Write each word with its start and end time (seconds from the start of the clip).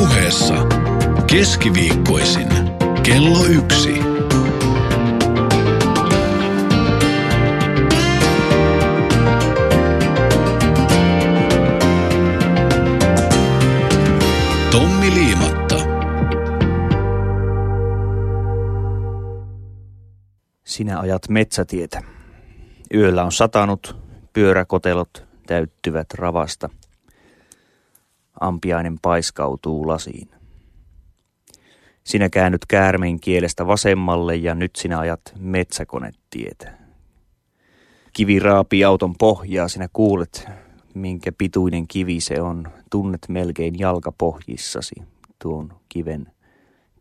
Ylepuheessa 0.00 0.54
keskiviikkoisin 1.26 2.48
kello 3.02 3.44
yksi. 3.44 3.94
Tommi 14.70 15.14
Liimatta. 15.14 15.76
Sinä 20.64 21.00
ajat 21.00 21.28
metsätietä. 21.28 22.02
Yöllä 22.94 23.24
on 23.24 23.32
satanut, 23.32 23.96
pyöräkotelot 24.32 25.24
täyttyvät 25.46 26.14
ravasta. 26.14 26.68
Ampiainen 28.40 28.98
paiskautuu 29.02 29.88
lasiin. 29.88 30.28
Sinä 32.04 32.28
käännyt 32.28 32.66
käärmeen 32.66 33.20
kielestä 33.20 33.66
vasemmalle 33.66 34.36
ja 34.36 34.54
nyt 34.54 34.76
sinä 34.76 34.98
ajat 34.98 35.20
metsäkonetietä. 35.38 36.72
Kivi 38.12 38.38
raapii 38.38 38.84
auton 38.84 39.14
pohjaa, 39.18 39.68
sinä 39.68 39.88
kuulet, 39.92 40.48
minkä 40.94 41.32
pituinen 41.38 41.88
kivi 41.88 42.20
se 42.20 42.40
on. 42.40 42.68
Tunnet 42.90 43.26
melkein 43.28 43.78
jalkapohjissasi 43.78 44.94
tuon 45.42 45.72
kiven 45.88 46.26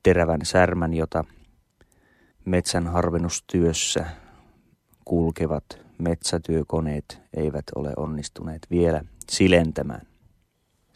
terävän 0.04 0.40
särmän, 0.44 0.94
jota 0.94 1.24
metsän 2.46 2.88
harvennustyössä 2.88 4.06
kulkevat 5.06 5.66
metsätyökoneet 5.98 7.22
eivät 7.34 7.66
ole 7.76 7.94
onnistuneet 7.98 8.68
vielä 8.72 9.02
silentämään. 9.30 10.09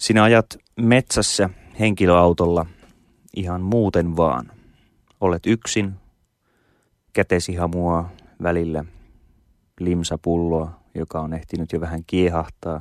Sinä 0.03 0.23
ajat 0.23 0.45
metsässä 0.81 1.49
henkilöautolla 1.79 2.65
ihan 3.35 3.61
muuten 3.61 4.17
vaan. 4.17 4.51
Olet 5.21 5.45
yksin, 5.45 5.93
kätesi 7.13 7.55
hamua 7.55 8.09
välillä 8.43 8.85
limsapulloa, 9.79 10.79
joka 10.95 11.21
on 11.21 11.33
ehtinyt 11.33 11.71
jo 11.71 11.81
vähän 11.81 12.03
kiehahtaa 12.07 12.79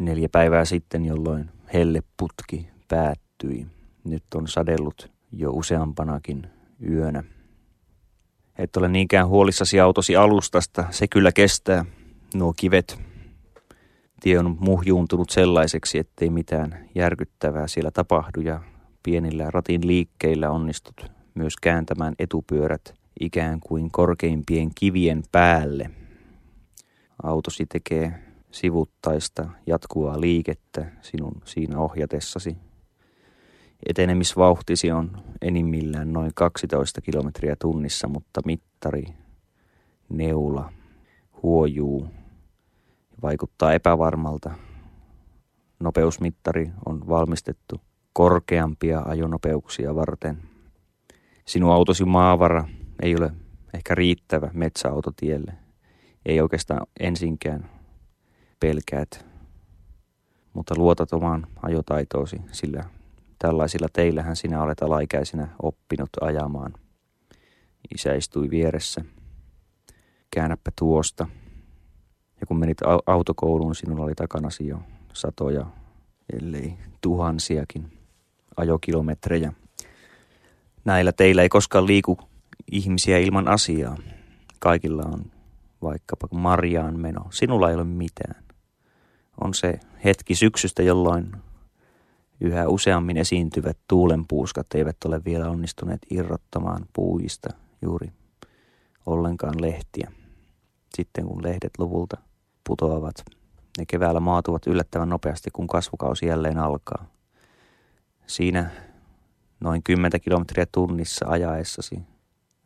neljä 0.00 0.28
päivää 0.28 0.64
sitten, 0.64 1.04
jolloin 1.04 1.50
helleputki 1.72 2.68
päättyi. 2.88 3.66
Nyt 4.04 4.24
on 4.34 4.48
sadellut 4.48 5.12
jo 5.32 5.50
useampanakin 5.50 6.46
yönä. 6.90 7.24
Et 8.58 8.76
ole 8.76 8.88
niinkään 8.88 9.28
huolissasi 9.28 9.80
autosi 9.80 10.16
alustasta, 10.16 10.84
se 10.90 11.08
kyllä 11.08 11.32
kestää 11.32 11.84
nuo 12.34 12.54
kivet. 12.56 13.13
Tie 14.24 14.38
on 14.38 14.56
muhjuuntunut 14.60 15.30
sellaiseksi, 15.30 15.98
ettei 15.98 16.30
mitään 16.30 16.88
järkyttävää 16.94 17.66
siellä 17.66 17.90
tapahdu 17.90 18.40
ja 18.40 18.60
pienillä 19.02 19.50
ratin 19.50 19.86
liikkeillä 19.86 20.50
onnistut 20.50 21.12
myös 21.34 21.56
kääntämään 21.56 22.14
etupyörät 22.18 22.94
ikään 23.20 23.60
kuin 23.60 23.90
korkeimpien 23.90 24.70
kivien 24.74 25.22
päälle. 25.32 25.90
Autosi 27.22 27.66
tekee 27.66 28.14
sivuttaista 28.50 29.48
jatkuvaa 29.66 30.20
liikettä 30.20 30.86
sinun 31.00 31.42
siinä 31.44 31.78
ohjatessasi. 31.78 32.56
Etenemisvauhtisi 33.86 34.90
on 34.90 35.22
enimmillään 35.42 36.12
noin 36.12 36.30
12 36.34 37.00
kilometriä 37.00 37.56
tunnissa, 37.60 38.08
mutta 38.08 38.40
mittari, 38.44 39.04
neula, 40.08 40.72
huojuu 41.42 42.08
vaikuttaa 43.24 43.72
epävarmalta. 43.72 44.50
Nopeusmittari 45.80 46.70
on 46.86 47.08
valmistettu 47.08 47.80
korkeampia 48.12 49.02
ajonopeuksia 49.06 49.94
varten. 49.94 50.42
Sinun 51.46 51.72
autosi 51.72 52.04
maavara 52.04 52.68
ei 53.02 53.16
ole 53.16 53.32
ehkä 53.74 53.94
riittävä 53.94 54.50
metsäautotielle. 54.52 55.52
Ei 56.26 56.40
oikeastaan 56.40 56.86
ensinkään 57.00 57.70
pelkäät, 58.60 59.26
mutta 60.52 60.74
luotat 60.76 61.12
omaan 61.12 61.46
ajotaitoosi, 61.62 62.36
sillä 62.52 62.84
tällaisilla 63.38 63.88
teillähän 63.92 64.36
sinä 64.36 64.62
olet 64.62 64.82
alaikäisenä 64.82 65.48
oppinut 65.62 66.10
ajamaan. 66.20 66.74
Isä 67.94 68.14
istui 68.14 68.50
vieressä. 68.50 69.04
Käännäpä 70.30 70.70
tuosta. 70.78 71.26
Ja 72.40 72.46
kun 72.46 72.58
menit 72.58 72.78
autokouluun, 73.06 73.74
sinulla 73.74 74.04
oli 74.04 74.14
takanasi 74.14 74.66
jo 74.66 74.78
satoja, 75.12 75.66
ellei 76.32 76.74
tuhansiakin 77.00 77.98
ajokilometrejä. 78.56 79.52
Näillä 80.84 81.12
teillä 81.12 81.42
ei 81.42 81.48
koskaan 81.48 81.86
liiku 81.86 82.18
ihmisiä 82.72 83.18
ilman 83.18 83.48
asiaa. 83.48 83.96
Kaikilla 84.58 85.02
on 85.02 85.24
vaikkapa 85.82 86.28
marjaan 86.30 87.00
meno. 87.00 87.26
Sinulla 87.30 87.68
ei 87.68 87.74
ole 87.74 87.84
mitään. 87.84 88.44
On 89.40 89.54
se 89.54 89.80
hetki 90.04 90.34
syksystä, 90.34 90.82
jolloin 90.82 91.32
yhä 92.40 92.68
useammin 92.68 93.16
esiintyvät 93.16 93.78
tuulenpuuskat 93.88 94.66
eivät 94.74 94.96
ole 95.04 95.24
vielä 95.24 95.50
onnistuneet 95.50 96.00
irrottamaan 96.10 96.86
puuista 96.92 97.48
juuri 97.82 98.12
ollenkaan 99.06 99.60
lehtiä. 99.60 100.12
Sitten 100.96 101.26
kun 101.26 101.42
lehdet 101.42 101.72
luvulta 101.78 102.16
putoavat, 102.68 103.14
ne 103.78 103.86
keväällä 103.86 104.20
maatuvat 104.20 104.66
yllättävän 104.66 105.08
nopeasti, 105.08 105.50
kun 105.50 105.66
kasvukausi 105.66 106.26
jälleen 106.26 106.58
alkaa. 106.58 107.06
Siinä 108.26 108.70
noin 109.60 109.82
10 109.82 110.20
kilometriä 110.20 110.66
tunnissa 110.72 111.26
ajaessasi 111.28 112.02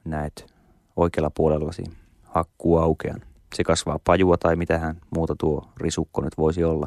näet 0.05 0.55
oikealla 0.97 1.31
puolellasi 1.31 1.85
hakkuaukean. 2.23 3.21
Se 3.55 3.65
kasvaa 3.65 3.99
pajua 4.05 4.37
tai 4.37 4.57
mitähän 4.57 5.01
muuta 5.11 5.35
tuo 5.37 5.69
risukko 5.77 6.21
nyt 6.21 6.39
voisi 6.39 6.65
olla. 6.65 6.87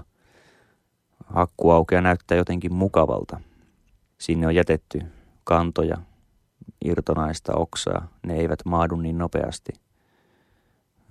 Hakkuaukea 1.26 2.02
näyttää 2.02 2.38
jotenkin 2.38 2.74
mukavalta. 2.74 3.40
Sinne 4.18 4.48
on 4.48 4.56
jätetty 4.56 5.02
kantoja, 5.44 5.98
irtonaista 6.86 7.54
oksaa. 7.56 8.08
Ne 8.26 8.36
eivät 8.36 8.60
maadu 8.66 8.96
niin 8.96 9.18
nopeasti. 9.18 9.72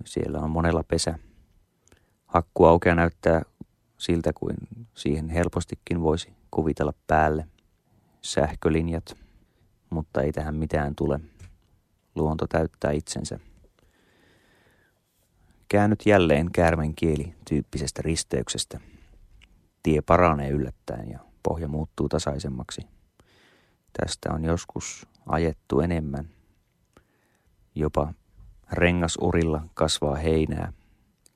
Siellä 0.05 0.39
on 0.39 0.49
monella 0.49 0.83
pesä. 0.83 1.19
Hakkuaukea 2.25 2.95
näyttää 2.95 3.41
siltä 3.97 4.33
kuin 4.33 4.55
siihen 4.95 5.29
helpostikin 5.29 6.01
voisi 6.01 6.33
kuvitella 6.51 6.93
päälle 7.07 7.47
sähkölinjat, 8.21 9.17
mutta 9.89 10.21
ei 10.21 10.31
tähän 10.31 10.55
mitään 10.55 10.95
tule. 10.95 11.19
Luonto 12.15 12.47
täyttää 12.47 12.91
itsensä. 12.91 13.39
Käännyt 15.67 16.05
jälleen 16.05 16.51
käärmen 16.51 16.95
kieli 16.95 17.35
tyyppisestä 17.49 18.01
risteyksestä. 18.01 18.79
Tie 19.83 20.01
paranee 20.01 20.49
yllättäen 20.49 21.09
ja 21.09 21.19
pohja 21.43 21.67
muuttuu 21.67 22.09
tasaisemmaksi. 22.09 22.81
Tästä 23.99 24.29
on 24.33 24.43
joskus 24.43 25.07
ajettu 25.25 25.79
enemmän. 25.79 26.29
Jopa 27.75 28.13
rengasurilla 28.71 29.65
kasvaa 29.73 30.15
heinää, 30.15 30.73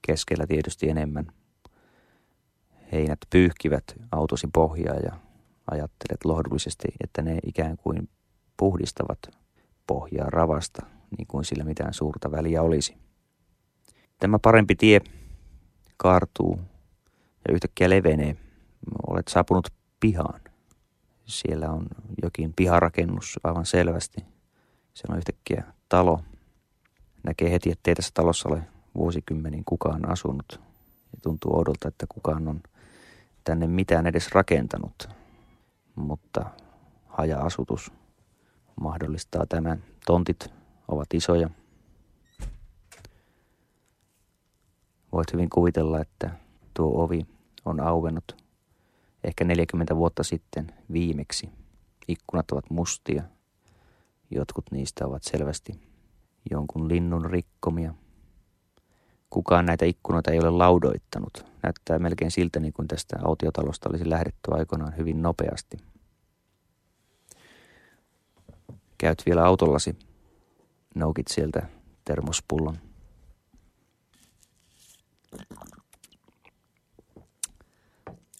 keskellä 0.08 0.48
tietysti 0.48 0.90
enemmän. 0.90 1.28
Heinät 2.92 3.20
pyyhkivät 3.30 3.84
autosi 4.12 4.48
pohjaa 4.54 4.96
ja 4.96 5.20
ajattelet 5.72 6.26
lohdullisesti, 6.26 6.88
että 7.04 7.22
ne 7.22 7.40
ikään 7.44 7.78
kuin 7.78 8.10
puhdistavat 8.58 9.20
pohjaa 9.88 10.30
ravasta, 10.30 10.86
niin 11.18 11.28
kuin 11.28 11.46
sillä 11.46 11.64
mitään 11.64 11.94
suurta 11.94 12.32
väliä 12.32 12.62
olisi. 12.62 12.98
Tämä 14.20 14.40
parempi 14.40 14.76
tie 14.76 15.02
kaartuu 15.98 16.60
ja 17.48 17.54
yhtäkkiä 17.54 17.90
levenee. 17.90 18.36
Olet 19.08 19.28
saapunut 19.28 19.68
pihaan. 20.00 20.42
Siellä 21.26 21.70
on 21.70 21.88
jokin 22.24 22.54
piharakennus 22.56 23.40
aivan 23.44 23.66
selvästi. 23.66 24.22
Siellä 24.94 25.14
on 25.14 25.18
yhtäkkiä 25.18 25.64
talo. 25.90 26.20
Näkee 27.26 27.52
heti, 27.52 27.72
että 27.72 27.92
ei 27.92 27.96
tässä 27.96 28.12
talossa 28.14 28.50
ole 28.50 28.64
vuosikymmenin 28.96 29.66
kukaan 29.66 30.12
asunut. 30.12 30.62
Ja 31.14 31.20
tuntuu 31.24 31.60
odolta, 31.60 31.88
että 31.88 32.06
kukaan 32.10 32.48
on 32.48 32.62
tänne 33.44 33.68
mitään 33.68 34.08
edes 34.08 34.32
rakentanut. 34.32 35.10
Mutta 35.96 36.46
haja-asutus 37.08 37.92
mahdollistaa 38.82 39.46
tämän. 39.46 39.84
Tontit 40.06 40.54
ovat 40.88 41.14
isoja. 41.14 41.50
Voit 45.12 45.34
hyvin 45.34 45.50
kuvitella, 45.50 46.02
että 46.02 46.30
tuo 46.74 47.04
ovi 47.04 47.26
on 47.66 47.80
auennut 47.80 48.46
ehkä 49.24 49.44
40 49.44 49.96
vuotta 49.96 50.24
sitten 50.24 50.74
viimeksi. 50.92 51.50
Ikkunat 52.08 52.52
ovat 52.52 52.70
mustia. 52.70 53.24
Jotkut 54.32 54.66
niistä 54.72 55.06
ovat 55.06 55.24
selvästi 55.24 55.95
jonkun 56.52 56.90
linnun 56.90 57.26
rikkomia. 57.26 57.94
Kukaan 59.30 59.66
näitä 59.66 59.86
ikkunoita 59.86 60.32
ei 60.32 60.40
ole 60.40 60.50
laudoittanut. 60.50 61.46
Näyttää 61.64 62.00
melkein 62.00 62.32
siltä, 62.32 62.60
niin 62.60 62.74
kuin 62.74 62.88
tästä 62.88 63.18
autiotalosta 63.24 63.90
olisi 63.90 64.10
lähdetty 64.10 64.52
aikoinaan 64.52 64.98
hyvin 64.98 65.22
nopeasti. 65.22 65.78
käyt 68.98 69.24
vielä 69.26 69.46
autollasi, 69.46 69.96
noukit 70.96 71.28
sieltä 71.28 71.70
termospullon. 72.06 72.78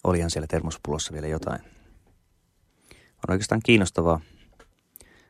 Olihan 0.04 0.30
siellä 0.30 0.46
termospullossa 0.46 1.12
vielä 1.12 1.26
jotain. 1.26 1.60
On 2.94 3.30
oikeastaan 3.30 3.60
kiinnostavaa. 3.64 4.20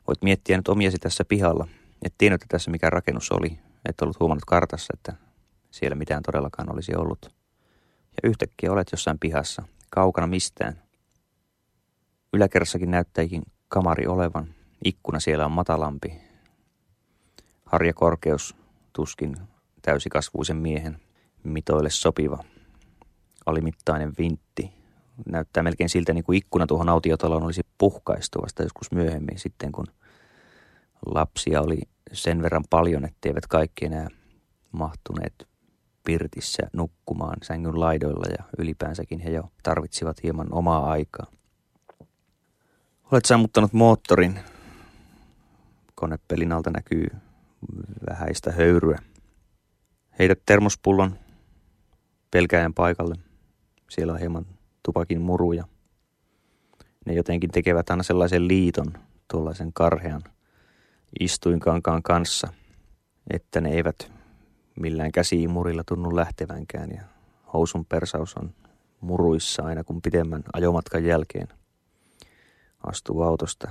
Voit 0.06 0.22
miettiä 0.22 0.56
nyt 0.56 0.68
omiasi 0.68 0.98
tässä 0.98 1.24
pihalla. 1.24 1.68
Et 2.02 2.14
tiennyt, 2.18 2.42
että 2.42 2.54
tässä 2.54 2.70
mikä 2.70 2.90
rakennus 2.90 3.32
oli. 3.32 3.58
Et 3.88 4.00
ollut 4.00 4.20
huomannut 4.20 4.44
kartassa, 4.44 4.94
että 4.94 5.14
siellä 5.70 5.94
mitään 5.94 6.22
todellakaan 6.22 6.72
olisi 6.72 6.96
ollut. 6.96 7.36
Ja 8.22 8.28
yhtäkkiä 8.28 8.72
olet 8.72 8.88
jossain 8.92 9.18
pihassa, 9.18 9.62
kaukana 9.90 10.26
mistään. 10.26 10.82
Yläkerrassakin 12.32 12.90
näyttäikin 12.90 13.42
kamari 13.68 14.06
olevan. 14.06 14.54
Ikkuna 14.84 15.20
siellä 15.20 15.44
on 15.44 15.52
matalampi. 15.52 16.20
Harjakorkeus 17.64 18.56
tuskin 18.92 19.36
täysikasvuisen 19.82 20.56
miehen 20.56 21.00
mitoille 21.42 21.90
sopiva. 21.90 22.44
Alimittainen 23.46 24.12
vintti. 24.18 24.72
Näyttää 25.26 25.62
melkein 25.62 25.88
siltä, 25.88 26.12
niin 26.12 26.24
kuin 26.24 26.38
ikkuna 26.38 26.66
tuohon 26.66 26.88
autiotaloon 26.88 27.42
olisi 27.42 27.62
puhkaistu 27.78 28.42
vasta 28.42 28.62
joskus 28.62 28.92
myöhemmin 28.92 29.38
sitten, 29.38 29.72
kun 29.72 29.86
lapsia 31.06 31.62
oli 31.62 31.80
sen 32.12 32.42
verran 32.42 32.64
paljon, 32.70 33.04
etteivät 33.04 33.46
kaikki 33.46 33.86
enää 33.86 34.08
mahtuneet 34.72 35.48
pirtissä 36.04 36.62
nukkumaan 36.72 37.36
sängyn 37.42 37.80
laidoilla 37.80 38.26
ja 38.38 38.44
ylipäänsäkin 38.58 39.20
he 39.20 39.30
jo 39.30 39.50
tarvitsivat 39.62 40.22
hieman 40.22 40.48
omaa 40.50 40.90
aikaa. 40.90 41.26
Olet 43.12 43.24
sammuttanut 43.24 43.72
moottorin. 43.72 44.40
Konepelin 45.94 46.52
alta 46.52 46.70
näkyy 46.70 47.06
vähäistä 48.10 48.52
höyryä. 48.52 48.98
Heidät 50.18 50.38
termospullon 50.46 51.18
pelkäjän 52.30 52.74
paikalle. 52.74 53.14
Siellä 53.90 54.12
on 54.12 54.18
hieman 54.18 54.46
tupakin 54.82 55.20
muruja. 55.20 55.64
Ne 57.06 57.14
jotenkin 57.14 57.50
tekevät 57.50 57.90
aina 57.90 58.02
sellaisen 58.02 58.48
liiton 58.48 58.92
tuollaisen 59.28 59.72
karhean 59.72 60.22
istuinkankaan 61.20 62.02
kanssa, 62.02 62.48
että 63.30 63.60
ne 63.60 63.70
eivät 63.70 64.12
millään 64.80 65.12
käsiimurilla 65.12 65.84
tunnu 65.84 66.16
lähtevänkään 66.16 66.90
ja 66.90 67.02
housun 67.52 67.84
persaus 67.84 68.34
on 68.34 68.54
muruissa 69.00 69.62
aina 69.62 69.84
kun 69.84 70.02
pidemmän 70.02 70.44
ajomatkan 70.52 71.04
jälkeen 71.04 71.48
astuu 72.86 73.22
autosta. 73.22 73.70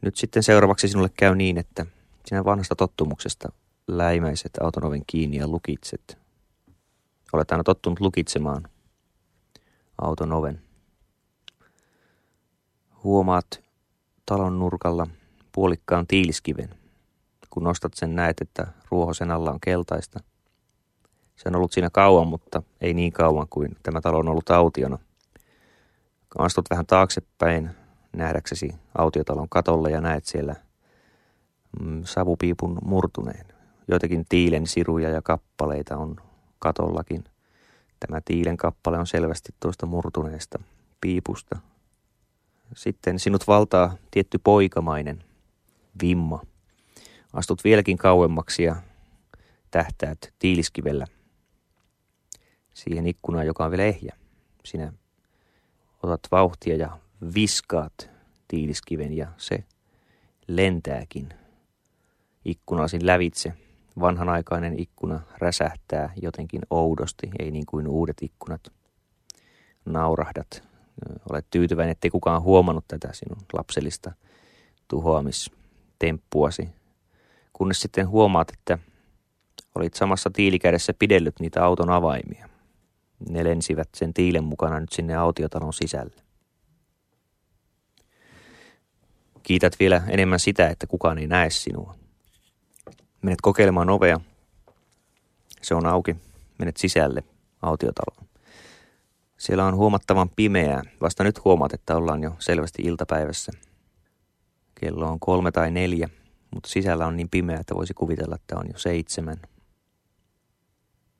Nyt 0.00 0.16
sitten 0.16 0.42
seuraavaksi 0.42 0.88
sinulle 0.88 1.10
käy 1.16 1.34
niin, 1.34 1.58
että 1.58 1.86
sinä 2.26 2.44
vanhasta 2.44 2.76
tottumuksesta 2.76 3.52
läimäiset 3.86 4.52
auton 4.60 4.84
oven 4.84 5.02
kiinni 5.06 5.36
ja 5.36 5.48
lukitset. 5.48 6.18
Olet 7.32 7.50
aina 7.50 7.64
tottunut 7.64 8.00
lukitsemaan 8.00 8.68
auton 10.02 10.32
oven. 10.32 10.62
Huomaat 13.04 13.63
talon 14.26 14.58
nurkalla 14.58 15.06
puolikkaan 15.52 16.06
tiiliskiven. 16.06 16.70
Kun 17.50 17.62
nostat 17.62 17.94
sen, 17.94 18.14
näet, 18.14 18.40
että 18.40 18.66
ruohosen 18.90 19.30
alla 19.30 19.50
on 19.50 19.60
keltaista. 19.60 20.20
Se 21.36 21.48
on 21.48 21.56
ollut 21.56 21.72
siinä 21.72 21.90
kauan, 21.90 22.28
mutta 22.28 22.62
ei 22.80 22.94
niin 22.94 23.12
kauan 23.12 23.46
kuin 23.50 23.76
tämä 23.82 24.00
talo 24.00 24.18
on 24.18 24.28
ollut 24.28 24.50
autiona. 24.50 24.98
Kun 26.32 26.44
astut 26.44 26.70
vähän 26.70 26.86
taaksepäin 26.86 27.70
nähdäksesi 28.16 28.74
autiotalon 28.98 29.48
katolle 29.48 29.90
ja 29.90 30.00
näet 30.00 30.24
siellä 30.24 30.54
mm, 31.80 32.02
savupiipun 32.04 32.78
murtuneen. 32.84 33.46
Joitakin 33.88 34.24
tiilen 34.28 34.66
siruja 34.66 35.08
ja 35.08 35.22
kappaleita 35.22 35.96
on 35.96 36.16
katollakin. 36.58 37.24
Tämä 38.00 38.20
tiilen 38.24 38.56
kappale 38.56 38.98
on 38.98 39.06
selvästi 39.06 39.54
tuosta 39.60 39.86
murtuneesta 39.86 40.58
piipusta. 41.00 41.58
Sitten 42.74 43.18
sinut 43.18 43.46
valtaa 43.46 43.96
tietty 44.10 44.38
poikamainen 44.44 45.24
vimma. 46.02 46.42
Astut 47.32 47.64
vieläkin 47.64 47.98
kauemmaksi 47.98 48.62
ja 48.62 48.76
tähtäät 49.70 50.32
tiiliskivellä 50.38 51.06
siihen 52.74 53.06
ikkunaan, 53.06 53.46
joka 53.46 53.64
on 53.64 53.70
vielä 53.70 53.84
ehjä. 53.84 54.16
Sinä 54.64 54.92
otat 56.02 56.20
vauhtia 56.30 56.76
ja 56.76 56.98
viskaat 57.34 58.10
tiiliskiven 58.48 59.12
ja 59.16 59.28
se 59.36 59.64
lentääkin 60.48 61.28
ikkunasin 62.44 63.06
lävitse 63.06 63.52
vanhanaikainen 64.00 64.78
ikkuna 64.78 65.20
räsähtää 65.38 66.12
jotenkin 66.22 66.60
oudosti, 66.70 67.30
ei 67.38 67.50
niin 67.50 67.66
kuin 67.66 67.88
uudet 67.88 68.16
ikkunat. 68.22 68.72
Naurahdat. 69.84 70.73
Olet 71.30 71.46
tyytyväinen, 71.50 71.92
ettei 71.92 72.10
kukaan 72.10 72.42
huomannut 72.42 72.84
tätä 72.88 73.08
sinun 73.12 73.42
lapsellista 73.52 74.12
tuhoamistemppuasi. 74.88 76.68
Kunnes 77.52 77.80
sitten 77.80 78.08
huomaat, 78.08 78.50
että 78.50 78.78
olit 79.74 79.94
samassa 79.94 80.30
tiilikädessä 80.30 80.94
pidellyt 80.98 81.40
niitä 81.40 81.64
auton 81.64 81.90
avaimia. 81.90 82.48
Ne 83.28 83.44
lensivät 83.44 83.88
sen 83.94 84.14
tiilen 84.14 84.44
mukana 84.44 84.80
nyt 84.80 84.92
sinne 84.92 85.14
autiotalon 85.14 85.72
sisälle. 85.72 86.22
Kiität 89.42 89.72
vielä 89.80 90.02
enemmän 90.08 90.40
sitä, 90.40 90.68
että 90.68 90.86
kukaan 90.86 91.18
ei 91.18 91.26
näe 91.26 91.50
sinua. 91.50 91.94
Menet 93.22 93.40
kokeilemaan 93.40 93.90
ovea. 93.90 94.20
Se 95.62 95.74
on 95.74 95.86
auki. 95.86 96.16
Menet 96.58 96.76
sisälle 96.76 97.22
autiotaloon. 97.62 98.23
Siellä 99.44 99.64
on 99.64 99.76
huomattavan 99.76 100.30
pimeää. 100.36 100.82
Vasta 101.00 101.24
nyt 101.24 101.44
huomaat, 101.44 101.72
että 101.74 101.96
ollaan 101.96 102.22
jo 102.22 102.36
selvästi 102.38 102.82
iltapäivässä. 102.82 103.52
Kello 104.74 105.08
on 105.08 105.20
kolme 105.20 105.52
tai 105.52 105.70
neljä, 105.70 106.08
mutta 106.54 106.68
sisällä 106.68 107.06
on 107.06 107.16
niin 107.16 107.28
pimeää, 107.28 107.60
että 107.60 107.74
voisi 107.74 107.94
kuvitella, 107.94 108.34
että 108.34 108.58
on 108.58 108.66
jo 108.72 108.78
seitsemän. 108.78 109.36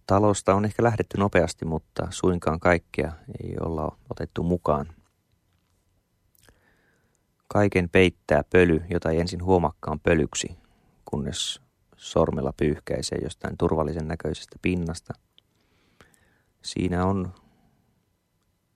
Talosta 0.06 0.54
on 0.54 0.64
ehkä 0.64 0.82
lähdetty 0.82 1.18
nopeasti, 1.18 1.64
mutta 1.64 2.06
suinkaan 2.10 2.60
kaikkea 2.60 3.12
ei 3.42 3.56
olla 3.60 3.98
otettu 4.10 4.42
mukaan. 4.42 4.86
Kaiken 7.48 7.88
peittää 7.88 8.44
pöly, 8.52 8.82
jota 8.90 9.10
ei 9.10 9.20
ensin 9.20 9.44
huomakkaan 9.44 10.00
pölyksi, 10.00 10.58
kunnes 11.04 11.60
sormella 11.96 12.52
pyyhkäisee 12.56 13.18
jostain 13.22 13.56
turvallisen 13.58 14.08
näköisestä 14.08 14.56
pinnasta. 14.62 15.14
Siinä 16.62 17.04
on 17.04 17.32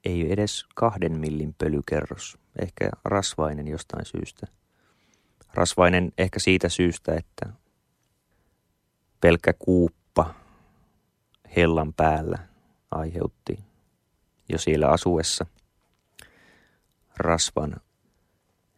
ei 0.08 0.32
edes 0.32 0.66
kahden 0.74 1.18
millin 1.18 1.54
pölykerros, 1.58 2.38
ehkä 2.62 2.90
rasvainen 3.04 3.68
jostain 3.68 4.04
syystä. 4.04 4.46
Rasvainen 5.54 6.12
ehkä 6.18 6.40
siitä 6.40 6.68
syystä, 6.68 7.14
että 7.14 7.52
pelkkä 9.20 9.52
kuuppa 9.58 10.34
hellan 11.56 11.92
päällä 11.92 12.38
aiheutti 12.90 13.58
jo 14.48 14.58
siellä 14.58 14.88
asuessa 14.88 15.46
rasvan 17.16 17.76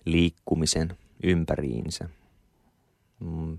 liikkumisen 0.04 0.98
ympäriinsä. 1.22 2.08
Mm, 3.20 3.58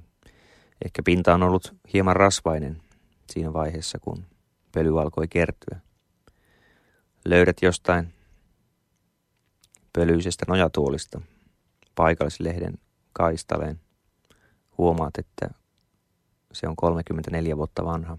Ehkä 0.86 1.04
pinta 1.04 1.34
on 1.34 1.44
ollut 1.44 1.76
hieman 1.94 2.16
rasvainen 2.16 2.82
siinä 3.30 3.54
vaiheessa, 3.54 4.00
kun 4.00 4.26
pöly 4.72 5.02
alkoi 5.02 5.28
kertyä. 5.28 5.80
Löydät 7.26 7.58
jostain 7.62 8.14
pölyisestä 9.94 10.46
nojatuolista 10.48 11.22
paikallislehden 11.96 12.78
kaistaleen. 13.14 13.80
Huomaat, 14.78 15.18
että 15.18 15.50
se 16.54 16.68
on 16.68 16.76
34 16.76 17.58
vuotta 17.58 17.86
vanha. 17.86 18.18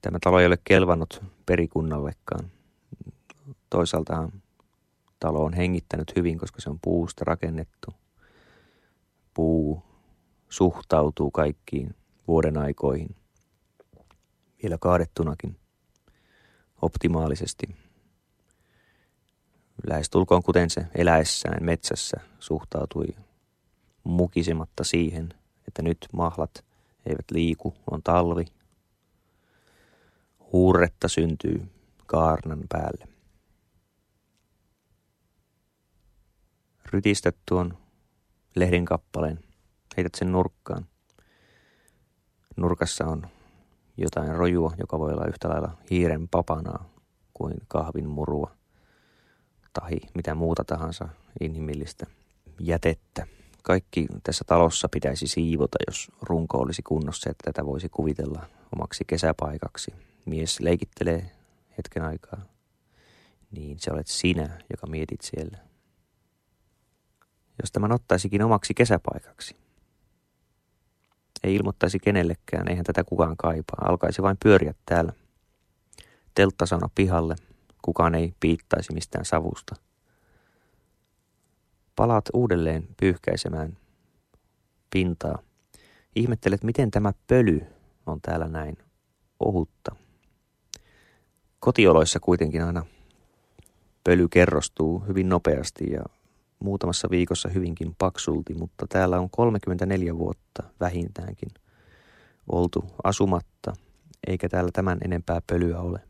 Tämä 0.00 0.18
talo 0.20 0.40
ei 0.40 0.46
ole 0.46 0.58
kelvannut 0.64 1.22
perikunnallekaan. 1.46 2.50
Toisaaltaan 3.70 4.32
talo 5.20 5.44
on 5.44 5.52
hengittänyt 5.52 6.12
hyvin, 6.16 6.38
koska 6.38 6.60
se 6.60 6.70
on 6.70 6.78
puusta 6.82 7.24
rakennettu. 7.24 7.94
Puu 9.34 9.82
suhtautuu 10.48 11.30
kaikkiin 11.30 11.94
vuoden 12.28 12.58
aikoihin, 12.58 13.16
vielä 14.62 14.78
kaadettunakin, 14.80 15.56
optimaalisesti. 16.84 17.76
Lähestulkoon 19.86 20.42
kuten 20.42 20.70
se 20.70 20.86
eläessään 20.94 21.64
metsässä 21.64 22.20
suhtautui 22.38 23.06
mukisematta 24.04 24.84
siihen, 24.84 25.34
että 25.68 25.82
nyt 25.82 26.08
mahlat 26.12 26.64
eivät 27.06 27.30
liiku, 27.30 27.74
on 27.90 28.02
talvi. 28.02 28.44
Huurretta 30.52 31.08
syntyy 31.08 31.62
kaarnan 32.06 32.62
päälle. 32.68 33.14
rytistät 36.94 37.36
tuon 37.48 37.78
lehden 38.54 38.84
kappaleen, 38.84 39.40
heität 39.96 40.14
sen 40.14 40.32
nurkkaan. 40.32 40.86
Nurkassa 42.56 43.06
on 43.06 43.26
jotain 43.96 44.34
rojua, 44.34 44.72
joka 44.78 44.98
voi 44.98 45.12
olla 45.12 45.26
yhtä 45.26 45.48
lailla 45.48 45.76
hiiren 45.90 46.28
papanaa 46.28 46.90
kuin 47.34 47.54
kahvin 47.68 48.08
murua 48.08 48.50
tai 49.72 49.92
mitä 50.14 50.34
muuta 50.34 50.64
tahansa 50.64 51.08
inhimillistä 51.40 52.06
jätettä. 52.60 53.26
Kaikki 53.62 54.06
tässä 54.22 54.44
talossa 54.46 54.88
pitäisi 54.88 55.26
siivota, 55.26 55.78
jos 55.86 56.12
runko 56.22 56.58
olisi 56.58 56.82
kunnossa, 56.82 57.30
että 57.30 57.52
tätä 57.52 57.66
voisi 57.66 57.88
kuvitella 57.88 58.46
omaksi 58.76 59.04
kesäpaikaksi. 59.06 59.94
Mies 60.26 60.60
leikittelee 60.60 61.30
hetken 61.78 62.04
aikaa, 62.04 62.40
niin 63.50 63.78
se 63.78 63.92
olet 63.92 64.06
sinä, 64.06 64.58
joka 64.70 64.86
mietit 64.86 65.20
siellä. 65.20 65.58
Jos 67.62 67.72
tämän 67.72 67.92
ottaisikin 67.92 68.42
omaksi 68.42 68.74
kesäpaikaksi, 68.74 69.56
ei 71.44 71.54
ilmoittaisi 71.54 71.98
kenellekään, 71.98 72.68
eihän 72.68 72.84
tätä 72.84 73.04
kukaan 73.04 73.36
kaipaa. 73.36 73.88
Alkaisi 73.88 74.22
vain 74.22 74.36
pyöriä 74.42 74.74
täällä. 74.86 75.12
Telttasana 76.34 76.88
pihalle, 76.94 77.36
kukaan 77.82 78.14
ei 78.14 78.34
piittaisi 78.40 78.92
mistään 78.92 79.24
savusta. 79.24 79.74
Palaat 81.96 82.24
uudelleen 82.32 82.88
pyyhkäisemään 83.00 83.76
pintaa. 84.90 85.38
Ihmettelet, 86.16 86.64
miten 86.64 86.90
tämä 86.90 87.12
pöly 87.26 87.60
on 88.06 88.20
täällä 88.20 88.48
näin 88.48 88.78
ohutta. 89.40 89.96
Kotioloissa 91.60 92.20
kuitenkin 92.20 92.64
aina 92.64 92.86
pöly 94.04 94.28
kerrostuu 94.28 94.98
hyvin 94.98 95.28
nopeasti 95.28 95.90
ja 95.90 96.04
muutamassa 96.64 97.10
viikossa 97.10 97.48
hyvinkin 97.48 97.94
paksulti, 97.98 98.54
mutta 98.54 98.86
täällä 98.88 99.20
on 99.20 99.30
34 99.30 100.18
vuotta 100.18 100.62
vähintäänkin 100.80 101.48
oltu 102.52 102.84
asumatta, 103.04 103.72
eikä 104.26 104.48
täällä 104.48 104.70
tämän 104.72 104.98
enempää 105.04 105.40
pölyä 105.46 105.80
ole. 105.80 106.00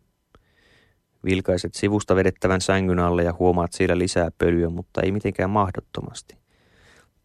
Vilkaiset 1.25 1.75
sivusta 1.75 2.17
vedettävän 2.17 2.61
sängyn 2.61 2.99
alle 2.99 3.23
ja 3.23 3.35
huomaat 3.39 3.73
siellä 3.73 3.99
lisää 3.99 4.31
pölyä, 4.39 4.69
mutta 4.69 5.03
ei 5.03 5.13
mitenkään 5.13 5.51
mahdottomasti. 5.51 6.37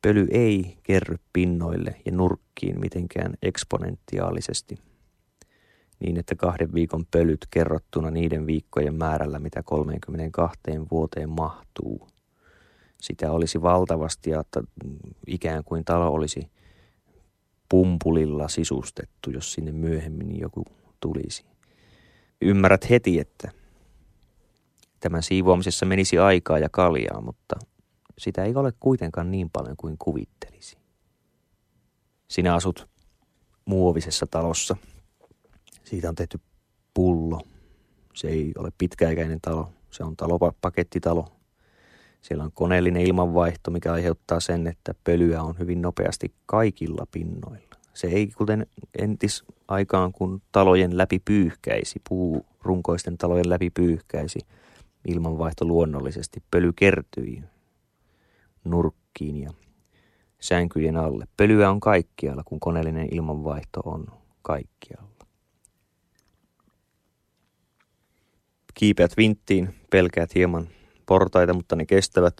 Pöly 0.01 0.27
ei 0.31 0.77
kerry 0.83 1.15
pinnoille 1.33 1.95
ja 2.05 2.11
nurkkiin 2.11 2.79
mitenkään 2.79 3.33
eksponentiaalisesti, 3.41 4.77
niin 5.99 6.19
että 6.19 6.35
kahden 6.35 6.73
viikon 6.73 7.05
pölyt 7.11 7.47
kerrottuna 7.49 8.11
niiden 8.11 8.47
viikkojen 8.47 8.95
määrällä, 8.95 9.39
mitä 9.39 9.63
32 9.63 10.59
vuoteen 10.91 11.29
mahtuu– 11.29 12.07
sitä 13.01 13.31
olisi 13.31 13.61
valtavasti 13.61 14.29
ja 14.29 14.39
että 14.39 14.63
ikään 15.27 15.63
kuin 15.63 15.85
talo 15.85 16.13
olisi 16.13 16.51
pumpulilla 17.69 18.47
sisustettu, 18.47 19.31
jos 19.31 19.53
sinne 19.53 19.71
myöhemmin 19.71 20.39
joku 20.39 20.65
tulisi. 20.99 21.45
Ymmärrät 22.41 22.89
heti, 22.89 23.19
että 23.19 23.51
tämän 24.99 25.23
siivoamisessa 25.23 25.85
menisi 25.85 26.17
aikaa 26.17 26.59
ja 26.59 26.69
kaljaa, 26.69 27.21
mutta 27.21 27.55
sitä 28.17 28.43
ei 28.43 28.55
ole 28.55 28.73
kuitenkaan 28.79 29.31
niin 29.31 29.49
paljon 29.49 29.77
kuin 29.77 29.95
kuvittelisi. 29.99 30.77
Sinä 32.27 32.55
asut 32.55 32.89
muovisessa 33.65 34.27
talossa. 34.31 34.77
Siitä 35.83 36.09
on 36.09 36.15
tehty 36.15 36.39
pullo. 36.93 37.41
Se 38.13 38.27
ei 38.27 38.51
ole 38.57 38.71
pitkäikäinen 38.77 39.41
talo. 39.41 39.71
Se 39.91 40.03
on 40.03 40.15
talopakettitalo, 40.15 41.38
siellä 42.21 42.43
on 42.43 42.51
koneellinen 42.53 43.01
ilmanvaihto, 43.01 43.71
mikä 43.71 43.93
aiheuttaa 43.93 44.39
sen, 44.39 44.67
että 44.67 44.93
pölyä 45.03 45.41
on 45.41 45.59
hyvin 45.59 45.81
nopeasti 45.81 46.33
kaikilla 46.45 47.07
pinnoilla. 47.11 47.75
Se 47.93 48.07
ei 48.07 48.27
kuten 48.27 48.67
entis 48.99 49.43
aikaan, 49.67 50.11
kun 50.11 50.41
talojen 50.51 50.97
läpi 50.97 51.19
pyyhkäisi, 51.25 52.01
puurunkoisten 52.09 53.17
talojen 53.17 53.49
läpi 53.49 53.69
pyyhkäisi, 53.69 54.39
ilmanvaihto 55.07 55.65
luonnollisesti. 55.65 56.43
Pöly 56.51 56.73
kertyi 56.73 57.43
nurkkiin 58.63 59.37
ja 59.37 59.51
sänkyjen 60.39 60.97
alle. 60.97 61.25
Pölyä 61.37 61.69
on 61.69 61.79
kaikkialla, 61.79 62.43
kun 62.45 62.59
koneellinen 62.59 63.07
ilmanvaihto 63.11 63.79
on 63.85 64.07
kaikkialla. 64.41 65.09
Kiipeät 68.73 69.17
vinttiin, 69.17 69.75
pelkäät 69.91 70.35
hieman 70.35 70.67
portaita, 71.09 71.53
mutta 71.53 71.75
ne 71.75 71.85
kestävät. 71.85 72.33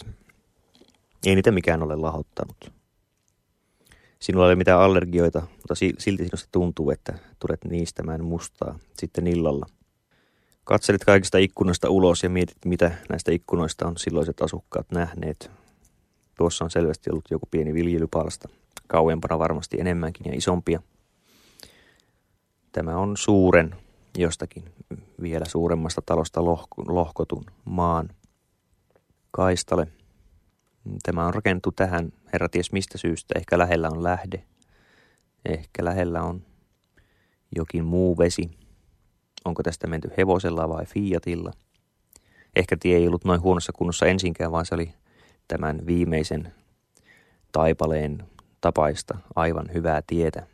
Ei 1.26 1.36
niitä 1.36 1.52
mikään 1.52 1.84
ole 1.84 1.96
lahottanut. 1.96 2.72
Sinulla 4.20 4.46
ei 4.46 4.50
ole 4.50 4.56
mitään 4.56 4.80
allergioita, 4.80 5.42
mutta 5.56 5.76
silti 5.76 6.26
sinusta 6.26 6.50
tuntuu, 6.52 6.92
että 6.92 7.14
tulet 7.40 7.66
niistämään 7.66 8.24
mustaa 8.24 8.80
sitten 8.98 9.28
illalla. 9.28 9.66
Katselet 10.64 11.04
kaikista 11.06 11.38
ikkunoista 11.38 11.90
ulos 11.90 12.24
ja 12.24 12.30
mietit, 12.30 12.58
mitä 12.66 12.92
näistä 13.10 13.32
ikkunoista 13.32 13.88
on 13.88 13.98
silloiset 13.98 14.42
asukkaat 14.42 14.92
nähneet. 14.92 15.52
Tuossa 16.38 16.66
on 16.66 16.72
selvästi 16.72 17.10
ollut 17.10 17.32
joku 17.32 17.48
pieni 17.52 17.74
viljelypalsta, 17.74 18.50
kauempana 18.88 19.40
varmasti 19.40 19.78
enemmänkin 19.80 20.32
ja 20.32 20.38
isompia. 20.38 20.82
Tämä 22.72 22.98
on 22.98 23.18
suuren, 23.18 23.76
jostakin 24.18 24.64
vielä 25.22 25.46
suuremmasta 25.46 26.02
talosta 26.06 26.46
lohkotun 26.88 27.46
maan 27.66 28.10
kaistale. 29.32 29.88
Tämä 31.04 31.26
on 31.26 31.34
rakennettu 31.34 31.72
tähän, 31.72 32.14
herra 32.34 32.50
ties 32.50 32.72
mistä 32.72 32.98
syystä. 32.98 33.34
Ehkä 33.38 33.58
lähellä 33.58 33.90
on 33.90 34.04
lähde. 34.04 34.44
Ehkä 35.46 35.86
lähellä 35.86 36.22
on 36.24 36.42
jokin 37.56 37.86
muu 37.86 38.18
vesi. 38.18 38.52
Onko 39.46 39.64
tästä 39.64 39.88
menty 39.88 40.12
hevosella 40.18 40.70
vai 40.70 40.86
Fiatilla? 40.86 41.52
Ehkä 42.56 42.78
tie 42.80 42.98
ei 42.98 43.08
ollut 43.08 43.26
noin 43.26 43.42
huonossa 43.42 43.72
kunnossa 43.72 44.06
ensinkään, 44.06 44.52
vaan 44.52 44.66
se 44.66 44.76
oli 44.76 44.94
tämän 45.48 45.86
viimeisen 45.86 46.54
taipaleen 47.52 48.24
tapaista 48.62 49.18
aivan 49.36 49.70
hyvää 49.74 50.02
tietä. 50.08 50.48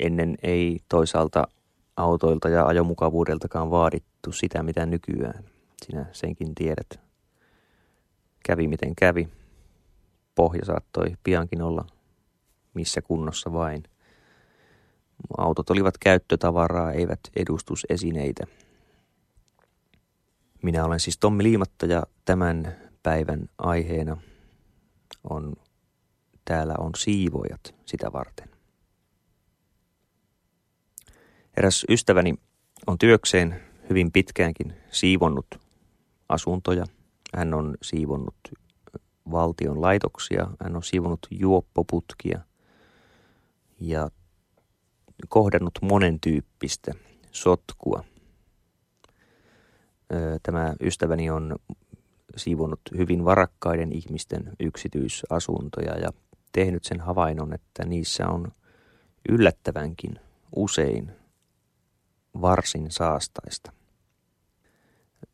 Ennen 0.00 0.36
ei 0.42 0.80
toisaalta 0.88 1.48
autoilta 1.96 2.48
ja 2.48 2.66
ajomukavuudeltakaan 2.66 3.70
vaadittu 3.70 4.32
sitä, 4.32 4.62
mitä 4.62 4.86
nykyään. 4.86 5.44
Sinä 5.86 6.06
senkin 6.12 6.54
tiedät 6.54 7.05
kävi 8.46 8.68
miten 8.68 8.96
kävi. 8.96 9.28
Pohja 10.34 10.64
saattoi 10.64 11.16
piankin 11.22 11.62
olla 11.62 11.86
missä 12.74 13.02
kunnossa 13.02 13.52
vain. 13.52 13.82
Autot 15.38 15.70
olivat 15.70 15.98
käyttötavaraa, 15.98 16.92
eivät 16.92 17.20
edustusesineitä. 17.36 18.46
Minä 20.62 20.84
olen 20.84 21.00
siis 21.00 21.18
Tommi 21.18 21.42
Liimatta 21.42 21.86
ja 21.86 22.02
tämän 22.24 22.76
päivän 23.02 23.48
aiheena 23.58 24.16
on 25.30 25.52
täällä 26.44 26.74
on 26.78 26.90
siivojat 26.96 27.74
sitä 27.86 28.12
varten. 28.12 28.48
Eräs 31.56 31.84
ystäväni 31.88 32.34
on 32.86 32.98
työkseen 32.98 33.60
hyvin 33.90 34.12
pitkäänkin 34.12 34.74
siivonnut 34.90 35.46
asuntoja– 36.28 36.84
hän 37.36 37.54
on 37.54 37.76
siivonnut 37.82 38.36
valtion 39.30 39.80
laitoksia, 39.80 40.46
hän 40.62 40.76
on 40.76 40.82
siivonnut 40.82 41.26
juoppoputkia 41.30 42.40
ja 43.80 44.10
kohdannut 45.28 45.78
monen 45.82 46.20
tyyppistä 46.20 46.92
sotkua. 47.32 48.04
Tämä 50.42 50.74
ystäväni 50.80 51.30
on 51.30 51.56
siivonnut 52.36 52.80
hyvin 52.96 53.24
varakkaiden 53.24 53.92
ihmisten 53.92 54.52
yksityisasuntoja 54.60 55.98
ja 55.98 56.10
tehnyt 56.52 56.84
sen 56.84 57.00
havainnon, 57.00 57.52
että 57.52 57.84
niissä 57.84 58.28
on 58.28 58.52
yllättävänkin 59.28 60.20
usein 60.56 61.12
varsin 62.40 62.90
saastaista. 62.90 63.75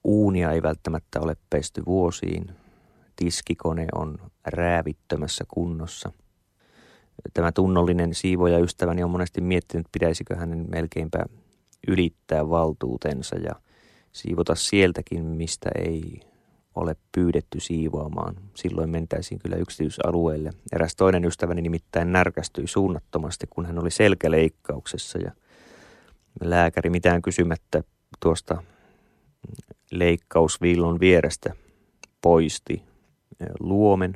Uunia 0.05 0.53
ei 0.53 0.63
välttämättä 0.63 1.21
ole 1.21 1.37
pesty 1.51 1.83
vuosiin. 1.87 2.51
Tiskikone 3.17 3.87
on 3.95 4.19
räävittömässä 4.47 5.45
kunnossa. 5.49 6.13
Tämä 7.35 7.53
tunnollinen 7.53 8.15
siivoja 8.15 8.59
ystäväni 8.59 9.03
on 9.03 9.11
monesti 9.11 9.41
miettinyt, 9.41 9.87
pitäisikö 9.93 10.37
hänen 10.37 10.67
melkeinpä 10.71 11.25
ylittää 11.89 12.51
valtuutensa 12.51 13.37
ja 13.37 13.53
siivota 14.13 14.55
sieltäkin, 14.55 15.25
mistä 15.25 15.71
ei 15.79 16.21
ole 16.75 16.97
pyydetty 17.15 17.61
siivoamaan. 17.61 18.37
Silloin 18.55 18.91
mentäisiin 18.91 19.39
kyllä 19.39 19.57
yksityisalueelle. 19.57 20.51
Eräs 20.73 20.97
toinen 20.97 21.25
ystäväni 21.25 21.63
nimittäin 21.63 22.13
närkästyi 22.13 22.67
suunnattomasti, 22.67 23.47
kun 23.51 23.67
hän 23.67 23.79
oli 23.79 23.91
selkäleikkauksessa 23.91 25.19
ja 25.19 25.33
lääkäri 26.45 26.91
mitään 26.91 27.23
kysymättä 27.23 27.83
tuosta 28.21 28.63
leikkausviillon 29.93 31.01
vierestä 31.01 31.55
poisti 32.21 32.83
luomen. 33.61 34.15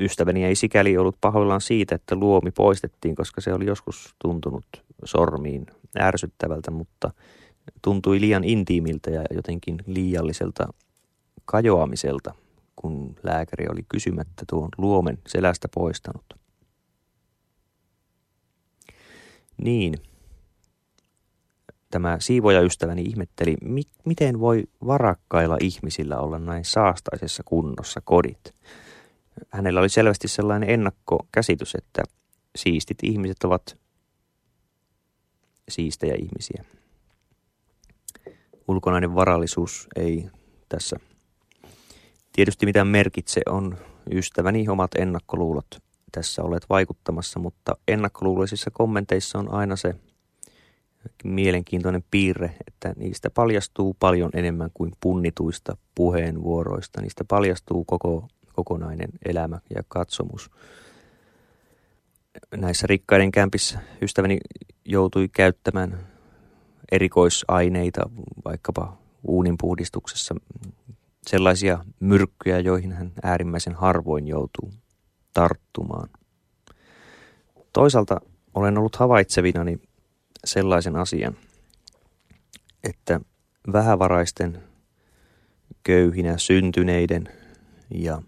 Ystäväni 0.00 0.44
ei 0.44 0.54
sikäli 0.54 0.98
ollut 0.98 1.16
pahoillaan 1.20 1.60
siitä, 1.60 1.94
että 1.94 2.16
luomi 2.16 2.50
poistettiin, 2.50 3.14
koska 3.14 3.40
se 3.40 3.54
oli 3.54 3.66
joskus 3.66 4.14
tuntunut 4.22 4.66
sormiin 5.04 5.66
ärsyttävältä, 5.98 6.70
mutta 6.70 7.10
tuntui 7.82 8.20
liian 8.20 8.44
intiimiltä 8.44 9.10
ja 9.10 9.24
jotenkin 9.34 9.78
liialliselta 9.86 10.68
kajoamiselta, 11.44 12.34
kun 12.76 13.16
lääkäri 13.22 13.66
oli 13.68 13.82
kysymättä 13.88 14.44
tuon 14.50 14.68
luomen 14.78 15.18
selästä 15.26 15.68
poistanut. 15.74 16.24
Niin, 19.62 19.94
tämä 21.92 22.16
siivojaystäväni 22.20 23.02
ihmetteli, 23.02 23.56
mi- 23.62 23.82
miten 24.04 24.40
voi 24.40 24.64
varakkailla 24.86 25.56
ihmisillä 25.60 26.18
olla 26.18 26.38
näin 26.38 26.64
saastaisessa 26.64 27.42
kunnossa 27.46 28.00
kodit. 28.04 28.54
Hänellä 29.50 29.80
oli 29.80 29.88
selvästi 29.88 30.28
sellainen 30.28 30.70
ennakkokäsitys, 30.70 31.74
että 31.74 32.02
siistit 32.56 32.98
ihmiset 33.02 33.44
ovat 33.44 33.78
siistejä 35.68 36.14
ihmisiä. 36.14 36.64
Ulkonainen 38.68 39.14
varallisuus 39.14 39.88
ei 39.96 40.28
tässä 40.68 40.96
tietysti 42.32 42.66
mitään 42.66 42.86
merkitse, 42.86 43.40
on 43.48 43.78
ystäväni 44.12 44.68
omat 44.68 44.90
ennakkoluulot 44.94 45.66
tässä 46.12 46.42
olet 46.42 46.68
vaikuttamassa, 46.68 47.40
mutta 47.40 47.76
ennakkoluuloisissa 47.88 48.70
kommenteissa 48.70 49.38
on 49.38 49.54
aina 49.54 49.76
se 49.76 49.94
mielenkiintoinen 51.24 52.04
piirre, 52.10 52.54
että 52.66 52.92
niistä 52.96 53.30
paljastuu 53.30 53.96
paljon 54.00 54.30
enemmän 54.34 54.70
kuin 54.74 54.92
punnituista 55.00 55.76
puheenvuoroista. 55.94 57.00
Niistä 57.00 57.24
paljastuu 57.24 57.84
koko, 57.84 58.28
kokonainen 58.52 59.10
elämä 59.24 59.58
ja 59.74 59.82
katsomus. 59.88 60.50
Näissä 62.56 62.86
rikkaiden 62.86 63.32
kämpissä 63.32 63.78
ystäväni 64.02 64.38
joutui 64.84 65.28
käyttämään 65.28 66.06
erikoisaineita, 66.92 68.10
vaikkapa 68.44 68.98
uuninpuhdistuksessa, 69.22 70.34
sellaisia 71.26 71.84
myrkkyjä, 72.00 72.60
joihin 72.60 72.92
hän 72.92 73.12
äärimmäisen 73.22 73.74
harvoin 73.74 74.28
joutuu 74.28 74.72
tarttumaan. 75.34 76.08
Toisaalta 77.72 78.20
olen 78.54 78.78
ollut 78.78 78.96
havaitsevinani 78.96 79.78
sellaisen 80.44 80.96
asian, 80.96 81.36
että 82.84 83.20
vähävaraisten 83.72 84.62
köyhinä 85.82 86.38
syntyneiden 86.38 87.28
ja 87.94 88.22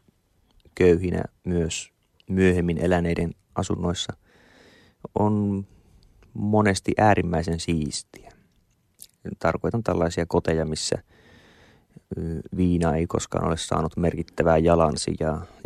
köyhinä 0.75 1.25
myös 1.45 1.93
myöhemmin 2.29 2.79
eläneiden 2.79 3.35
asunnoissa 3.55 4.13
on 5.19 5.67
monesti 6.35 6.93
äärimmäisen 6.99 7.61
siistiä. 7.61 8.33
Tarkoitan 9.39 9.83
tällaisia 9.83 10.27
koteja, 10.27 10.65
missä 10.65 10.99
viina 12.57 12.97
ei 12.97 13.07
koskaan 13.07 13.47
ole 13.47 13.57
saanut 13.57 13.97
merkittävää 13.97 14.59
ja 14.59 14.77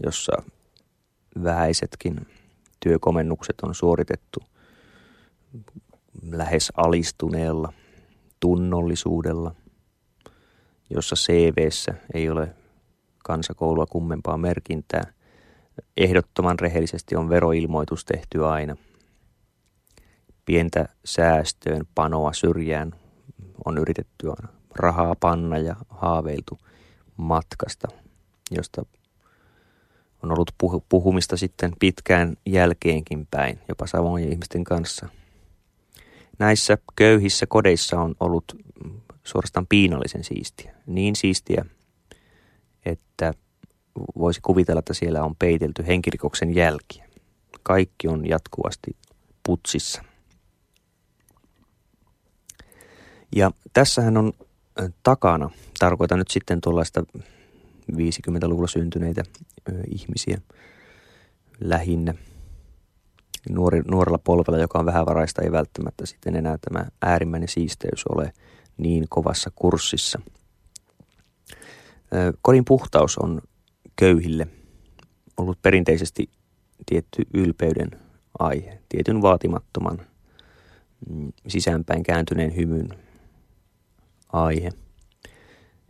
jossa 0.05 0.33
vähäisetkin 1.43 2.27
työkomennukset 2.81 3.61
on 3.63 3.75
suoritettu 3.75 4.41
lähes 6.23 6.73
alistuneella 6.77 7.73
tunnollisuudella, 8.41 9.55
jossa 10.91 11.17
CVssä 11.17 11.95
ei 12.15 12.31
ole 12.31 12.55
kansakoulua 13.25 13.87
kummempaa 13.87 14.37
merkintää. 14.37 15.13
Ehdottoman 15.97 16.59
rehellisesti 16.59 17.17
on 17.17 17.29
veroilmoitus 17.29 18.05
tehty 18.05 18.47
aina. 18.47 18.77
Pientä 20.45 20.89
säästöön 21.05 21.83
panoa 21.95 22.33
syrjään 22.33 22.93
on 23.65 23.79
yritetty 23.79 24.29
aina 24.29 24.49
rahaa 24.75 25.15
panna 25.21 25.59
ja 25.59 25.77
haaveiltu 25.89 26.59
matkasta, 27.17 27.89
josta 28.51 28.83
on 30.23 30.33
ollut 30.33 30.53
puhumista 30.89 31.37
sitten 31.37 31.73
pitkään 31.81 32.37
jälkeenkin 32.47 33.27
päin, 33.31 33.61
jopa 33.69 33.87
samojen 33.87 34.33
ihmisten 34.33 34.65
kanssa. 34.65 35.09
Näissä 36.39 36.79
köyhissä 36.97 37.47
kodeissa 37.47 38.01
on 38.01 38.15
ollut 38.21 38.57
suorastaan 39.25 39.67
piinallisen 39.67 40.25
siistiä. 40.25 40.75
Niin 40.87 41.17
siistiä, 41.17 41.65
että 42.85 43.35
voisi 44.19 44.41
kuvitella, 44.41 44.79
että 44.79 44.95
siellä 44.95 45.25
on 45.25 45.37
peitelty 45.37 45.87
henkirikoksen 45.87 46.55
jälkiä. 46.55 47.09
Kaikki 47.63 48.09
on 48.09 48.29
jatkuvasti 48.29 48.97
putsissa. 49.47 50.05
Ja 53.37 53.51
tässähän 53.73 54.17
on 54.17 54.33
takana, 55.03 55.51
tarkoitan 55.79 56.19
nyt 56.19 56.31
sitten 56.31 56.61
tuollaista 56.61 57.05
50-luvulla 57.93 58.67
syntyneitä 58.67 59.23
ihmisiä 59.91 60.41
lähinnä. 61.61 62.15
Nuori, 63.51 63.83
nuorella 63.91 64.19
polvella, 64.19 64.59
joka 64.59 64.79
on 64.79 64.87
vähävaraista, 64.87 65.43
ei 65.43 65.53
välttämättä 65.53 66.07
sitten 66.07 66.37
enää 66.37 66.59
tämä 66.59 66.85
äärimmäinen 67.03 67.49
siisteys 67.49 68.05
ole 68.07 68.33
niin 68.77 69.07
kovassa 69.09 69.51
kurssissa. 69.55 70.21
Kodin 72.43 72.65
puhtaus 72.65 73.19
on 73.19 73.41
köyhille 73.97 74.47
ollut 75.37 75.63
perinteisesti 75.63 76.31
tietty 76.87 77.23
ylpeyden 77.35 77.91
aihe, 78.39 78.79
tietyn 78.89 79.23
vaatimattoman 79.23 79.99
mm, 81.11 81.33
sisäänpäin 81.49 82.03
kääntyneen 82.03 82.57
hymyn 82.57 82.89
aihe– 84.33 84.71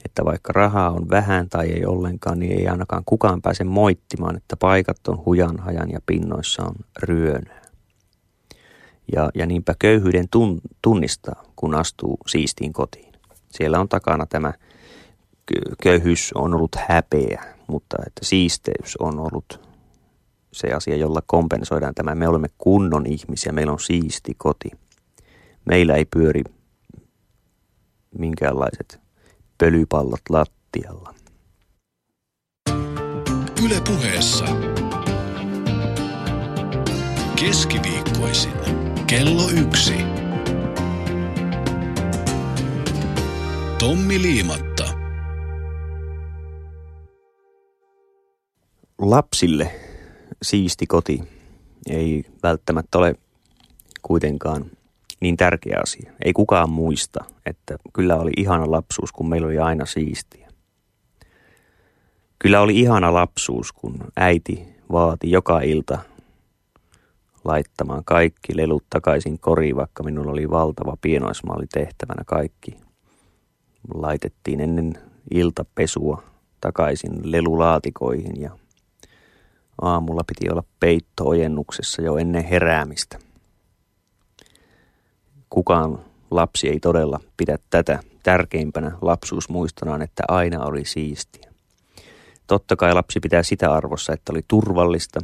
että 0.08 0.24
vaikka 0.24 0.52
rahaa 0.52 0.90
on 0.90 1.10
vähän 1.10 1.48
tai 1.48 1.66
ei 1.70 1.86
ollenkaan, 1.86 2.38
niin 2.38 2.52
ei 2.52 2.68
ainakaan 2.68 3.02
kukaan 3.06 3.42
pääse 3.42 3.64
moittimaan, 3.64 4.36
että 4.36 4.56
paikat 4.56 5.08
on 5.08 5.24
hujan, 5.24 5.58
hajan 5.58 5.90
ja 5.90 5.98
pinnoissa 6.06 6.62
on 6.62 6.74
ryönää. 7.02 7.62
Ja, 9.14 9.30
ja 9.34 9.46
niinpä 9.46 9.74
köyhyyden 9.78 10.28
tun, 10.30 10.60
tunnistaa, 10.82 11.44
kun 11.56 11.74
astuu 11.74 12.18
siistiin 12.26 12.72
kotiin. 12.72 13.12
Siellä 13.48 13.80
on 13.80 13.88
takana 13.88 14.26
tämä 14.26 14.52
köyhyys 15.82 16.32
on 16.34 16.54
ollut 16.54 16.76
häpeä, 16.88 17.54
mutta 17.66 17.96
että 18.06 18.24
siisteys 18.24 18.96
on 18.96 19.18
ollut 19.18 19.60
se 20.52 20.72
asia, 20.72 20.96
jolla 20.96 21.22
kompensoidaan 21.26 21.94
tämä. 21.94 22.14
Me 22.14 22.28
olemme 22.28 22.48
kunnon 22.58 23.06
ihmisiä, 23.06 23.52
meillä 23.52 23.72
on 23.72 23.80
siisti 23.80 24.34
koti. 24.38 24.70
Meillä 25.64 25.94
ei 25.94 26.04
pyöri 26.04 26.42
minkäänlaiset 28.18 29.07
pölypallot 29.58 30.20
lattialla. 30.30 31.14
Yle 33.64 33.80
puheessa. 33.86 34.44
Keskiviikkoisin 37.40 38.52
kello 39.06 39.42
yksi. 39.50 39.94
Tommi 43.78 44.22
Liimatta. 44.22 44.84
Lapsille 48.98 49.74
siisti 50.42 50.86
koti 50.86 51.22
ei 51.90 52.24
välttämättä 52.42 52.98
ole 52.98 53.14
kuitenkaan 54.02 54.70
niin 55.20 55.37
tärkeä 55.37 55.81
asia. 55.83 56.12
Ei 56.24 56.33
kukaan 56.33 56.70
muista, 56.70 57.24
että 57.46 57.76
kyllä 57.92 58.16
oli 58.16 58.33
ihana 58.37 58.70
lapsuus, 58.70 59.12
kun 59.12 59.28
meillä 59.28 59.46
oli 59.46 59.59
aina 59.59 59.87
siistiä. 59.87 60.48
Kyllä 62.38 62.61
oli 62.61 62.81
ihana 62.81 63.14
lapsuus, 63.14 63.72
kun 63.72 63.98
äiti 64.16 64.68
vaati 64.92 65.31
joka 65.31 65.61
ilta 65.61 65.98
laittamaan 67.44 68.02
kaikki 68.04 68.57
lelut 68.57 68.85
takaisin 68.90 69.38
koriin, 69.38 69.76
vaikka 69.76 70.02
minulla 70.02 70.33
oli 70.33 70.50
valtava 70.50 70.96
pienoismaali 71.00 71.66
tehtävänä 71.72 72.22
kaikki. 72.26 72.76
Laitettiin 73.94 74.61
ennen 74.61 74.94
iltapesua 75.31 76.22
takaisin 76.61 77.33
lelulaatikoihin 77.33 78.40
ja 78.40 78.50
aamulla 79.83 80.24
piti 80.26 80.50
olla 80.50 80.64
peitto 80.81 81.28
ojennuksessa 81.28 82.02
jo 82.02 82.16
ennen 82.16 82.44
heräämistä 82.44 83.18
kukaan 85.50 85.98
lapsi 86.30 86.68
ei 86.68 86.80
todella 86.80 87.20
pidä 87.37 87.58
tätä 87.70 87.98
tärkeimpänä 88.22 88.92
lapsuusmuistonaan, 89.02 90.02
että 90.02 90.22
aina 90.28 90.64
oli 90.64 90.84
siistiä. 90.84 91.50
Totta 92.46 92.76
kai 92.76 92.94
lapsi 92.94 93.20
pitää 93.20 93.42
sitä 93.42 93.72
arvossa, 93.72 94.12
että 94.12 94.32
oli 94.32 94.44
turvallista, 94.48 95.20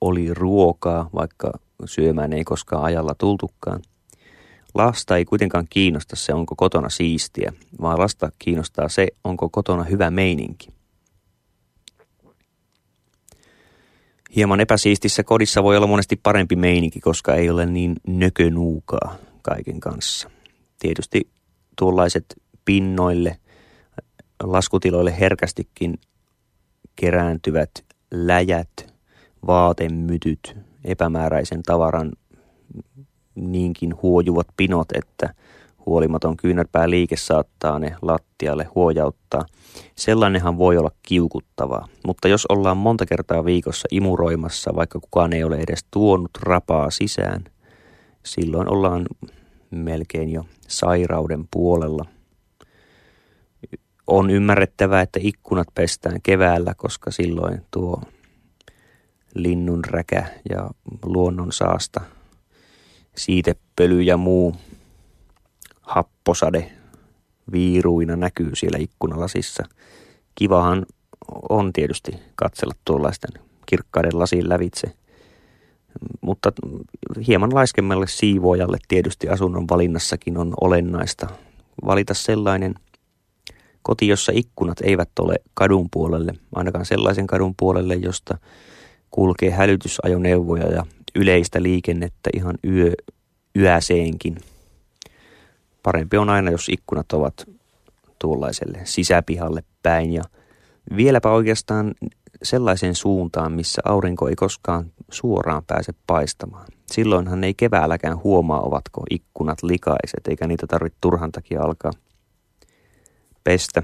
oli 0.00 0.34
ruokaa, 0.34 1.10
vaikka 1.14 1.52
syömään 1.84 2.32
ei 2.32 2.44
koskaan 2.44 2.84
ajalla 2.84 3.14
tultukaan. 3.18 3.80
Lasta 4.74 5.16
ei 5.16 5.24
kuitenkaan 5.24 5.66
kiinnosta 5.70 6.16
se, 6.16 6.34
onko 6.34 6.54
kotona 6.56 6.88
siistiä, 6.88 7.52
vaan 7.80 7.98
lasta 7.98 8.32
kiinnostaa 8.38 8.88
se, 8.88 9.08
onko 9.24 9.48
kotona 9.48 9.84
hyvä 9.84 10.10
meininki. 10.10 10.75
Hieman 14.36 14.60
epäsiistissä 14.60 15.22
kodissa 15.22 15.62
voi 15.62 15.76
olla 15.76 15.86
monesti 15.86 16.20
parempi 16.22 16.56
meininki, 16.56 17.00
koska 17.00 17.34
ei 17.34 17.50
ole 17.50 17.66
niin 17.66 17.96
nökönuukaa 18.06 19.16
kaiken 19.42 19.80
kanssa. 19.80 20.30
Tietysti 20.78 21.28
tuollaiset 21.78 22.24
pinnoille, 22.64 23.36
laskutiloille 24.42 25.20
herkästikin 25.20 25.98
kerääntyvät 26.96 27.70
läjät, 28.10 28.94
vaatemytyt, 29.46 30.56
epämääräisen 30.84 31.62
tavaran 31.62 32.12
niinkin 33.34 33.94
huojuvat 34.02 34.46
pinot, 34.56 34.88
että 34.94 35.34
huolimaton 35.86 36.36
kyynärpää 36.36 36.90
liike 36.90 37.16
saattaa 37.16 37.78
ne 37.78 37.96
lattialle 38.02 38.64
huojauttaa. 38.74 39.44
Sellainenhan 39.96 40.58
voi 40.58 40.78
olla 40.78 40.90
kiukuttavaa, 41.02 41.88
mutta 42.06 42.28
jos 42.28 42.46
ollaan 42.46 42.76
monta 42.76 43.06
kertaa 43.06 43.44
viikossa 43.44 43.88
imuroimassa, 43.90 44.74
vaikka 44.76 45.00
kukaan 45.00 45.32
ei 45.32 45.44
ole 45.44 45.56
edes 45.56 45.86
tuonut 45.90 46.30
rapaa 46.42 46.90
sisään, 46.90 47.44
silloin 48.24 48.68
ollaan 48.68 49.06
melkein 49.70 50.32
jo 50.32 50.44
sairauden 50.68 51.48
puolella. 51.50 52.04
On 54.06 54.30
ymmärrettävää, 54.30 55.02
että 55.02 55.20
ikkunat 55.22 55.68
pestään 55.74 56.22
keväällä, 56.22 56.74
koska 56.76 57.10
silloin 57.10 57.62
tuo 57.70 58.02
linnunräkä 59.34 60.26
ja 60.50 60.70
luonnon 61.02 61.52
saasta, 61.52 62.00
siitepöly 63.16 64.02
ja 64.02 64.16
muu 64.16 64.56
happosade 65.80 66.72
viiruina 67.52 68.16
näkyy 68.16 68.50
siellä 68.54 68.78
ikkunalasissa. 68.78 69.64
Kivahan 70.34 70.86
on 71.48 71.72
tietysti 71.72 72.12
katsella 72.34 72.74
tuollaisten 72.84 73.42
kirkkaiden 73.66 74.18
lasin 74.18 74.48
lävitse. 74.48 74.92
Mutta 76.20 76.52
hieman 77.26 77.54
laiskemmalle 77.54 78.06
siivoajalle 78.06 78.78
tietysti 78.88 79.28
asunnon 79.28 79.68
valinnassakin 79.70 80.38
on 80.38 80.54
olennaista 80.60 81.26
valita 81.86 82.14
sellainen 82.14 82.74
koti, 83.82 84.08
jossa 84.08 84.32
ikkunat 84.34 84.80
eivät 84.80 85.18
ole 85.20 85.36
kadun 85.54 85.88
puolelle, 85.90 86.34
ainakaan 86.54 86.86
sellaisen 86.86 87.26
kadun 87.26 87.54
puolelle, 87.58 87.94
josta 87.94 88.38
kulkee 89.10 89.50
hälytysajoneuvoja 89.50 90.66
ja 90.66 90.86
yleistä 91.14 91.62
liikennettä 91.62 92.30
ihan 92.34 92.54
yö, 92.64 92.92
yäseenkin. 93.56 94.36
Parempi 95.86 96.16
on 96.16 96.30
aina, 96.30 96.50
jos 96.50 96.68
ikkunat 96.68 97.12
ovat 97.12 97.48
tuollaiselle 98.18 98.80
sisäpihalle 98.84 99.62
päin 99.82 100.12
ja 100.12 100.22
vieläpä 100.96 101.30
oikeastaan 101.30 101.94
sellaiseen 102.42 102.94
suuntaan, 102.94 103.52
missä 103.52 103.82
aurinko 103.84 104.28
ei 104.28 104.36
koskaan 104.36 104.92
suoraan 105.10 105.62
pääse 105.66 105.94
paistamaan. 106.06 106.66
Silloinhan 106.86 107.44
ei 107.44 107.54
keväälläkään 107.54 108.22
huomaa, 108.22 108.60
ovatko 108.60 109.02
ikkunat 109.10 109.62
likaiset, 109.62 110.28
eikä 110.28 110.46
niitä 110.46 110.66
tarvitse 110.66 110.98
turhan 111.00 111.32
takia 111.32 111.62
alkaa 111.62 111.92
pestä. 113.44 113.82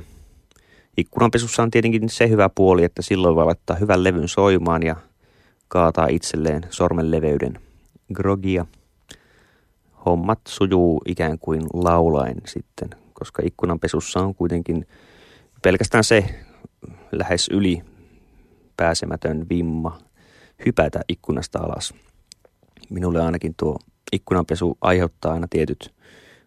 Ikkunanpesussa 0.97 1.63
on 1.63 1.71
tietenkin 1.71 2.09
se 2.09 2.29
hyvä 2.29 2.51
puoli, 2.55 2.85
että 2.85 3.03
silloin 3.03 3.37
voi 3.37 3.45
laittaa 3.45 3.77
hyvän 3.77 4.05
levyn 4.05 4.29
soimaan 4.29 4.83
ja 4.83 4.97
kaataa 5.69 6.07
itselleen 6.07 6.63
sormen 6.71 7.11
leveyden 7.11 7.59
grogia. 8.13 8.67
Hommat 10.07 10.41
sujuu 10.49 11.03
ikään 11.09 11.39
kuin 11.39 11.63
laulain 11.75 12.37
sitten, 12.47 12.91
koska 13.13 13.43
ikkunanpesussa 13.47 14.21
on 14.21 14.35
kuitenkin 14.35 14.87
pelkästään 15.63 16.05
se 16.05 16.25
lähes 17.13 17.49
yli 17.49 17.83
pääsemätön 18.77 19.47
vimma 19.49 19.99
hypätä 20.67 21.01
ikkunasta 21.09 21.59
alas. 21.59 21.95
Minulle 22.91 23.23
ainakin 23.23 23.55
tuo 23.57 23.79
ikkunanpesu 24.13 24.79
aiheuttaa 24.81 25.33
aina 25.33 25.47
tietyt 25.51 25.95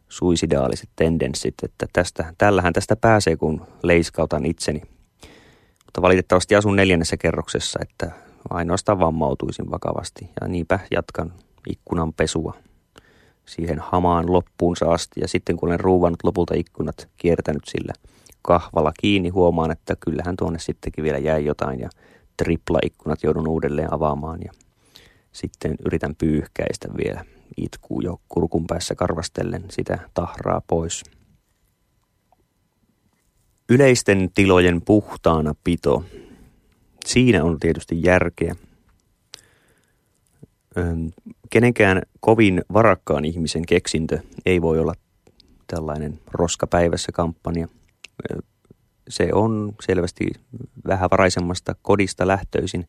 suisidaaliset 0.09 0.89
tendenssit, 0.95 1.53
että 1.63 1.85
tästä, 1.93 2.33
tällähän 2.37 2.73
tästä 2.73 2.95
pääsee, 2.95 3.35
kun 3.35 3.67
leiskautan 3.83 4.45
itseni. 4.45 4.81
Mutta 5.85 6.01
valitettavasti 6.01 6.55
asun 6.55 6.75
neljännessä 6.75 7.17
kerroksessa, 7.17 7.79
että 7.81 8.11
ainoastaan 8.49 8.99
vammautuisin 8.99 9.71
vakavasti. 9.71 10.29
Ja 10.41 10.47
niinpä 10.47 10.79
jatkan 10.91 11.33
ikkunan 11.69 12.13
pesua 12.13 12.53
siihen 13.45 13.79
hamaan 13.79 14.33
loppuunsa 14.33 14.91
asti. 14.91 15.19
Ja 15.19 15.27
sitten 15.27 15.57
kun 15.57 15.69
olen 15.69 15.79
ruuvannut 15.79 16.23
lopulta 16.23 16.53
ikkunat 16.53 17.09
kiertänyt 17.17 17.65
sillä 17.65 17.93
kahvalla 18.41 18.91
kiinni, 19.01 19.29
huomaan, 19.29 19.71
että 19.71 19.95
kyllähän 19.99 20.35
tuonne 20.35 20.59
sittenkin 20.59 21.03
vielä 21.03 21.17
jäi 21.17 21.45
jotain 21.45 21.79
ja 21.79 21.89
tripla-ikkunat 22.37 23.23
joudun 23.23 23.47
uudelleen 23.47 23.93
avaamaan 23.93 24.39
ja 24.45 24.51
sitten 25.31 25.75
yritän 25.85 26.15
pyyhkäistä 26.15 26.87
vielä. 26.97 27.25
Itkuu 27.57 28.01
jo 28.01 28.19
kurkun 28.29 28.67
päässä 28.67 28.95
karvastellen 28.95 29.63
sitä 29.69 29.99
tahraa 30.13 30.61
pois. 30.67 31.03
Yleisten 33.69 34.29
tilojen 34.33 34.81
puhtaana 34.81 35.55
pito 35.63 36.03
Siinä 37.05 37.43
on 37.43 37.59
tietysti 37.59 38.03
järkeä. 38.03 38.55
Kenenkään 41.49 42.01
kovin 42.19 42.61
varakkaan 42.73 43.25
ihmisen 43.25 43.65
keksintö 43.65 44.19
ei 44.45 44.61
voi 44.61 44.79
olla 44.79 44.93
tällainen 45.67 46.19
roskapäivässä 46.31 47.11
kampanja. 47.11 47.67
Se 49.09 49.29
on 49.33 49.75
selvästi 49.81 50.27
vähän 50.87 51.09
varaisemmasta 51.11 51.75
kodista 51.81 52.27
lähtöisin. 52.27 52.87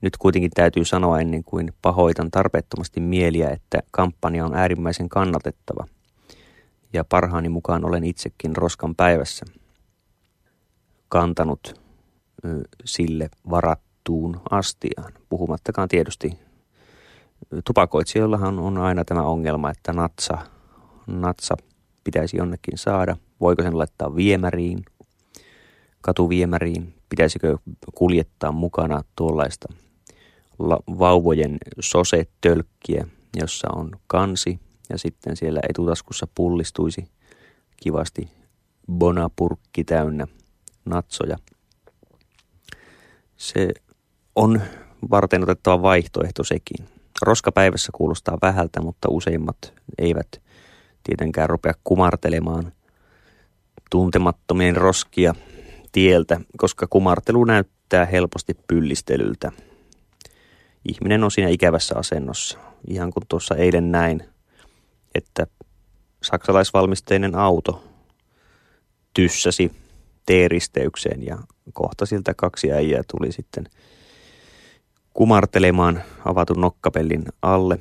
Nyt 0.00 0.16
kuitenkin 0.16 0.50
täytyy 0.54 0.84
sanoa 0.84 1.20
ennen 1.20 1.44
kuin 1.44 1.72
pahoitan 1.82 2.30
tarpeettomasti 2.30 3.00
mieliä, 3.00 3.50
että 3.50 3.78
kampanja 3.90 4.44
on 4.44 4.54
äärimmäisen 4.54 5.08
kannatettava. 5.08 5.86
Ja 6.92 7.04
parhaani 7.04 7.48
mukaan 7.48 7.84
olen 7.84 8.04
itsekin 8.04 8.56
roskan 8.56 8.94
päivässä 8.94 9.46
kantanut 11.08 11.80
sille 12.84 13.30
varattuun 13.50 14.40
astiaan. 14.50 15.12
Puhumattakaan 15.28 15.88
tietysti 15.88 16.38
tupakoitsijoillahan 17.64 18.58
on 18.58 18.78
aina 18.78 19.04
tämä 19.04 19.22
ongelma, 19.22 19.70
että 19.70 19.92
natsa, 19.92 20.38
natsa 21.06 21.56
pitäisi 22.04 22.36
jonnekin 22.36 22.78
saada. 22.78 23.16
Voiko 23.40 23.62
sen 23.62 23.78
laittaa 23.78 24.16
viemäriin, 24.16 24.84
katuviemäriin? 26.00 26.94
Pitäisikö 27.08 27.58
kuljettaa 27.94 28.52
mukana 28.52 29.02
tuollaista 29.16 29.68
vauvojen 30.98 31.58
sosetölkkiä, 31.80 33.06
jossa 33.40 33.68
on 33.70 33.90
kansi 34.06 34.60
ja 34.90 34.98
sitten 34.98 35.36
siellä 35.36 35.60
etutaskussa 35.68 36.26
pullistuisi 36.34 37.08
kivasti 37.76 38.28
bonapurkki 38.92 39.84
täynnä 39.84 40.26
natsoja– 40.84 41.38
se 43.38 43.68
on 44.36 44.62
varten 45.10 45.42
otettava 45.42 45.82
vaihtoehto 45.82 46.44
sekin. 46.44 46.97
Roskapäivässä 47.22 47.92
kuulostaa 47.94 48.38
vähältä, 48.42 48.80
mutta 48.80 49.08
useimmat 49.10 49.72
eivät 49.98 50.28
tietenkään 51.04 51.50
rupea 51.50 51.72
kumartelemaan 51.84 52.72
tuntemattomien 53.90 54.76
roskia 54.76 55.34
tieltä, 55.92 56.40
koska 56.56 56.86
kumartelu 56.90 57.44
näyttää 57.44 58.04
helposti 58.04 58.54
pyllistelyltä. 58.68 59.52
Ihminen 60.88 61.24
on 61.24 61.30
siinä 61.30 61.50
ikävässä 61.50 61.94
asennossa. 61.98 62.58
Ihan 62.88 63.10
kuin 63.10 63.24
tuossa 63.28 63.54
eilen 63.54 63.92
näin, 63.92 64.28
että 65.14 65.46
saksalaisvalmisteinen 66.22 67.34
auto 67.34 67.84
tyssäsi 69.14 69.72
T-risteykseen 70.26 71.26
ja 71.26 71.38
kohta 71.72 72.06
siltä 72.06 72.34
kaksi 72.34 72.72
äijää 72.72 73.02
tuli 73.10 73.32
sitten 73.32 73.64
kumartelemaan 75.18 76.02
avatun 76.24 76.60
nokkapellin 76.60 77.24
alle, 77.42 77.74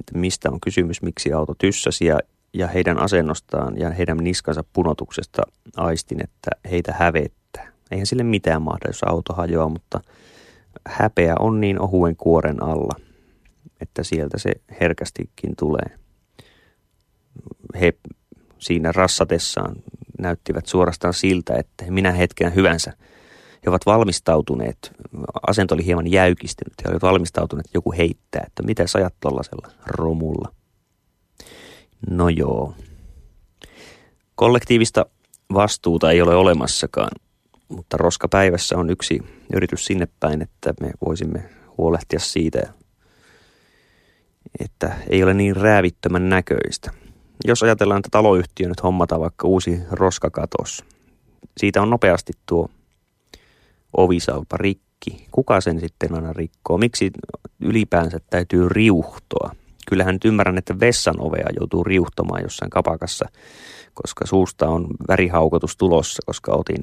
että 0.00 0.18
mistä 0.18 0.50
on 0.50 0.60
kysymys, 0.60 1.02
miksi 1.02 1.32
auto 1.32 1.54
tyssäsi 1.58 2.04
ja, 2.04 2.18
ja 2.52 2.66
heidän 2.68 2.98
asennostaan 2.98 3.78
ja 3.78 3.90
heidän 3.90 4.16
niskansa 4.16 4.64
punotuksesta 4.72 5.42
aistin, 5.76 6.24
että 6.24 6.50
heitä 6.70 6.94
hävettää. 6.98 7.72
Eihän 7.90 8.06
sille 8.06 8.22
mitään 8.22 8.62
mahda, 8.62 8.88
jos 8.88 9.02
auto 9.02 9.32
hajoaa, 9.32 9.68
mutta 9.68 10.00
häpeä 10.86 11.34
on 11.38 11.60
niin 11.60 11.80
ohuen 11.80 12.16
kuoren 12.16 12.62
alla, 12.62 12.96
että 13.80 14.02
sieltä 14.02 14.38
se 14.38 14.52
herkästikin 14.80 15.56
tulee. 15.58 15.98
He 17.80 17.92
siinä 18.58 18.92
rassatessaan 18.92 19.76
näyttivät 20.18 20.66
suorastaan 20.66 21.14
siltä, 21.14 21.54
että 21.54 21.84
minä 21.88 22.12
hetken 22.12 22.54
hyvänsä 22.54 22.92
he 23.66 23.70
ovat 23.70 23.86
valmistautuneet, 23.86 24.92
asento 25.46 25.74
oli 25.74 25.84
hieman 25.84 26.10
jäykistynyt, 26.10 26.74
he 26.84 26.88
olivat 26.88 27.02
valmistautuneet, 27.02 27.66
että 27.66 27.76
joku 27.76 27.92
heittää, 27.92 28.44
että 28.46 28.62
mitä 28.62 28.86
sä 28.86 28.98
ajat 28.98 29.14
tuollaisella 29.20 29.68
romulla. 29.86 30.52
No 32.10 32.28
joo. 32.28 32.74
Kollektiivista 34.34 35.06
vastuuta 35.54 36.10
ei 36.10 36.22
ole 36.22 36.34
olemassakaan, 36.34 37.10
mutta 37.68 37.96
roskapäivässä 37.96 38.78
on 38.78 38.90
yksi 38.90 39.20
yritys 39.54 39.84
sinne 39.84 40.08
päin, 40.20 40.42
että 40.42 40.74
me 40.80 40.90
voisimme 41.06 41.50
huolehtia 41.78 42.18
siitä, 42.18 42.60
että 44.60 44.96
ei 45.10 45.22
ole 45.22 45.34
niin 45.34 45.56
räävittömän 45.56 46.28
näköistä. 46.28 46.90
Jos 47.44 47.62
ajatellaan, 47.62 47.98
että 47.98 48.08
taloyhtiö 48.12 48.68
nyt 48.68 48.82
hommata 48.82 49.20
vaikka 49.20 49.48
uusi 49.48 49.80
roskakatos, 49.90 50.84
siitä 51.56 51.82
on 51.82 51.90
nopeasti 51.90 52.32
tuo 52.46 52.68
ovisalpa 53.96 54.56
rikki. 54.56 55.26
Kuka 55.30 55.60
sen 55.60 55.80
sitten 55.80 56.14
aina 56.14 56.32
rikkoo? 56.32 56.78
Miksi 56.78 57.10
ylipäänsä 57.60 58.18
täytyy 58.30 58.68
riuhtoa? 58.68 59.54
Kyllähän 59.88 60.14
nyt 60.14 60.24
ymmärrän, 60.24 60.58
että 60.58 60.80
vessan 60.80 61.20
ovea 61.20 61.46
joutuu 61.60 61.84
riuhtomaan 61.84 62.42
jossain 62.42 62.70
kapakassa, 62.70 63.28
koska 63.94 64.26
suusta 64.26 64.68
on 64.68 64.86
värihaukotus 65.08 65.76
tulossa, 65.76 66.22
koska 66.26 66.52
otin 66.52 66.82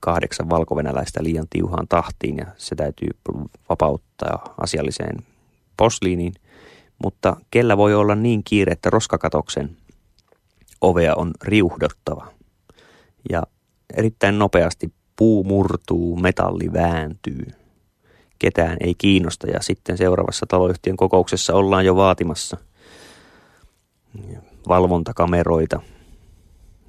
kahdeksan 0.00 0.50
valkovenäläistä 0.50 1.22
liian 1.22 1.46
tiuhaan 1.50 1.88
tahtiin 1.88 2.36
ja 2.36 2.46
se 2.56 2.74
täytyy 2.74 3.08
vapauttaa 3.68 4.54
asialliseen 4.60 5.16
posliiniin. 5.76 6.34
Mutta 7.04 7.36
kellä 7.50 7.76
voi 7.76 7.94
olla 7.94 8.14
niin 8.14 8.44
kiire, 8.44 8.72
että 8.72 8.90
roskakatoksen 8.90 9.76
ovea 10.80 11.14
on 11.14 11.30
riuhdottava. 11.42 12.26
Ja 13.30 13.42
erittäin 13.96 14.38
nopeasti 14.38 14.92
puu 15.18 15.44
murtuu, 15.44 16.16
metalli 16.16 16.72
vääntyy. 16.72 17.46
Ketään 18.38 18.76
ei 18.80 18.94
kiinnosta 18.98 19.46
ja 19.46 19.62
sitten 19.62 19.98
seuraavassa 19.98 20.46
taloyhtiön 20.46 20.96
kokouksessa 20.96 21.54
ollaan 21.54 21.84
jo 21.84 21.96
vaatimassa 21.96 22.56
valvontakameroita, 24.68 25.80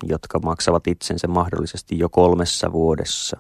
jotka 0.04 0.40
maksavat 0.40 0.88
itsensä 0.88 1.28
mahdollisesti 1.28 2.00
jo 2.00 2.10
kolmessa 2.10 2.72
vuodessa 2.72 3.38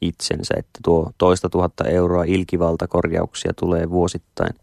itsensä, 0.00 0.54
että 0.56 0.80
tuo 0.84 1.10
toista 1.18 1.48
tuhatta 1.48 1.84
euroa 1.84 2.24
ilkivaltakorjauksia 2.24 3.52
tulee 3.54 3.90
vuosittain 3.90 4.54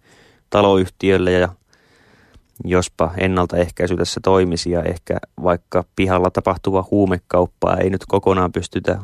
taloyhtiölle 0.50 1.32
ja 1.32 1.50
jospa 2.64 3.14
ennaltaehkäisy 3.18 3.98
tässä 3.98 4.20
toimisi 4.24 4.72
ja 4.72 4.84
ehkä 4.84 5.18
vaikka 5.44 5.84
pihalla 5.96 6.32
tapahtuva 6.32 6.88
huumekauppa 6.92 7.78
ei 7.78 7.90
nyt 7.90 8.06
kokonaan 8.08 8.52
pystytä 8.52 9.00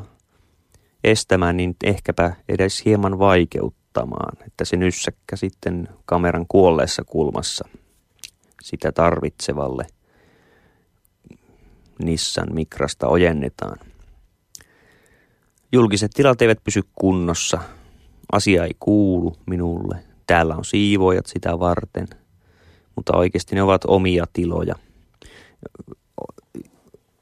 estämään, 1.04 1.58
niin 1.58 1.76
ehkäpä 1.84 2.34
edes 2.50 2.86
hieman 2.86 3.20
vaikeuttamaan, 3.20 4.38
että 4.48 4.66
se 4.66 4.78
nyssäkkä 4.78 5.36
sitten 5.36 5.88
kameran 6.06 6.46
kuolleessa 6.48 7.04
kulmassa 7.04 7.68
sitä 8.64 8.92
tarvitsevalle 8.92 9.88
Nissan 12.04 12.48
Mikrasta 12.54 13.08
ojennetaan. 13.08 13.78
Julkiset 15.72 16.12
tilat 16.14 16.42
eivät 16.42 16.64
pysy 16.64 16.82
kunnossa. 16.96 17.60
Asia 18.32 18.66
ei 18.66 18.76
kuulu 18.80 19.36
minulle. 19.46 20.04
Täällä 20.28 20.56
on 20.56 20.66
siivoojat 20.66 21.26
sitä 21.26 21.60
varten– 21.60 22.08
mutta 23.02 23.18
oikeasti 23.18 23.56
ne 23.56 23.64
ovat 23.64 23.82
omia 23.88 24.26
tiloja. 24.34 24.76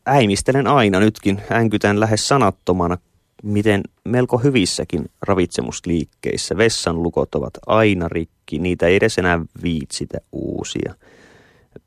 Äimistelen 0.06 0.68
aina 0.68 1.00
nytkin, 1.00 1.42
änkytän 1.52 2.00
lähes 2.00 2.28
sanattomana, 2.28 2.98
miten 3.44 3.82
melko 4.04 4.38
hyvissäkin 4.38 5.06
ravitsemusliikkeissä 5.22 6.58
vessan 6.58 7.04
lukot 7.04 7.36
ovat 7.36 7.54
aina 7.68 8.08
rikki, 8.08 8.60
niitä 8.60 8.88
ei 8.88 8.96
edes 8.96 9.18
enää 9.18 9.40
viitsitä 9.64 10.18
uusia. 10.32 10.94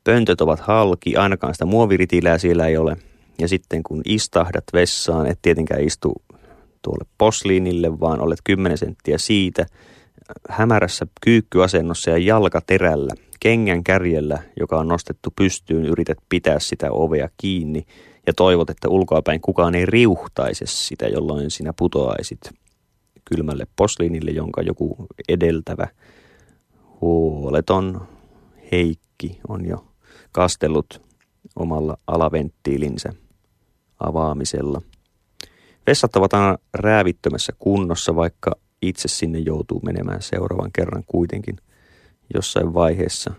Pöntöt 0.03 0.41
ovat 0.41 0.59
halki, 0.59 1.15
ainakaan 1.15 1.53
sitä 1.53 1.65
muoviritilää 1.65 2.37
siellä 2.37 2.67
ei 2.67 2.77
ole. 2.77 2.97
Ja 3.39 3.47
sitten 3.47 3.83
kun 3.83 4.01
istahdat 4.05 4.63
vessaan, 4.73 5.27
et 5.27 5.39
tietenkään 5.41 5.83
istu 5.83 6.13
tuolle 6.81 7.05
posliinille, 7.17 7.99
vaan 7.99 8.21
olet 8.21 8.39
10 8.43 8.77
senttiä 8.77 9.17
siitä, 9.17 9.65
hämärässä 10.49 11.07
kyykkyasennossa 11.21 12.09
ja 12.11 12.17
jalka 12.17 12.61
terällä, 12.61 13.13
kengän 13.43 13.83
kärjellä, 13.83 14.39
joka 14.59 14.79
on 14.79 14.87
nostettu 14.87 15.29
pystyyn, 15.35 15.85
yrität 15.85 16.17
pitää 16.29 16.59
sitä 16.59 16.91
ovea 16.91 17.29
kiinni 17.37 17.85
ja 18.27 18.33
toivot, 18.33 18.69
että 18.69 18.89
ulkoapäin 18.89 19.41
kukaan 19.41 19.75
ei 19.75 19.85
riuhtaisi 19.85 20.65
sitä, 20.67 21.07
jolloin 21.07 21.51
sinä 21.51 21.73
putoaisit 21.77 22.39
kylmälle 23.25 23.67
posliinille, 23.75 24.31
jonka 24.31 24.61
joku 24.61 24.95
edeltävä 25.29 25.87
huoleton 27.01 28.07
Heikki 28.71 29.39
on 29.47 29.65
jo 29.65 29.85
kastellut 30.31 31.01
omalla 31.55 31.97
alaventtiilinsä 32.07 33.09
avaamisella. 33.99 34.81
Vessat 35.87 36.15
ovat 36.15 36.33
aina 36.33 36.57
räävittömässä 36.73 37.53
kunnossa, 37.59 38.15
vaikka 38.15 38.51
itse 38.81 39.07
sinne 39.07 39.39
joutuu 39.39 39.81
menemään 39.85 40.21
seuraavan 40.21 40.71
kerran 40.73 41.03
kuitenkin– 41.07 41.55
jossain 42.33 42.73
vaiheessa. 42.73 43.33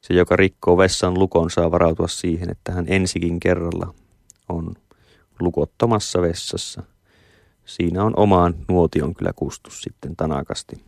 Se, 0.00 0.14
joka 0.14 0.36
rikkoo 0.36 0.78
vessan 0.78 1.14
lukon, 1.18 1.50
saa 1.50 1.70
varautua 1.70 2.08
siihen, 2.08 2.50
että 2.50 2.72
hän 2.72 2.84
ensikin 2.88 3.40
kerralla 3.40 3.94
on 4.48 4.74
lukottomassa 5.40 6.22
vessassa. 6.22 6.82
Siinä 7.64 8.04
on 8.04 8.12
omaan 8.16 8.54
nuotion 8.68 9.14
kyllä 9.14 9.32
kustus 9.36 9.82
sitten 9.82 10.16
tanakasti. 10.16 10.84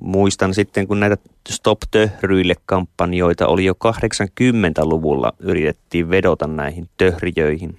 Muistan 0.00 0.54
sitten, 0.54 0.86
kun 0.88 1.00
näitä 1.00 1.16
Stop 1.48 1.78
Töhryille 1.90 2.54
kampanjoita 2.66 3.46
oli 3.46 3.64
jo 3.64 3.72
80-luvulla, 3.72 5.32
yritettiin 5.38 6.10
vedota 6.10 6.46
näihin 6.46 6.88
töhrijöihin, 6.96 7.78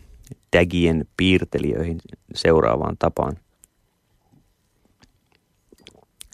tagien 0.51 1.07
piirtelijöihin 1.17 1.97
seuraavaan 2.35 2.95
tapaan 2.99 3.37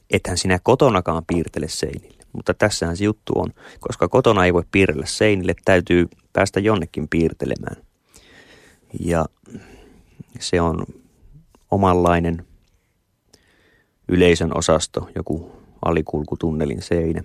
ethän 0.10 0.38
sinä 0.38 0.60
kotonakaan 0.64 1.26
piirtele 1.26 1.68
seinille. 1.68 2.19
Mutta 2.34 2.54
tässähän 2.54 2.98
se 2.98 3.04
juttu 3.04 3.34
on, 3.36 3.54
koska 3.80 4.08
kotona 4.08 4.46
ei 4.46 4.54
voi 4.54 4.64
piirrellä 4.72 5.06
seinille, 5.06 5.54
täytyy 5.66 6.08
päästä 6.34 6.60
jonnekin 6.60 7.08
piirtelemään. 7.10 7.84
Ja 9.00 9.26
se 10.40 10.62
on 10.62 10.86
omanlainen 11.72 12.46
yleisön 14.08 14.58
osasto, 14.58 15.10
joku 15.16 15.52
alikulkutunnelin 15.86 16.82
seinä. 16.82 17.24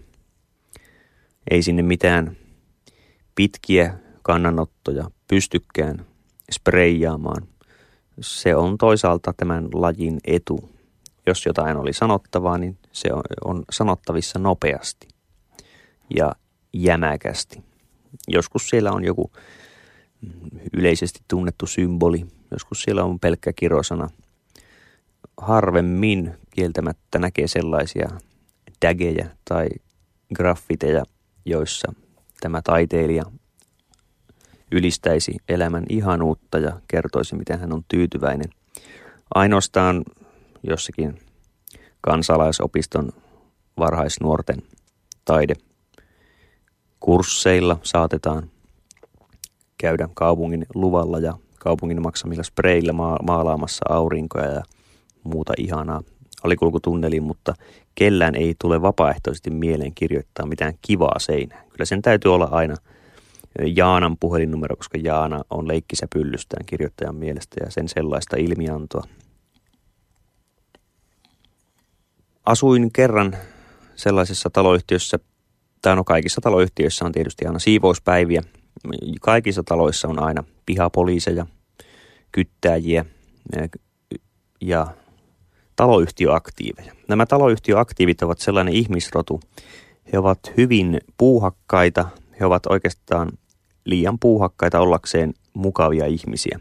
Ei 1.50 1.62
sinne 1.62 1.82
mitään 1.82 2.36
pitkiä 3.34 3.94
kannanottoja 4.22 5.10
pystykään 5.28 6.06
spreijaamaan. 6.52 7.48
Se 8.20 8.56
on 8.56 8.78
toisaalta 8.78 9.34
tämän 9.36 9.68
lajin 9.72 10.18
etu, 10.24 10.70
jos 11.26 11.46
jotain 11.46 11.76
oli 11.76 11.92
sanottavaa, 11.92 12.58
niin 12.58 12.78
se 12.94 13.12
on, 13.12 13.22
on 13.44 13.62
sanottavissa 13.70 14.38
nopeasti 14.38 15.08
ja 16.16 16.32
jämäkästi. 16.72 17.64
Joskus 18.28 18.68
siellä 18.68 18.92
on 18.92 19.04
joku 19.04 19.30
yleisesti 20.72 21.20
tunnettu 21.28 21.66
symboli, 21.66 22.26
joskus 22.50 22.82
siellä 22.82 23.04
on 23.04 23.20
pelkkä 23.20 23.52
kirosana. 23.52 24.08
Harvemmin 25.36 26.34
kieltämättä 26.50 27.18
näkee 27.18 27.46
sellaisia 27.46 28.08
dagejä 28.86 29.30
tai 29.48 29.68
graffiteja, 30.34 31.04
joissa 31.44 31.92
tämä 32.40 32.62
taiteilija 32.62 33.24
ylistäisi 34.72 35.36
elämän 35.48 35.84
ihanuutta 35.88 36.58
ja 36.58 36.80
kertoisi, 36.88 37.36
miten 37.36 37.60
hän 37.60 37.72
on 37.72 37.84
tyytyväinen. 37.88 38.50
Ainoastaan 39.34 40.04
jossakin 40.62 41.18
kansalaisopiston 42.04 43.12
varhaisnuorten 43.78 44.62
taidekursseilla 45.24 47.78
saatetaan 47.82 48.50
käydä 49.78 50.08
kaupungin 50.14 50.66
luvalla 50.74 51.18
ja 51.18 51.34
kaupungin 51.60 52.02
maksamilla 52.02 52.42
spreillä 52.42 52.92
maalaamassa 53.22 53.84
aurinkoja 53.88 54.50
ja 54.50 54.62
muuta 55.22 55.52
ihanaa 55.58 56.02
alikulkutunneliin, 56.42 57.22
mutta 57.22 57.54
kellään 57.94 58.34
ei 58.34 58.54
tule 58.60 58.82
vapaaehtoisesti 58.82 59.50
mieleen 59.50 59.94
kirjoittaa 59.94 60.46
mitään 60.46 60.74
kivaa 60.82 61.18
seinään. 61.18 61.64
Kyllä 61.68 61.84
sen 61.84 62.02
täytyy 62.02 62.34
olla 62.34 62.48
aina 62.50 62.74
Jaanan 63.76 64.16
puhelinnumero, 64.20 64.76
koska 64.76 64.98
Jaana 65.02 65.42
on 65.50 65.68
leikkisä 65.68 66.06
pyllystään 66.14 66.66
kirjoittajan 66.66 67.16
mielestä 67.16 67.56
ja 67.64 67.70
sen 67.70 67.88
sellaista 67.88 68.36
ilmiantoa 68.36 69.04
Asuin 72.44 72.92
kerran 72.92 73.36
sellaisessa 73.96 74.50
taloyhtiössä, 74.50 75.18
tai 75.82 75.96
no 75.96 76.04
kaikissa 76.04 76.40
taloyhtiöissä 76.40 77.04
on 77.04 77.12
tietysti 77.12 77.46
aina 77.46 77.58
siivouspäiviä. 77.58 78.42
Kaikissa 79.20 79.62
taloissa 79.62 80.08
on 80.08 80.22
aina 80.22 80.44
pihapoliiseja, 80.66 81.46
kyttäjiä 82.32 83.04
ja 84.60 84.86
taloyhtiöaktiiveja. 85.76 86.92
Nämä 87.08 87.26
taloyhtiöaktiivit 87.26 88.22
ovat 88.22 88.38
sellainen 88.38 88.74
ihmisrotu. 88.74 89.40
He 90.12 90.18
ovat 90.18 90.38
hyvin 90.56 91.00
puuhakkaita, 91.18 92.08
He 92.40 92.46
ovat 92.46 92.66
oikeastaan 92.66 93.32
liian 93.84 94.18
puuhakkaita 94.18 94.80
ollakseen 94.80 95.34
mukavia 95.54 96.06
ihmisiä. 96.06 96.60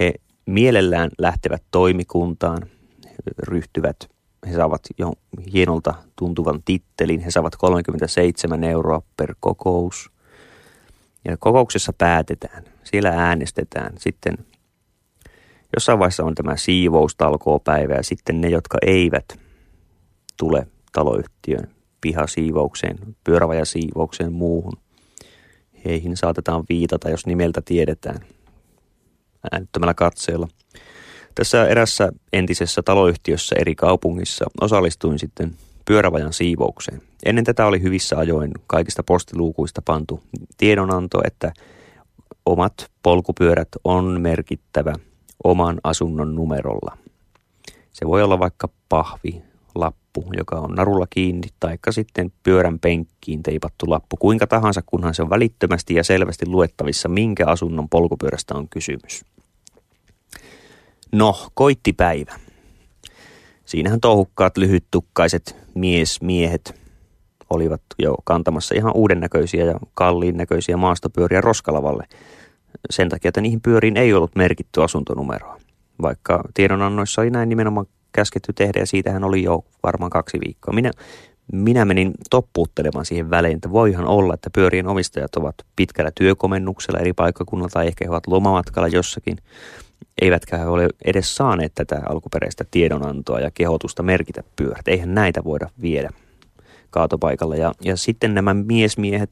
He 0.00 0.14
mielellään 0.46 1.10
lähtevät 1.18 1.62
toimikuntaan, 1.70 2.58
ryhtyvät, 3.38 4.13
he 4.46 4.54
saavat 4.54 4.82
jo 4.98 5.12
hienolta 5.52 5.94
tuntuvan 6.16 6.62
tittelin, 6.64 7.20
he 7.20 7.30
saavat 7.30 7.56
37 7.56 8.64
euroa 8.64 9.02
per 9.16 9.34
kokous. 9.40 10.10
Ja 11.24 11.36
kokouksessa 11.36 11.92
päätetään, 11.92 12.64
siellä 12.84 13.10
äänestetään. 13.10 13.92
Sitten 13.98 14.34
jossain 15.76 15.98
vaiheessa 15.98 16.24
on 16.24 16.34
tämä 16.34 16.56
siivoustalkoopäivä 16.56 17.94
ja 17.94 18.02
sitten 18.02 18.40
ne, 18.40 18.48
jotka 18.48 18.78
eivät 18.86 19.38
tule 20.36 20.66
taloyhtiön 20.92 21.70
pihasiivoukseen, 22.00 22.98
pyörävajasiivoukseen 23.24 24.32
muuhun. 24.32 24.78
Heihin 25.84 26.16
saatetaan 26.16 26.64
viitata, 26.68 27.10
jos 27.10 27.26
nimeltä 27.26 27.62
tiedetään 27.64 28.20
äänettömällä 29.52 29.94
katseella. 29.94 30.48
Tässä 31.34 31.66
erässä 31.66 32.12
entisessä 32.32 32.82
taloyhtiössä 32.82 33.56
eri 33.58 33.74
kaupungissa 33.74 34.44
osallistuin 34.60 35.18
sitten 35.18 35.50
pyörävajan 35.84 36.32
siivoukseen. 36.32 37.02
Ennen 37.24 37.44
tätä 37.44 37.66
oli 37.66 37.82
hyvissä 37.82 38.18
ajoin 38.18 38.50
kaikista 38.66 39.02
postiluukuista 39.02 39.82
pantu 39.84 40.22
tiedonanto, 40.56 41.20
että 41.24 41.52
omat 42.46 42.90
polkupyörät 43.02 43.68
on 43.84 44.20
merkittävä 44.20 44.94
oman 45.44 45.80
asunnon 45.84 46.34
numerolla. 46.34 46.98
Se 47.92 48.06
voi 48.06 48.22
olla 48.22 48.38
vaikka 48.38 48.68
pahvi, 48.88 49.42
lappu, 49.74 50.24
joka 50.36 50.56
on 50.56 50.74
narulla 50.74 51.06
kiinni, 51.10 51.48
taikka 51.60 51.92
sitten 51.92 52.32
pyörän 52.42 52.78
penkkiin 52.78 53.42
teipattu 53.42 53.90
lappu, 53.90 54.16
kuinka 54.16 54.46
tahansa, 54.46 54.82
kunhan 54.86 55.14
se 55.14 55.22
on 55.22 55.30
välittömästi 55.30 55.94
ja 55.94 56.04
selvästi 56.04 56.46
luettavissa, 56.46 57.08
minkä 57.08 57.46
asunnon 57.46 57.88
polkupyörästä 57.88 58.54
on 58.54 58.68
kysymys. 58.68 59.24
No, 61.14 61.50
koitti 61.54 61.92
päivä. 61.92 62.34
Siinähän 63.64 64.00
touhukkaat, 64.00 64.56
lyhyttukkaiset 64.56 65.56
miesmiehet 65.74 66.80
olivat 67.50 67.80
jo 67.98 68.14
kantamassa 68.24 68.74
ihan 68.74 68.92
uuden 68.94 69.20
näköisiä 69.20 69.64
ja 69.64 69.74
kalliin 69.94 70.36
näköisiä 70.36 70.76
maastopyöriä 70.76 71.40
Roskalavalle. 71.40 72.04
Sen 72.90 73.08
takia, 73.08 73.28
että 73.28 73.40
niihin 73.40 73.60
pyöriin 73.60 73.96
ei 73.96 74.14
ollut 74.14 74.36
merkitty 74.36 74.82
asuntonumeroa. 74.82 75.60
Vaikka 76.02 76.42
tiedonannoissa 76.54 77.20
oli 77.20 77.30
näin 77.30 77.48
nimenomaan 77.48 77.86
käsketty 78.12 78.52
tehdä 78.52 78.80
ja 78.80 78.86
siitähän 78.86 79.24
oli 79.24 79.42
jo 79.42 79.64
varmaan 79.82 80.10
kaksi 80.10 80.38
viikkoa. 80.44 80.74
Minä, 80.74 80.90
minä 81.52 81.84
menin 81.84 82.12
toppuuttelemaan 82.30 83.06
siihen 83.06 83.30
väliin, 83.30 83.54
että 83.56 83.70
voihan 83.70 84.06
olla, 84.06 84.34
että 84.34 84.50
pyörien 84.54 84.86
omistajat 84.86 85.36
ovat 85.36 85.54
pitkällä 85.76 86.10
työkomennuksella 86.14 87.00
eri 87.00 87.12
paikkakunnalla 87.12 87.70
tai 87.72 87.86
ehkä 87.86 88.04
he 88.04 88.10
ovat 88.10 88.26
lomamatkalla 88.26 88.88
jossakin, 88.88 89.36
eivätkä 90.22 90.58
he 90.58 90.66
ole 90.66 90.88
edes 91.04 91.36
saaneet 91.36 91.72
tätä 91.74 92.02
alkuperäistä 92.08 92.64
tiedonantoa 92.70 93.40
ja 93.40 93.50
kehotusta 93.54 94.02
merkitä 94.02 94.42
pyörät. 94.56 94.88
Eihän 94.88 95.14
näitä 95.14 95.44
voida 95.44 95.70
viedä 95.82 96.10
kaatopaikalla. 96.90 97.56
Ja, 97.56 97.74
ja 97.80 97.96
sitten 97.96 98.34
nämä 98.34 98.54
miesmiehet 98.54 99.30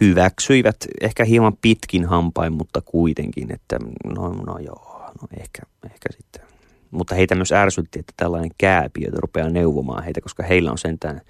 hyväksyivät 0.00 0.76
ehkä 1.00 1.24
hieman 1.24 1.56
pitkin 1.62 2.04
hampain, 2.04 2.52
mutta 2.52 2.80
kuitenkin, 2.80 3.52
että 3.52 3.78
no, 4.04 4.28
no 4.28 4.58
joo, 4.58 5.12
no 5.22 5.28
ehkä, 5.40 5.62
ehkä 5.84 6.12
sitten 6.16 6.50
mutta 6.90 7.14
heitä 7.14 7.34
myös 7.34 7.52
ärsytti, 7.52 7.98
että 7.98 8.12
tällainen 8.16 8.50
kääpiö 8.58 9.08
rupeaa 9.12 9.48
neuvomaan 9.48 10.04
heitä, 10.04 10.20
koska 10.20 10.42
heillä 10.42 10.70
on 10.70 10.78
sentään 10.78 11.20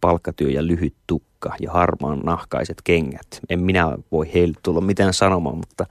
palkkatyö 0.00 0.50
ja 0.50 0.66
lyhyt 0.66 0.94
tukka 1.06 1.54
ja 1.60 1.72
harmaan 1.72 2.18
nahkaiset 2.18 2.76
kengät. 2.84 3.40
En 3.48 3.60
minä 3.60 3.98
voi 4.12 4.30
heille 4.34 4.54
tulla 4.62 4.80
mitään 4.80 5.14
sanomaan, 5.14 5.56
mutta 5.56 5.86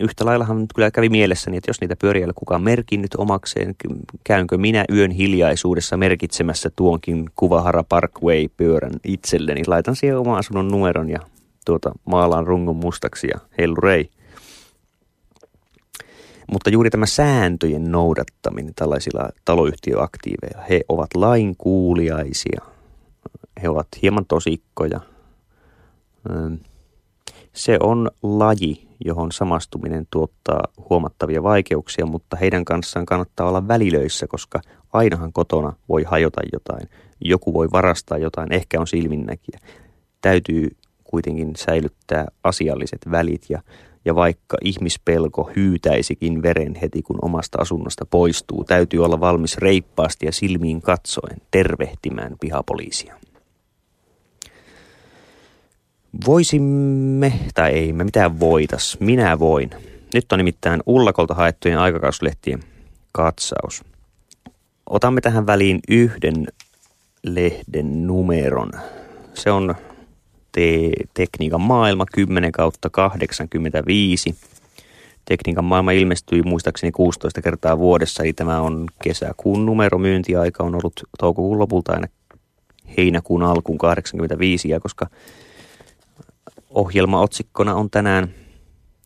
yhtä 0.00 0.24
laillahan 0.24 0.60
nyt 0.60 0.72
kyllä 0.74 0.90
kävi 0.90 1.08
mielessäni, 1.08 1.56
että 1.56 1.70
jos 1.70 1.80
niitä 1.80 1.96
pyöriä 1.96 2.26
ei 2.26 2.32
kukaan 2.34 2.62
merkinnyt 2.62 3.14
omakseen, 3.14 3.74
käynkö 4.24 4.58
minä 4.58 4.84
yön 4.92 5.10
hiljaisuudessa 5.10 5.96
merkitsemässä 5.96 6.70
tuonkin 6.76 7.30
Kuvahara 7.36 7.84
Parkway-pyörän 7.84 8.92
itselleni. 9.04 9.62
Laitan 9.66 9.96
siihen 9.96 10.18
oman 10.18 10.38
asunnon 10.38 10.68
numeron 10.68 11.10
ja 11.10 11.18
tuota, 11.66 11.92
maalaan 12.04 12.46
rungon 12.46 12.76
mustaksi 12.76 13.26
ja 13.26 13.40
hellurei. 13.58 14.10
Mutta 16.52 16.70
juuri 16.70 16.90
tämä 16.90 17.06
sääntöjen 17.06 17.92
noudattaminen 17.92 18.72
tällaisilla 18.76 19.28
taloyhtiöaktiiveilla, 19.44 20.62
he 20.70 20.80
ovat 20.88 21.10
lainkuuliaisia, 21.14 22.60
he 23.62 23.68
ovat 23.68 23.88
hieman 24.02 24.26
tosikkoja. 24.26 25.00
Se 27.52 27.76
on 27.80 28.10
laji, 28.22 28.89
johon 29.04 29.32
samastuminen 29.32 30.06
tuottaa 30.10 30.62
huomattavia 30.90 31.42
vaikeuksia, 31.42 32.06
mutta 32.06 32.36
heidän 32.36 32.64
kanssaan 32.64 33.06
kannattaa 33.06 33.48
olla 33.48 33.68
välilöissä, 33.68 34.26
koska 34.26 34.60
ainahan 34.92 35.32
kotona 35.32 35.72
voi 35.88 36.02
hajota 36.02 36.40
jotain. 36.52 36.88
Joku 37.20 37.54
voi 37.54 37.68
varastaa 37.72 38.18
jotain, 38.18 38.52
ehkä 38.52 38.80
on 38.80 38.86
silminnäkijä. 38.86 39.58
Täytyy 40.20 40.76
kuitenkin 41.04 41.52
säilyttää 41.56 42.26
asialliset 42.44 43.00
välit 43.10 43.42
ja 43.48 43.62
ja 44.04 44.14
vaikka 44.14 44.56
ihmispelko 44.64 45.50
hyytäisikin 45.56 46.42
veren 46.42 46.74
heti 46.74 47.02
kun 47.02 47.18
omasta 47.22 47.58
asunnosta 47.60 48.06
poistuu, 48.06 48.64
täytyy 48.64 49.04
olla 49.04 49.20
valmis 49.20 49.58
reippaasti 49.58 50.26
ja 50.26 50.32
silmiin 50.32 50.82
katsoen 50.82 51.38
tervehtimään 51.50 52.36
pihapoliisia. 52.40 53.16
Voisimme, 56.26 57.32
tai 57.54 57.70
ei 57.70 57.92
me 57.92 58.04
mitään 58.04 58.40
voitas, 58.40 58.96
minä 59.00 59.38
voin. 59.38 59.70
Nyt 60.14 60.32
on 60.32 60.38
nimittäin 60.38 60.82
Ullakolta 60.86 61.34
haettujen 61.34 61.78
aikakauslehtien 61.78 62.60
katsaus. 63.12 63.84
Otamme 64.86 65.20
tähän 65.20 65.46
väliin 65.46 65.80
yhden 65.88 66.46
lehden 67.22 68.06
numeron. 68.06 68.70
Se 69.34 69.50
on 69.50 69.74
te- 70.52 70.90
tekniikan 71.14 71.60
maailma 71.60 72.06
10 72.12 72.52
kautta 72.52 72.90
85. 72.90 74.34
Tekniikan 75.24 75.64
maailma 75.64 75.92
ilmestyi 75.92 76.42
muistaakseni 76.42 76.92
16 76.92 77.42
kertaa 77.42 77.78
vuodessa, 77.78 78.22
eli 78.22 78.32
tämä 78.32 78.60
on 78.60 78.86
kesäkuun 79.02 79.66
numero. 79.66 79.98
Myyntiaika 79.98 80.64
on 80.64 80.74
ollut 80.74 81.00
toukokuun 81.18 81.58
lopulta 81.58 81.92
aina 81.92 82.06
heinäkuun 82.96 83.42
alkuun 83.42 83.78
85, 83.78 84.68
ja 84.68 84.80
koska 84.80 85.06
ohjelma 86.70 87.20
otsikkona 87.20 87.74
on 87.74 87.90
tänään 87.90 88.34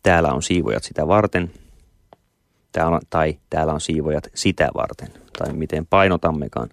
Täällä 0.05 0.33
on 0.33 0.43
siivojat 0.43 0.83
sitä 0.83 1.07
varten, 1.07 1.51
täällä, 2.71 2.99
tai 3.09 3.39
täällä 3.49 3.73
on 3.73 3.81
siivojat 3.81 4.27
sitä 4.33 4.69
varten, 4.75 5.07
tai 5.37 5.53
miten 5.53 5.85
painotammekaan. 5.87 6.69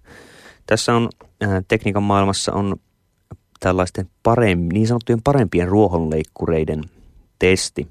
Tässä 0.65 0.95
on 0.95 1.09
äh, 1.43 1.49
tekniikan 1.67 2.03
maailmassa 2.03 2.53
on 2.53 2.75
tällaisten 3.59 4.09
parem, 4.23 4.59
niin 4.73 4.87
sanottujen 4.87 5.21
parempien 5.23 5.67
ruohonleikkureiden 5.67 6.83
testi. 7.39 7.87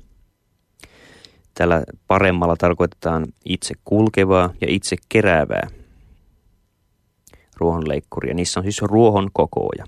Tällä 1.55 1.85
paremmalla 2.07 2.57
tarkoitetaan 2.57 3.27
itse 3.45 3.75
kulkevaa 3.85 4.51
ja 4.61 4.67
itse 4.71 4.97
keräävää 5.09 5.69
ruohonleikkuria. 7.57 8.35
Niissä 8.35 8.61
on 8.61 8.65
siis 8.65 8.83
ruohon 8.83 9.31
kokoja. 9.33 9.87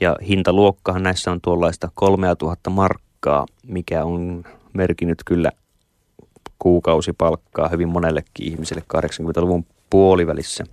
Ja 0.00 0.16
hintaluokkahan 0.28 1.02
näissä 1.02 1.30
on 1.30 1.40
tuollaista 1.40 1.88
3000 1.94 2.70
markkaa, 2.70 3.46
mikä 3.66 4.04
on 4.04 4.44
merkinnyt 4.72 5.22
kyllä 5.26 5.52
kuukausipalkkaa 6.58 7.68
hyvin 7.68 7.88
monellekin 7.88 8.46
ihmiselle 8.46 8.82
80-luvun 8.96 9.66
puolivälissä. 9.90 10.64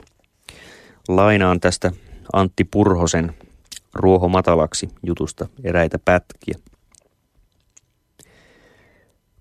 Lainaan 1.08 1.60
tästä 1.60 1.92
Antti 2.34 2.64
Purhosen 2.64 3.34
ruoho 3.94 4.28
matalaksi 4.28 4.90
jutusta 5.04 5.48
eräitä 5.64 6.00
pätkiä. 6.06 6.56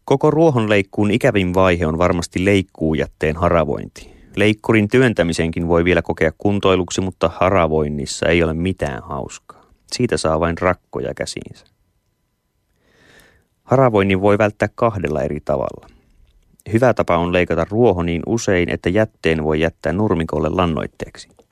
Koko 0.04 0.30
ruohonleikkuun 0.30 1.10
ikävin 1.10 1.54
vaihe 1.54 1.86
on 1.86 1.98
varmasti 1.98 2.44
leikkuujätteen 2.44 3.36
haravointi. 3.36 4.12
Leikkurin 4.36 4.88
työntämisenkin 4.88 5.68
voi 5.68 5.84
vielä 5.84 6.02
kokea 6.02 6.32
kuntoiluksi, 6.38 7.00
mutta 7.00 7.30
haravoinnissa 7.34 8.26
ei 8.26 8.42
ole 8.42 8.54
mitään 8.54 9.02
hauskaa. 9.02 9.61
Siitä 9.94 10.16
saa 10.16 10.40
vain 10.40 10.58
rakkoja 10.58 11.14
käsiinsä. 11.14 11.66
Haravoinnin 13.62 14.20
voi 14.20 14.38
välttää 14.38 14.68
kahdella 14.74 15.22
eri 15.22 15.40
tavalla. 15.44 15.86
Hyvä 16.72 16.94
tapa 16.94 17.16
on 17.16 17.32
leikata 17.32 17.66
ruoho 17.70 18.02
niin 18.02 18.22
usein, 18.26 18.68
että 18.68 18.88
jätteen 18.88 19.44
voi 19.44 19.60
jättää 19.60 19.92
nurmikolle 19.92 20.48
lannoitteeksi– 20.48 21.28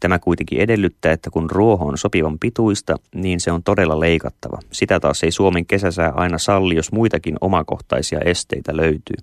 Tämä 0.00 0.18
kuitenkin 0.18 0.60
edellyttää, 0.60 1.12
että 1.12 1.30
kun 1.30 1.50
ruoho 1.50 1.86
on 1.86 1.98
sopivan 1.98 2.38
pituista, 2.38 2.96
niin 3.14 3.40
se 3.40 3.52
on 3.52 3.62
todella 3.62 4.00
leikattava. 4.00 4.58
Sitä 4.72 5.00
taas 5.00 5.22
ei 5.22 5.30
Suomen 5.30 5.66
kesäsää 5.66 6.12
aina 6.14 6.38
salli, 6.38 6.76
jos 6.76 6.92
muitakin 6.92 7.36
omakohtaisia 7.40 8.20
esteitä 8.20 8.76
löytyy. 8.76 9.16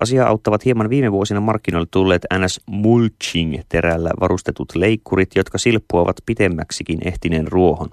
Asia 0.00 0.26
auttavat 0.26 0.64
hieman 0.64 0.90
viime 0.90 1.12
vuosina 1.12 1.40
markkinoille 1.40 1.88
tulleet 1.90 2.26
NS 2.38 2.60
Mulching-terällä 2.66 4.10
varustetut 4.20 4.74
leikkurit, 4.74 5.30
jotka 5.36 5.58
silppuavat 5.58 6.16
pitemmäksikin 6.26 6.98
ehtineen 7.08 7.48
ruohon. 7.48 7.88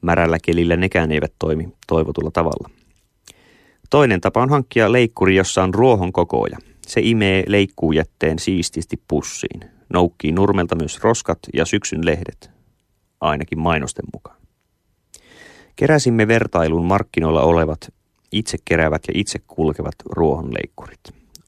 Märällä 0.00 0.38
kelillä 0.42 0.76
nekään 0.76 1.12
eivät 1.12 1.32
toimi 1.38 1.68
toivotulla 1.86 2.30
tavalla. 2.30 2.70
Toinen 3.90 4.20
tapa 4.20 4.42
on 4.42 4.50
hankkia 4.50 4.92
leikkuri, 4.92 5.36
jossa 5.36 5.62
on 5.62 5.74
ruohon 5.74 6.12
kokoja. 6.12 6.58
Se 6.86 7.00
imee 7.04 7.44
leikkuujätteen 7.46 8.38
siististi 8.38 9.02
pussiin. 9.08 9.60
Noukkii 9.92 10.32
nurmelta 10.32 10.76
myös 10.76 11.00
roskat 11.02 11.38
ja 11.54 11.64
syksyn 11.64 12.06
lehdet, 12.06 12.50
ainakin 13.20 13.58
mainosten 13.58 14.04
mukaan. 14.12 14.36
Keräsimme 15.76 16.28
vertailun 16.28 16.84
markkinoilla 16.84 17.42
olevat 17.42 17.92
itse 18.32 18.58
keräävät 18.64 19.02
ja 19.08 19.14
itse 19.16 19.38
kulkevat 19.46 19.94
ruohonleikkurit. 20.10 21.00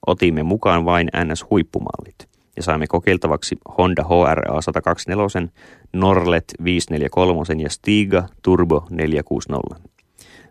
Otimme 0.06 0.42
mukaan 0.42 0.84
vain 0.84 1.08
NS-huippumallit 1.08 2.28
ja 2.56 2.62
saimme 2.62 2.86
kokeiltavaksi 2.86 3.56
Honda 3.78 4.04
HRA 4.04 4.60
124, 4.60 5.48
Norlet 5.92 6.44
543 6.64 7.62
ja 7.62 7.70
Stiga 7.70 8.28
Turbo 8.42 8.86
460. 8.90 9.88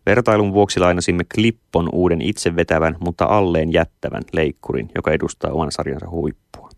Vertailun 0.05 0.53
vuoksi 0.53 0.79
lainasimme 0.79 1.23
Klippon 1.35 1.89
uuden 1.93 2.21
itsevetävän, 2.21 2.97
mutta 2.99 3.25
alleen 3.25 3.73
jättävän 3.73 4.23
leikkurin, 4.33 4.89
joka 4.95 5.11
edustaa 5.11 5.51
oman 5.51 5.71
sarjansa 5.71 6.09
huippua. 6.09 6.69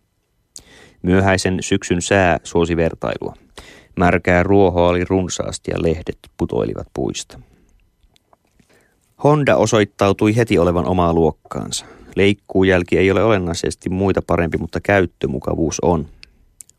Myöhäisen 1.01 1.57
syksyn 1.61 2.01
sää 2.01 2.39
suosi 2.43 2.77
vertailua. 2.77 3.33
Märkää 3.95 4.43
ruohoa 4.43 4.87
oli 4.87 5.03
runsaasti 5.03 5.71
ja 5.71 5.81
lehdet 5.81 6.17
putoilivat 6.37 6.87
puista. 6.93 7.39
Honda 9.23 9.55
osoittautui 9.55 10.35
heti 10.35 10.59
olevan 10.59 10.85
omaa 10.85 11.13
luokkaansa. 11.13 11.85
Leikkuujälki 12.15 12.97
ei 12.97 13.11
ole 13.11 13.23
olennaisesti 13.23 13.89
muita 13.89 14.21
parempi, 14.27 14.57
mutta 14.57 14.81
käyttömukavuus 14.81 15.79
on. 15.79 16.05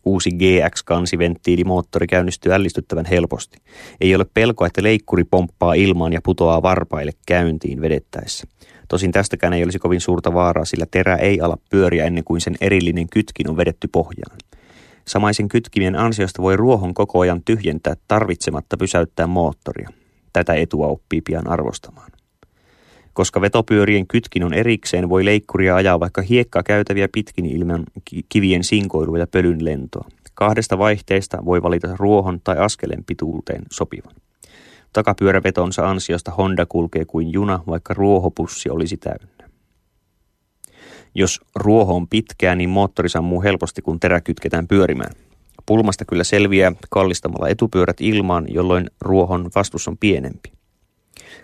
Uusi 0.04 0.30
GX-kansiventtiilimoottori 0.30 2.06
käynnistyy 2.06 2.52
ällistyttävän 2.52 3.06
helposti. 3.06 3.58
Ei 4.00 4.14
ole 4.14 4.26
pelkoa, 4.34 4.66
että 4.66 4.82
leikkuri 4.82 5.24
pomppaa 5.24 5.74
ilmaan 5.74 6.12
ja 6.12 6.20
putoaa 6.24 6.62
varpaille 6.62 7.12
käyntiin 7.26 7.80
vedettäessä. 7.80 8.46
Tosin 8.88 9.12
tästäkään 9.12 9.52
ei 9.52 9.64
olisi 9.64 9.78
kovin 9.78 10.00
suurta 10.00 10.34
vaaraa, 10.34 10.64
sillä 10.64 10.86
terä 10.90 11.16
ei 11.16 11.40
ala 11.40 11.58
pyöriä 11.70 12.04
ennen 12.04 12.24
kuin 12.24 12.40
sen 12.40 12.54
erillinen 12.60 13.08
kytkin 13.08 13.50
on 13.50 13.56
vedetty 13.56 13.88
pohjaan. 13.92 14.36
Samaisen 15.08 15.48
kytkimien 15.48 15.96
ansiosta 15.96 16.42
voi 16.42 16.56
ruohon 16.56 16.94
koko 16.94 17.20
ajan 17.20 17.42
tyhjentää 17.44 17.94
tarvitsematta 18.08 18.76
pysäyttää 18.76 19.26
moottoria. 19.26 19.88
Tätä 20.32 20.54
etua 20.54 20.86
oppii 20.86 21.20
pian 21.20 21.48
arvostamaan. 21.48 22.13
Koska 23.14 23.40
vetopyörien 23.40 24.06
kytkin 24.06 24.44
on 24.44 24.54
erikseen, 24.54 25.08
voi 25.08 25.24
leikkuria 25.24 25.76
ajaa 25.76 26.00
vaikka 26.00 26.22
hiekkaa 26.22 26.62
käytäviä 26.62 27.08
pitkin 27.12 27.46
ilman 27.46 27.84
kivien 28.28 28.64
sinkoilua 28.64 29.18
ja 29.18 29.26
pölyn 29.26 29.64
lentoa. 29.64 30.08
Kahdesta 30.34 30.78
vaihteesta 30.78 31.44
voi 31.44 31.62
valita 31.62 31.96
ruohon 31.96 32.40
tai 32.44 32.58
askeleen 32.58 33.04
pituuteen 33.04 33.62
sopivan. 33.72 34.14
Takapyörävetonsa 34.92 35.88
ansiosta 35.88 36.30
Honda 36.30 36.66
kulkee 36.66 37.04
kuin 37.04 37.32
juna, 37.32 37.60
vaikka 37.66 37.94
ruohopussi 37.94 38.70
olisi 38.70 38.96
täynnä. 38.96 39.48
Jos 41.14 41.40
ruoho 41.54 41.96
on 41.96 42.08
pitkää, 42.08 42.54
niin 42.54 42.70
moottori 42.70 43.08
sammuu 43.08 43.42
helposti, 43.42 43.82
kun 43.82 44.00
terä 44.00 44.20
kytketään 44.20 44.68
pyörimään. 44.68 45.12
Pulmasta 45.66 46.04
kyllä 46.04 46.24
selviää 46.24 46.72
kallistamalla 46.90 47.48
etupyörät 47.48 48.00
ilmaan, 48.00 48.44
jolloin 48.48 48.90
ruohon 49.00 49.50
vastus 49.54 49.88
on 49.88 49.98
pienempi. 49.98 50.52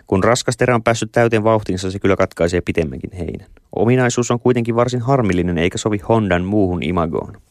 Kun 0.07 0.23
raskas 0.23 0.57
terä 0.57 0.75
on 0.75 0.83
päässyt 0.83 1.11
täyteen 1.11 1.43
vauhtinsa, 1.43 1.91
se 1.91 1.99
kyllä 1.99 2.15
katkaisee 2.15 2.61
pitemmänkin 2.61 3.11
heinän. 3.13 3.47
Ominaisuus 3.75 4.31
on 4.31 4.39
kuitenkin 4.39 4.75
varsin 4.75 5.01
harmillinen 5.01 5.57
eikä 5.57 5.77
sovi 5.77 5.97
Hondan 5.97 6.45
muuhun 6.45 6.83
imagoon. 6.83 7.41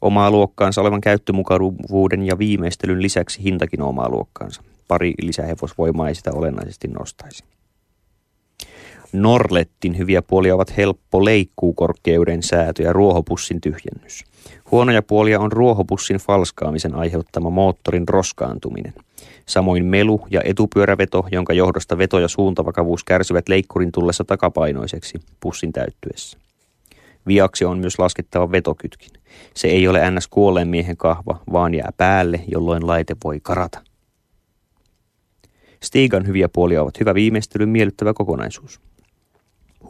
Omaa 0.00 0.30
luokkaansa 0.30 0.80
olevan 0.80 1.00
käyttömukavuuden 1.00 2.22
ja 2.22 2.38
viimeistelyn 2.38 3.02
lisäksi 3.02 3.42
hintakin 3.42 3.82
omaa 3.82 4.08
luokkaansa. 4.08 4.62
Pari 4.88 5.14
lisähevosvoimaa 5.22 6.08
ei 6.08 6.14
sitä 6.14 6.32
olennaisesti 6.32 6.88
nostaisi. 6.88 7.44
Norlettin 9.12 9.98
hyviä 9.98 10.22
puolia 10.22 10.54
ovat 10.54 10.76
helppo 10.76 11.24
leikkuukorkeuden 11.24 12.42
säätö 12.42 12.82
ja 12.82 12.92
ruohopussin 12.92 13.60
tyhjennys. 13.60 14.24
Huonoja 14.70 15.02
puolia 15.02 15.40
on 15.40 15.52
ruohopussin 15.52 16.16
falskaamisen 16.16 16.94
aiheuttama 16.94 17.50
moottorin 17.50 18.08
roskaantuminen. 18.08 18.94
Samoin 19.48 19.84
melu 19.84 20.26
ja 20.30 20.40
etupyöräveto, 20.44 21.26
jonka 21.32 21.52
johdosta 21.52 21.98
veto 21.98 22.18
ja 22.18 22.28
suuntavakavuus 22.28 23.04
kärsivät 23.04 23.48
leikkurin 23.48 23.92
tullessa 23.92 24.24
takapainoiseksi 24.24 25.18
pussin 25.40 25.72
täyttyessä. 25.72 26.38
Viaksi 27.26 27.64
on 27.64 27.78
myös 27.78 27.98
laskettava 27.98 28.52
vetokytkin. 28.52 29.10
Se 29.54 29.68
ei 29.68 29.88
ole 29.88 30.10
ns. 30.10 30.28
kuolleen 30.28 30.68
miehen 30.68 30.96
kahva, 30.96 31.40
vaan 31.52 31.74
jää 31.74 31.90
päälle, 31.96 32.40
jolloin 32.52 32.86
laite 32.86 33.16
voi 33.24 33.40
karata. 33.42 33.82
Stigan 35.82 36.26
hyviä 36.26 36.48
puolia 36.48 36.82
ovat 36.82 37.00
hyvä 37.00 37.14
viimeistelyn 37.14 37.68
miellyttävä 37.68 38.14
kokonaisuus. 38.14 38.80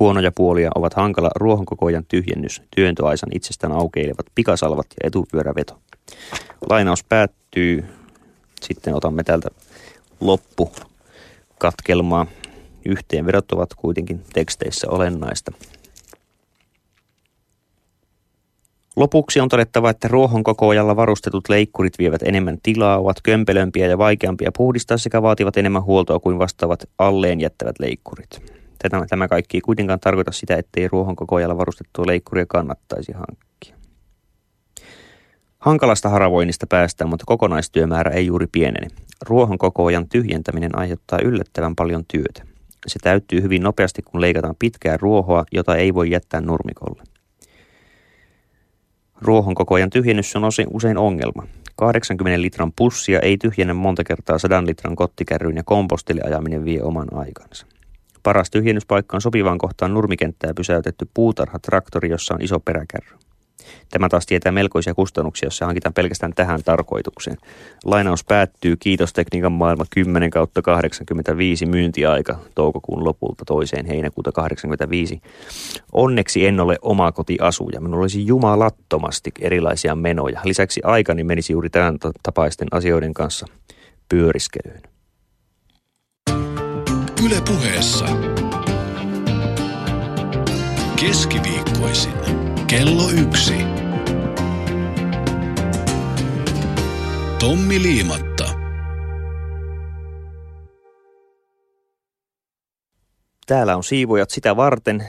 Huonoja 0.01 0.33
puolia 0.33 0.71
ovat 0.75 0.95
hankala 0.95 1.31
ruohonkokojan 1.35 2.05
tyhjennys, 2.09 2.63
työntöaisan 2.77 3.29
itsestään 3.35 3.73
aukeilevat 3.73 4.27
pikasalvat 4.35 4.87
ja 4.91 5.07
etupyöräveto. 5.07 5.79
Lainaus 6.71 7.05
päättyy. 7.05 7.85
Sitten 8.67 8.95
otamme 8.95 9.23
täältä 9.23 9.49
loppukatkelmaa. 10.21 12.27
Yhteenvedot 12.85 13.53
ovat 13.53 13.75
kuitenkin 13.75 14.23
teksteissä 14.33 14.91
olennaista. 14.91 15.53
Lopuksi 18.97 19.41
on 19.41 19.49
todettava, 19.49 19.91
että 19.91 20.09
ruohonkokoajalla 20.09 20.97
varustetut 20.97 21.49
leikkurit 21.49 21.99
vievät 21.99 22.23
enemmän 22.23 22.59
tilaa, 22.63 22.99
ovat 22.99 23.17
kömpelömpiä 23.23 23.87
ja 23.87 23.99
vaikeampia 23.99 24.53
puhdistaa 24.57 24.99
sekä 24.99 25.23
vaativat 25.23 25.57
enemmän 25.57 25.85
huoltoa 25.85 26.19
kuin 26.19 26.39
vastaavat 26.39 26.89
alleen 26.99 27.41
jättävät 27.41 27.77
leikkurit. 27.81 28.43
Tämä, 28.79 29.07
tämä 29.07 29.29
kaikki 29.29 29.57
ei 29.57 29.61
kuitenkaan 29.61 30.01
tarkoita 30.01 30.33
sitä, 30.33 30.57
ettei 30.57 30.89
ruohonkokoajalla 30.89 31.59
varustettua 31.59 32.07
leikkuria 32.07 32.47
kannattaisi 32.49 33.13
hankkia. 33.13 33.76
Hankalasta 35.67 36.09
haravoinnista 36.09 36.67
päästään, 36.67 37.11
mutta 37.11 37.25
kokonaistyömäärä 37.27 38.11
ei 38.11 38.27
juuri 38.27 38.47
pienene. 38.53 38.89
Ruohonkokoajan 39.23 40.09
tyhjentäminen 40.09 40.79
aiheuttaa 40.79 41.19
yllättävän 41.25 41.77
paljon 41.77 42.05
työtä. 42.09 42.43
Se 42.87 42.99
täyttyy 43.03 43.43
hyvin 43.43 43.63
nopeasti, 43.63 44.03
kun 44.03 44.21
leikataan 44.21 44.55
pitkää 44.59 44.97
ruohoa, 44.97 45.45
jota 45.53 45.77
ei 45.77 45.95
voi 45.95 46.11
jättää 46.11 46.41
nurmikolle. 46.41 47.03
Ruohonkokoajan 49.21 49.91
tyhjennys 49.91 50.37
on 50.37 50.43
usein 50.71 50.99
ongelma. 50.99 51.47
80 51.77 52.43
litran 52.43 52.73
pussia 52.77 53.21
ei 53.21 53.39
tyhjennä 53.39 53.75
monta 53.75 54.05
kertaa 54.05 54.39
100 54.39 54.67
litran 54.67 54.97
kottikärryyn 54.97 55.57
ja 55.57 55.63
kompostille 55.65 56.21
ajaminen 56.25 56.65
vie 56.65 56.83
oman 56.83 57.09
aikansa. 57.15 57.67
Paras 58.23 58.51
tyhjennyspaikka 58.51 59.17
on 59.17 59.21
sopivaan 59.21 59.59
kohtaan 59.59 59.95
nurmikenttää 59.95 60.55
pysäytetty 60.57 61.09
puutarhatraktori, 61.15 62.11
jossa 62.11 62.35
on 62.35 62.43
iso 62.43 62.61
peräkärry. 62.61 63.26
Tämä 63.91 64.09
taas 64.09 64.27
tietää 64.27 64.53
melkoisia 64.53 64.95
kustannuksia, 64.95 65.47
jos 65.47 65.57
se 65.57 65.65
hankitaan 65.65 65.95
pelkästään 65.95 66.33
tähän 66.35 66.61
tarkoitukseen. 66.65 67.37
Lainaus 67.85 68.25
päättyy 68.25 68.77
Kiitos 68.77 69.13
tekniikan 69.13 69.53
maailma 69.53 69.85
10 69.91 70.31
kautta 70.31 70.63
85 70.63 71.67
myyntiaika 71.67 72.39
toukokuun 72.55 73.05
lopulta 73.05 73.45
toiseen 73.45 73.87
heinäkuuta 73.87 74.33
85. 74.33 75.21
Onneksi 75.93 76.47
en 76.47 76.61
ole 76.61 76.77
oma 76.83 77.13
kotiasuja. 77.13 77.81
Minulla 77.81 78.03
olisi 78.03 78.27
jumalattomasti 78.27 79.31
erilaisia 79.41 79.95
menoja. 79.95 80.41
Lisäksi 80.45 80.81
aikani 80.85 81.25
menisi 81.25 81.53
juuri 81.53 81.71
tämän 81.71 81.99
tapaisten 82.23 82.69
asioiden 82.71 83.15
kanssa 83.15 83.47
pyöriskelyyn. 84.09 84.83
Yle 87.25 87.41
puheessa. 87.49 88.07
Keskiviikkoisin. 90.97 92.46
Kello 92.67 93.11
yksi. 93.11 93.55
Tommi 97.41 97.83
Liimatta. 97.83 98.45
Täällä 103.47 103.77
on 103.77 103.85
siivojat 103.85 104.31
sitä 104.31 104.57
varten. 104.57 105.09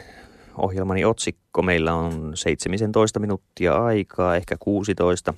Ohjelmani 0.57 1.05
otsikko. 1.05 1.61
Meillä 1.61 1.93
on 1.93 2.31
17 2.35 3.19
minuuttia 3.19 3.73
aikaa, 3.73 4.35
ehkä 4.35 4.55
16. 4.59 5.33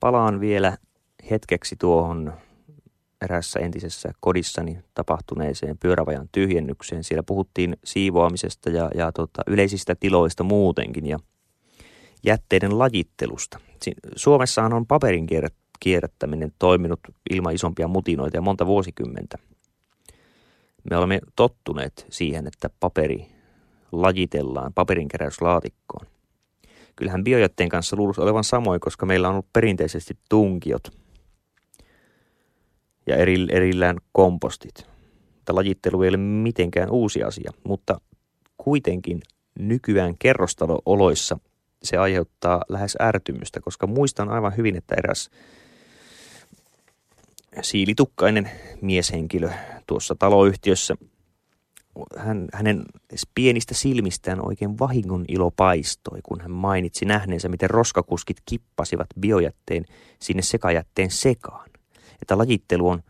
Palaan 0.00 0.40
vielä 0.40 0.78
hetkeksi 1.30 1.76
tuohon 1.76 2.32
erässä 3.22 3.60
entisessä 3.60 4.12
kodissani 4.20 4.78
tapahtuneeseen 4.94 5.78
pyörävajan 5.78 6.28
tyhjennykseen. 6.32 7.04
Siellä 7.04 7.22
puhuttiin 7.22 7.76
siivoamisesta 7.84 8.70
ja, 8.70 8.90
ja 8.94 9.12
tota, 9.12 9.42
yleisistä 9.46 9.94
tiloista 9.94 10.44
muutenkin 10.44 11.06
ja 11.06 11.18
jätteiden 12.24 12.78
lajittelusta. 12.78 13.60
Suomessahan 14.16 14.72
on 14.72 14.86
paperin 14.86 15.26
kierrättäminen 15.80 16.52
toiminut 16.58 17.00
ilman 17.30 17.54
isompia 17.54 17.88
mutinoita 17.88 18.36
ja 18.36 18.42
monta 18.42 18.66
vuosikymmentä. 18.66 19.38
Me 20.90 20.96
olemme 20.96 21.20
tottuneet 21.36 22.06
siihen, 22.10 22.46
että 22.46 22.70
paperi 22.80 23.26
lajitellaan 23.92 24.72
paperinkeräyslaatikkoon. 24.74 26.06
Kyllähän 26.96 27.24
biojätteen 27.24 27.68
kanssa 27.68 27.96
luulisi 27.96 28.20
olevan 28.20 28.44
samoin, 28.44 28.80
koska 28.80 29.06
meillä 29.06 29.28
on 29.28 29.34
ollut 29.34 29.52
perinteisesti 29.52 30.18
tunkiot 30.28 30.99
ja 33.10 33.16
eri, 33.16 33.46
erillään 33.50 33.96
kompostit. 34.12 34.86
Tämä 35.44 35.56
lajittelu 35.56 36.02
ei 36.02 36.08
ole 36.08 36.16
mitenkään 36.16 36.90
uusi 36.90 37.22
asia, 37.22 37.52
mutta 37.64 38.00
kuitenkin 38.56 39.20
nykyään 39.58 40.14
kerrostalo-oloissa 40.18 41.38
se 41.82 41.96
aiheuttaa 41.96 42.64
lähes 42.68 42.96
ärtymystä, 43.00 43.60
koska 43.60 43.86
muistan 43.86 44.28
aivan 44.28 44.56
hyvin, 44.56 44.76
että 44.76 44.94
eräs 44.98 45.30
siilitukkainen 47.62 48.50
mieshenkilö 48.80 49.50
tuossa 49.86 50.14
taloyhtiössä 50.18 50.94
hän, 52.16 52.48
hänen 52.52 52.84
pienistä 53.34 53.74
silmistään 53.74 54.46
oikein 54.46 54.78
vahingon 54.78 55.24
ilo 55.28 55.50
paistoi, 55.50 56.20
kun 56.22 56.40
hän 56.40 56.50
mainitsi 56.50 57.04
nähneensä, 57.04 57.48
miten 57.48 57.70
roskakuskit 57.70 58.36
kippasivat 58.44 59.06
biojätteen 59.20 59.84
sinne 60.20 60.42
sekajätteen 60.42 61.10
sekaan. 61.10 61.69
Että 62.22 62.38
lajittelu 62.38 62.88
on 62.88 63.02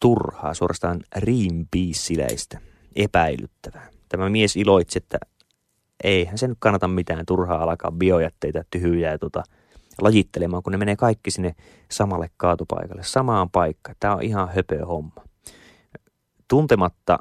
turhaa, 0.00 0.54
suorastaan 0.54 1.00
riimpiissiläistä, 1.16 2.60
epäilyttävää. 2.96 3.90
Tämä 4.08 4.28
mies 4.28 4.56
iloitsi, 4.56 4.98
että 4.98 5.18
eihän 6.04 6.38
se 6.38 6.48
nyt 6.48 6.58
kannata 6.60 6.88
mitään 6.88 7.26
turhaa 7.26 7.62
alkaa 7.62 7.92
biojätteitä 7.92 8.64
tyhjää 8.70 9.18
tota, 9.18 9.42
lajittelemaan, 10.00 10.62
kun 10.62 10.70
ne 10.70 10.76
menee 10.76 10.96
kaikki 10.96 11.30
sinne 11.30 11.54
samalle 11.90 12.30
kaatopaikalle, 12.36 13.02
samaan 13.02 13.50
paikkaan. 13.50 13.96
Tämä 14.00 14.14
on 14.14 14.22
ihan 14.22 14.48
höpö 14.54 14.86
homma. 14.86 15.24
Tuntematta 16.48 17.18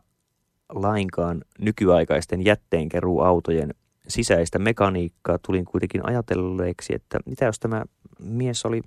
lainkaan 0.69 1.41
nykyaikaisten 1.59 2.45
jätteenkeruuautojen 2.45 3.73
sisäistä 4.07 4.59
mekaniikkaa 4.59 5.37
tulin 5.45 5.65
kuitenkin 5.65 6.05
ajatelleeksi, 6.05 6.95
että 6.95 7.19
mitä 7.25 7.45
jos 7.45 7.59
tämä 7.59 7.83
mies 8.19 8.65
oli 8.65 8.81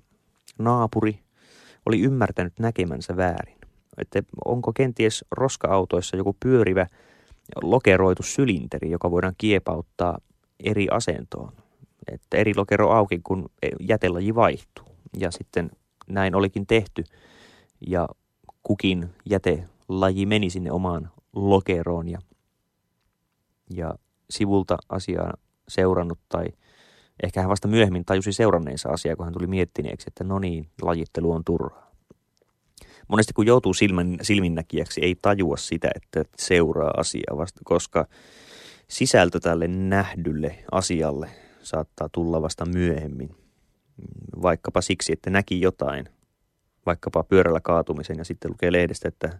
naapuri, 0.59 1.19
oli 1.85 2.01
ymmärtänyt 2.01 2.53
näkemänsä 2.59 3.17
väärin. 3.17 3.57
Että 3.97 4.23
onko 4.45 4.73
kenties 4.73 5.25
roska-autoissa 5.31 6.17
joku 6.17 6.35
pyörivä 6.39 6.87
lokeroitu 7.61 8.23
sylinteri, 8.23 8.91
joka 8.91 9.11
voidaan 9.11 9.35
kiepauttaa 9.37 10.17
eri 10.63 10.87
asentoon. 10.91 11.53
Että 12.11 12.37
eri 12.37 12.55
lokero 12.55 12.91
auki, 12.91 13.19
kun 13.23 13.49
jätelaji 13.79 14.35
vaihtuu. 14.35 14.85
Ja 15.17 15.31
sitten 15.31 15.71
näin 16.07 16.35
olikin 16.35 16.67
tehty. 16.67 17.03
Ja 17.87 18.09
kukin 18.63 19.09
jätelaji 19.29 20.25
meni 20.25 20.49
sinne 20.49 20.71
omaan 20.71 21.11
lokeroon 21.35 22.09
ja, 22.09 22.19
ja 23.69 23.95
sivulta 24.29 24.77
asiaa 24.89 25.33
seurannut 25.67 26.19
tai 26.29 26.45
ehkä 27.23 27.41
hän 27.41 27.49
vasta 27.49 27.67
myöhemmin 27.67 28.05
tajusi 28.05 28.33
seuranneensa 28.33 28.89
asiaa, 28.89 29.15
kun 29.15 29.25
hän 29.25 29.33
tuli 29.33 29.47
miettineeksi, 29.47 30.05
että 30.07 30.23
no 30.23 30.39
niin, 30.39 30.69
lajittelu 30.81 31.31
on 31.31 31.43
turhaa. 31.43 31.91
Monesti 33.07 33.33
kun 33.33 33.45
joutuu 33.45 33.73
silmän, 33.73 34.17
silminnäkijäksi, 34.21 35.01
ei 35.01 35.15
tajua 35.21 35.57
sitä, 35.57 35.89
että 35.95 36.23
seuraa 36.37 36.93
asiaa 36.97 37.37
vasta, 37.37 37.61
koska 37.63 38.07
sisältö 38.87 39.39
tälle 39.39 39.67
nähdylle 39.67 40.63
asialle 40.71 41.29
saattaa 41.61 42.09
tulla 42.11 42.41
vasta 42.41 42.65
myöhemmin. 42.65 43.29
Vaikkapa 44.41 44.81
siksi, 44.81 45.13
että 45.13 45.29
näki 45.29 45.61
jotain, 45.61 46.05
vaikkapa 46.85 47.23
pyörällä 47.23 47.59
kaatumisen 47.61 48.17
ja 48.17 48.25
sitten 48.25 48.51
lukee 48.51 48.71
lehdestä, 48.71 49.07
että 49.07 49.39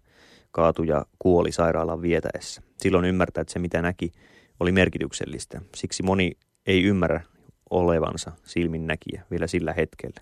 kaatui 0.52 0.88
ja 0.88 1.06
kuoli 1.20 1.52
sairaalan 1.52 2.02
vietäessä. 2.02 2.62
Silloin 2.78 3.06
ymmärtää, 3.06 3.42
että 3.42 3.54
se 3.54 3.60
mitä 3.60 3.82
näki 3.82 4.12
oli 4.60 4.72
merkityksellistä. 4.72 5.62
Siksi 5.76 6.04
moni 6.04 6.32
ei 6.66 6.84
ymmärrä 6.84 7.22
olevansa 7.74 8.32
silminnäkijä 8.44 9.24
vielä 9.32 9.48
sillä 9.48 9.74
hetkellä. 9.74 10.22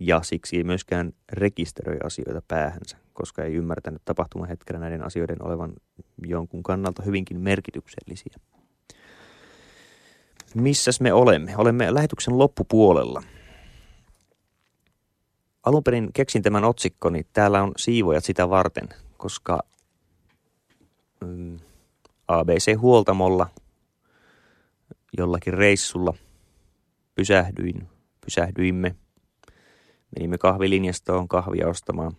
Ja 0.00 0.22
siksi 0.22 0.56
ei 0.56 0.64
myöskään 0.64 1.12
rekisteröi 1.32 1.98
asioita 2.04 2.42
päähänsä, 2.48 2.96
koska 3.12 3.44
ei 3.44 3.54
ymmärtänyt 3.54 4.02
tapahtumahetkellä 4.04 4.80
näiden 4.80 5.04
asioiden 5.04 5.42
olevan 5.42 5.72
jonkun 6.26 6.62
kannalta 6.62 7.02
hyvinkin 7.02 7.40
merkityksellisiä. 7.40 8.34
Missäs 10.54 11.00
me 11.00 11.12
olemme? 11.12 11.56
Olemme 11.56 11.94
lähetyksen 11.94 12.38
loppupuolella. 12.38 13.22
Alun 15.62 15.84
perin 15.84 16.10
keksin 16.14 16.42
tämän 16.42 16.64
otsikkoni, 16.64 17.26
täällä 17.32 17.62
on 17.62 17.72
siivojat 17.76 18.24
sitä 18.24 18.50
varten– 18.50 18.88
koska 19.16 19.62
mm, 21.24 21.58
ABC-huoltamolla 22.28 23.46
jollakin 25.18 25.54
reissulla 25.54 26.14
pysähdyin, 27.16 27.88
pysähdyimme. 28.24 28.94
Menimme 30.16 30.38
kahvilinjastoon 30.38 31.28
kahvia 31.28 31.68
ostamaan. 31.68 32.12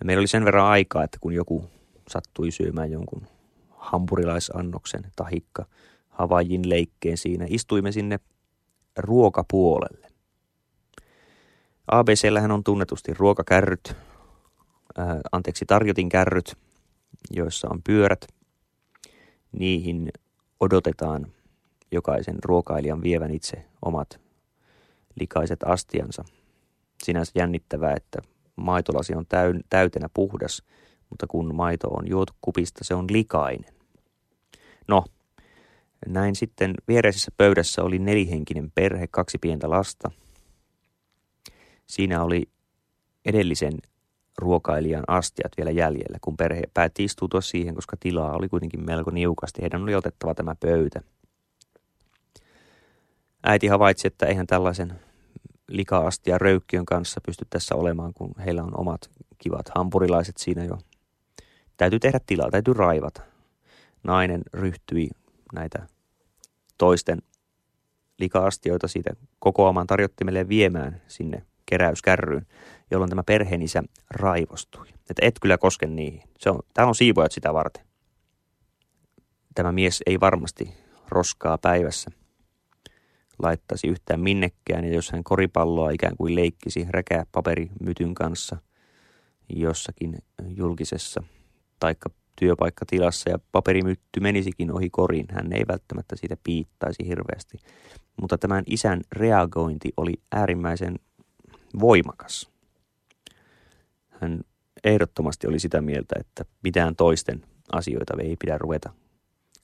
Ja 0.00 0.04
meillä 0.04 0.20
oli 0.20 0.26
sen 0.26 0.44
verran 0.44 0.66
aikaa, 0.66 1.04
että 1.04 1.18
kun 1.20 1.32
joku 1.32 1.70
sattui 2.08 2.50
syömään 2.50 2.90
jonkun 2.90 3.26
hampurilaisannoksen 3.68 5.02
tahikka 5.16 5.66
Havajin 6.08 6.68
leikkeen 6.68 7.18
siinä, 7.18 7.46
istuimme 7.48 7.92
sinne 7.92 8.20
ruokapuolelle. 8.96 10.08
ABCllähän 11.86 12.50
on 12.50 12.64
tunnetusti 12.64 13.14
ruokakärryt, 13.14 13.96
äh, 14.98 15.06
anteeksi, 15.32 15.64
tarjotin 15.66 16.08
kärryt, 16.08 16.56
joissa 17.30 17.68
on 17.70 17.82
pyörät. 17.82 18.26
Niihin 19.52 20.08
odotetaan 20.60 21.26
jokaisen 21.96 22.36
ruokailijan 22.44 23.02
vievän 23.02 23.30
itse 23.30 23.64
omat 23.82 24.20
likaiset 25.20 25.60
astiansa. 25.64 26.24
Sinänsä 27.04 27.32
jännittävää, 27.34 27.94
että 27.96 28.18
maitolasi 28.56 29.14
on 29.14 29.26
täy- 29.26 29.60
täytenä 29.70 30.08
puhdas, 30.14 30.62
mutta 31.10 31.26
kun 31.26 31.54
maito 31.54 31.88
on 31.88 32.08
juotu 32.08 32.32
kupista, 32.40 32.84
se 32.84 32.94
on 32.94 33.06
likainen. 33.10 33.74
No, 34.88 35.04
näin 36.06 36.36
sitten 36.36 36.74
viereisessä 36.88 37.30
pöydässä 37.36 37.82
oli 37.82 37.98
nelihenkinen 37.98 38.72
perhe, 38.74 39.06
kaksi 39.06 39.38
pientä 39.38 39.70
lasta. 39.70 40.10
Siinä 41.86 42.22
oli 42.22 42.48
edellisen 43.24 43.72
ruokailijan 44.38 45.04
astiat 45.08 45.52
vielä 45.56 45.70
jäljellä, 45.70 46.18
kun 46.20 46.36
perhe 46.36 46.62
päätti 46.74 47.04
istuutua 47.04 47.40
siihen, 47.40 47.74
koska 47.74 47.96
tilaa 48.00 48.36
oli 48.36 48.48
kuitenkin 48.48 48.86
melko 48.86 49.10
niukasti. 49.10 49.62
Heidän 49.62 49.82
oli 49.82 49.94
otettava 49.94 50.34
tämä 50.34 50.54
pöytä. 50.54 51.02
Äiti 53.48 53.66
havaitsi, 53.66 54.06
että 54.06 54.26
eihän 54.26 54.46
tällaisen 54.46 55.00
lika-astia 55.68 56.38
röykkiön 56.38 56.84
kanssa 56.84 57.20
pysty 57.26 57.46
tässä 57.50 57.74
olemaan, 57.74 58.14
kun 58.14 58.34
heillä 58.38 58.62
on 58.62 58.80
omat 58.80 59.10
kivat 59.38 59.70
hampurilaiset 59.74 60.36
siinä 60.36 60.64
jo. 60.64 60.78
Täytyy 61.76 61.98
tehdä 61.98 62.20
tilaa, 62.26 62.50
täytyy 62.50 62.74
raivata. 62.74 63.22
Nainen 64.02 64.42
ryhtyi 64.52 65.10
näitä 65.52 65.86
toisten 66.78 67.22
lika-astioita 68.18 68.88
siitä 68.88 69.10
kokoamaan 69.38 69.86
tarjottimelle 69.86 70.48
viemään 70.48 71.02
sinne 71.08 71.42
keräyskärryyn 71.66 72.46
jolloin 72.90 73.10
tämä 73.10 73.22
perheenisä 73.22 73.82
raivostui. 74.10 74.86
Että 75.10 75.26
et 75.26 75.34
kyllä 75.42 75.58
koske 75.58 75.86
niihin. 75.86 76.22
Se 76.38 76.50
on, 76.50 76.58
tämä 76.74 76.88
on 76.88 76.94
siivojat 76.94 77.32
sitä 77.32 77.54
varten. 77.54 77.86
Tämä 79.54 79.72
mies 79.72 80.02
ei 80.06 80.20
varmasti 80.20 80.74
roskaa 81.08 81.58
päivässä 81.58 82.10
laittaisi 83.38 83.88
yhtään 83.88 84.20
minnekään, 84.20 84.84
ja 84.84 84.94
jos 84.94 85.12
hän 85.12 85.24
koripalloa 85.24 85.90
ikään 85.90 86.16
kuin 86.16 86.34
leikkisi 86.34 86.86
räkää 86.90 87.26
paperimytyn 87.32 88.14
kanssa 88.14 88.56
jossakin 89.48 90.18
julkisessa 90.48 91.22
taikka 91.80 92.10
työpaikkatilassa 92.40 93.30
ja 93.30 93.38
paperimytty 93.52 94.20
menisikin 94.20 94.72
ohi 94.72 94.90
korin, 94.90 95.26
hän 95.30 95.52
ei 95.52 95.64
välttämättä 95.68 96.16
siitä 96.16 96.36
piittaisi 96.44 97.06
hirveästi. 97.06 97.58
Mutta 98.20 98.38
tämän 98.38 98.64
isän 98.66 99.00
reagointi 99.12 99.92
oli 99.96 100.12
äärimmäisen 100.32 100.98
voimakas. 101.80 102.50
Hän 104.08 104.40
ehdottomasti 104.84 105.46
oli 105.46 105.58
sitä 105.58 105.80
mieltä, 105.80 106.14
että 106.20 106.44
mitään 106.62 106.96
toisten 106.96 107.42
asioita 107.72 108.14
ei 108.22 108.36
pidä 108.36 108.58
ruveta 108.58 108.92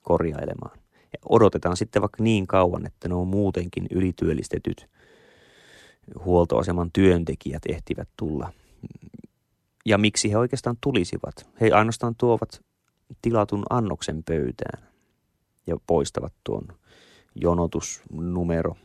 korjailemaan. 0.02 0.81
Odotetaan 1.28 1.76
sitten 1.76 2.02
vaikka 2.02 2.22
niin 2.22 2.46
kauan, 2.46 2.86
että 2.86 3.08
ne 3.08 3.14
on 3.14 3.28
muutenkin 3.28 3.86
ylityöllistetyt 3.90 4.86
huoltoaseman 6.24 6.90
työntekijät 6.92 7.62
ehtivät 7.68 8.08
tulla. 8.16 8.52
Ja 9.84 9.98
miksi 9.98 10.30
he 10.30 10.38
oikeastaan 10.38 10.76
tulisivat? 10.80 11.34
He 11.60 11.70
ainoastaan 11.70 12.14
tuovat 12.18 12.64
tilatun 13.22 13.62
annoksen 13.70 14.22
pöytään 14.24 14.88
ja 15.66 15.76
poistavat 15.86 16.34
tuon 16.44 16.68
jonotusnumero. 17.34 18.76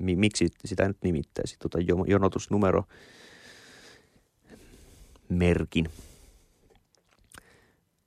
Miksi 0.00 0.48
sitä 0.64 0.88
nyt 0.88 0.96
nimittäisi? 1.02 1.56
Tuota 1.58 1.78
jonotusnumero 2.06 2.84
merkin. 5.28 5.88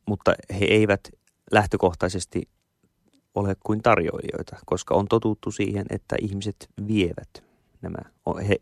Mutta 0.06 0.34
he 0.60 0.66
eivät 0.66 1.10
lähtökohtaisesti 1.52 2.50
ole 3.36 3.56
kuin 3.64 3.82
tarjoilijoita, 3.82 4.58
koska 4.66 4.96
on 4.96 5.08
totuttu 5.08 5.52
siihen, 5.52 5.86
että 5.90 6.16
ihmiset 6.22 6.70
vievät 6.88 7.44
nämä. 7.82 7.98
He, 8.48 8.56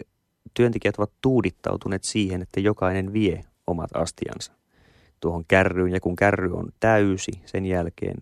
työntekijät 0.53 0.95
ovat 0.97 1.11
tuudittautuneet 1.21 2.03
siihen, 2.03 2.41
että 2.41 2.59
jokainen 2.59 3.13
vie 3.13 3.45
omat 3.67 3.89
astiansa 3.93 4.51
tuohon 5.19 5.45
kärryyn 5.47 5.91
ja 5.91 5.99
kun 5.99 6.15
kärry 6.15 6.53
on 6.53 6.69
täysi, 6.79 7.31
sen 7.45 7.65
jälkeen 7.65 8.17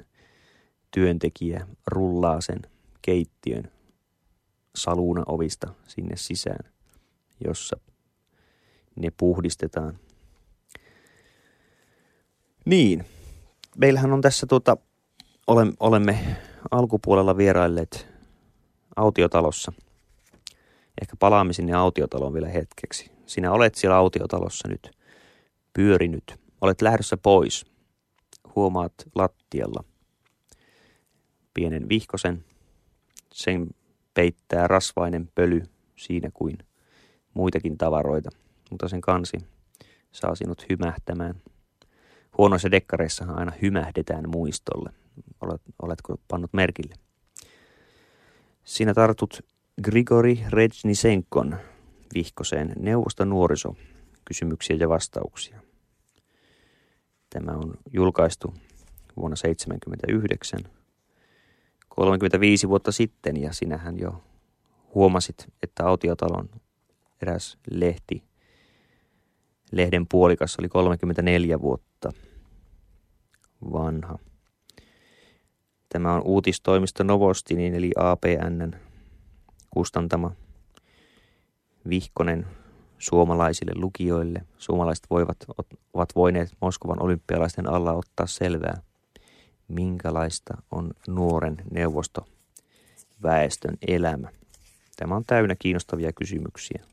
työntekijä 0.92 1.68
rullaa 1.88 2.42
sen 2.42 2.60
keittiön 3.02 3.72
saluuna 4.76 5.24
ovista 5.28 5.74
sinne 5.88 6.16
sisään, 6.16 6.72
jossa 7.46 7.80
ne 8.96 9.12
puhdistetaan. 9.18 10.00
Niin, 12.66 13.06
meillähän 13.76 14.14
on 14.14 14.22
tässä 14.22 14.48
tuota, 14.48 14.78
olemme 15.80 16.38
alkupuolella 16.72 17.38
vierailleet 17.38 18.08
autiotalossa. 18.96 19.72
Ehkä 21.02 21.16
palaamme 21.20 21.54
sinne 21.54 21.74
autiotaloon 21.74 22.34
vielä 22.34 22.48
hetkeksi. 22.48 23.12
Sinä 23.26 23.52
olet 23.52 23.76
siellä 23.76 23.98
autiotalossa 23.98 24.68
nyt 24.68 24.92
pyörinyt. 25.74 26.40
Olet 26.62 26.82
lähdössä 26.82 27.18
pois. 27.18 27.66
Huomaat 28.56 28.94
lattialla 29.16 29.84
pienen 31.54 31.90
vihkosen. 31.90 32.46
Sen 33.34 33.68
peittää 34.14 34.68
rasvainen 34.68 35.32
pöly 35.36 35.64
siinä 35.96 36.30
kuin 36.34 36.58
muitakin 37.34 37.78
tavaroita, 37.78 38.30
mutta 38.72 38.88
sen 38.88 39.02
kansi 39.02 39.38
saa 40.12 40.36
sinut 40.36 40.66
hymähtämään. 40.70 41.42
Huonoissa 42.38 42.72
dekkareissahan 42.72 43.40
aina 43.40 43.52
hymähdetään 43.62 44.30
muistolle. 44.30 44.90
Olet, 45.42 45.62
oletko 45.82 46.16
pannut 46.28 46.54
merkille? 46.54 46.96
Sinä 48.64 48.94
tartut 48.94 49.46
Grigori 49.84 50.44
Rejnisenkon 50.50 51.58
vihkoseen 52.14 52.74
neuvosta 52.80 53.26
nuoriso 53.26 53.76
kysymyksiä 54.26 54.76
ja 54.80 54.90
vastauksia. 54.90 55.62
Tämä 57.30 57.52
on 57.52 57.74
julkaistu 57.94 58.48
vuonna 59.18 59.36
1979 59.36 60.60
35 61.90 62.70
vuotta 62.70 62.92
sitten 62.92 63.42
ja 63.42 63.54
sinähän 63.54 64.00
jo 64.00 64.24
huomasit, 64.94 65.48
että 65.64 65.86
autiotalon 65.86 66.50
eräs 67.22 67.58
lehti, 67.72 68.24
lehden 69.72 70.08
puolikas 70.08 70.56
oli 70.60 70.70
34 70.70 71.62
vuotta 71.62 72.12
vanha. 73.74 74.20
Tämä 75.90 76.14
on 76.14 76.22
uutistoimisto 76.26 77.04
Novostinin 77.04 77.76
eli 77.76 77.92
APNn 77.98 78.72
kustantama 79.70 80.32
vihkonen 81.90 82.48
suomalaisille 82.98 83.72
lukijoille. 83.76 84.42
Suomalaiset 84.58 85.06
voivat, 85.10 85.38
ovat 85.94 86.10
voineet 86.16 86.50
Moskovan 86.62 87.02
olympialaisten 87.02 87.70
alla 87.70 87.94
ottaa 87.94 88.28
selvää– 88.28 88.82
minkälaista 89.68 90.58
on 90.72 90.92
nuoren 91.08 91.58
neuvosto 91.72 92.28
väestön 93.24 93.78
elämä. 93.88 94.30
Tämä 94.96 95.16
on 95.16 95.24
täynnä 95.28 95.56
kiinnostavia 95.60 96.14
kysymyksiä. 96.14 96.84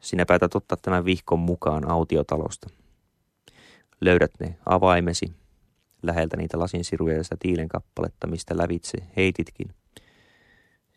Sinä 0.00 0.26
päätät 0.26 0.54
ottaa 0.54 0.78
tämän 0.82 1.04
vihkon 1.04 1.38
mukaan 1.38 1.90
autiotalosta. 1.90 2.70
Löydät 4.00 4.30
ne 4.40 4.58
avaimesi 4.66 5.26
läheltä 6.02 6.36
niitä 6.36 6.58
lasinsiruja 6.58 7.16
ja 7.16 7.24
sitä 7.24 7.36
tiilen 7.38 7.68
kappaletta, 7.68 8.26
mistä 8.26 8.56
lävitse 8.56 8.98
heititkin. 9.16 9.74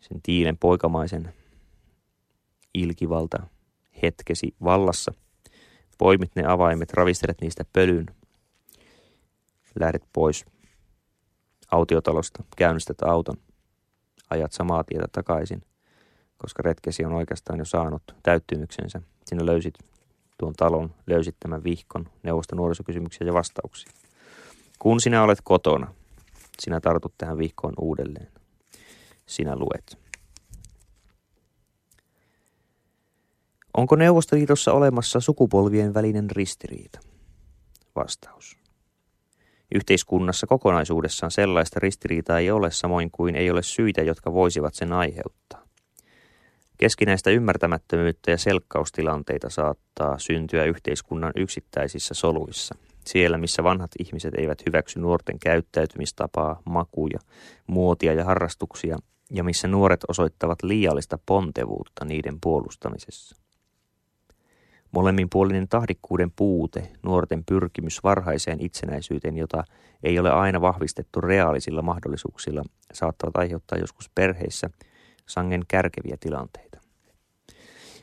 Sen 0.00 0.22
tiilen 0.22 0.58
poikamaisen 0.58 1.34
ilkivalta 2.74 3.42
hetkesi 4.02 4.54
vallassa. 4.64 5.12
Poimit 5.98 6.30
ne 6.36 6.46
avaimet, 6.46 6.92
ravistelet 6.92 7.40
niistä 7.40 7.64
pölyn. 7.72 8.06
Lähdet 9.80 10.02
pois 10.12 10.44
autiotalosta, 11.70 12.44
käynnistät 12.56 13.02
auton, 13.02 13.36
ajat 14.30 14.52
samaa 14.52 14.84
tietä 14.84 15.06
takaisin, 15.12 15.62
koska 16.42 16.62
retkesi 16.62 17.04
on 17.04 17.12
oikeastaan 17.12 17.58
jo 17.58 17.64
saanut 17.64 18.02
täyttymyksensä. 18.22 19.02
Sinä 19.26 19.46
löysit 19.46 19.74
tuon 20.38 20.52
talon, 20.52 20.94
löysit 21.06 21.36
tämän 21.40 21.64
vihkon, 21.64 22.06
neuvosto 22.22 22.56
nuorisokysymyksiä 22.56 23.26
ja 23.26 23.32
vastauksia. 23.34 23.92
Kun 24.78 25.00
sinä 25.00 25.22
olet 25.22 25.38
kotona, 25.44 25.94
sinä 26.58 26.80
tartut 26.80 27.14
tähän 27.18 27.38
vihkoon 27.38 27.74
uudelleen. 27.80 28.28
Sinä 29.26 29.56
luet. 29.56 29.98
Onko 33.76 33.96
Neuvostoliitossa 33.96 34.72
olemassa 34.72 35.20
sukupolvien 35.20 35.94
välinen 35.94 36.30
ristiriita? 36.30 37.00
Vastaus. 37.96 38.56
Yhteiskunnassa 39.74 40.46
kokonaisuudessaan 40.46 41.30
sellaista 41.30 41.80
ristiriitaa 41.80 42.38
ei 42.38 42.50
ole 42.50 42.70
samoin 42.70 43.10
kuin 43.10 43.36
ei 43.36 43.50
ole 43.50 43.62
syitä, 43.62 44.02
jotka 44.02 44.32
voisivat 44.32 44.74
sen 44.74 44.92
aiheuttaa. 44.92 45.59
Keskinäistä 46.80 47.30
ymmärtämättömyyttä 47.30 48.30
ja 48.30 48.38
selkkaustilanteita 48.38 49.50
saattaa 49.50 50.18
syntyä 50.18 50.64
yhteiskunnan 50.64 51.32
yksittäisissä 51.36 52.14
soluissa. 52.14 52.74
Siellä, 53.06 53.38
missä 53.38 53.64
vanhat 53.64 53.90
ihmiset 53.98 54.34
eivät 54.34 54.66
hyväksy 54.66 55.00
nuorten 55.00 55.38
käyttäytymistapaa, 55.38 56.62
makuja, 56.64 57.18
muotia 57.66 58.12
ja 58.12 58.24
harrastuksia, 58.24 58.98
ja 59.30 59.44
missä 59.44 59.68
nuoret 59.68 60.00
osoittavat 60.08 60.62
liiallista 60.62 61.18
pontevuutta 61.26 62.04
niiden 62.04 62.38
puolustamisessa. 62.40 63.36
Molemminpuolinen 64.92 65.68
tahdikkuuden 65.68 66.30
puute, 66.36 66.92
nuorten 67.02 67.44
pyrkimys 67.44 68.04
varhaiseen 68.04 68.60
itsenäisyyteen, 68.60 69.36
jota 69.36 69.64
ei 70.02 70.18
ole 70.18 70.30
aina 70.30 70.60
vahvistettu 70.60 71.20
reaalisilla 71.20 71.82
mahdollisuuksilla, 71.82 72.62
saattavat 72.92 73.36
aiheuttaa 73.36 73.78
joskus 73.78 74.10
perheissä 74.14 74.70
sangen 75.28 75.62
kärkeviä 75.68 76.16
tilanteita. 76.20 76.69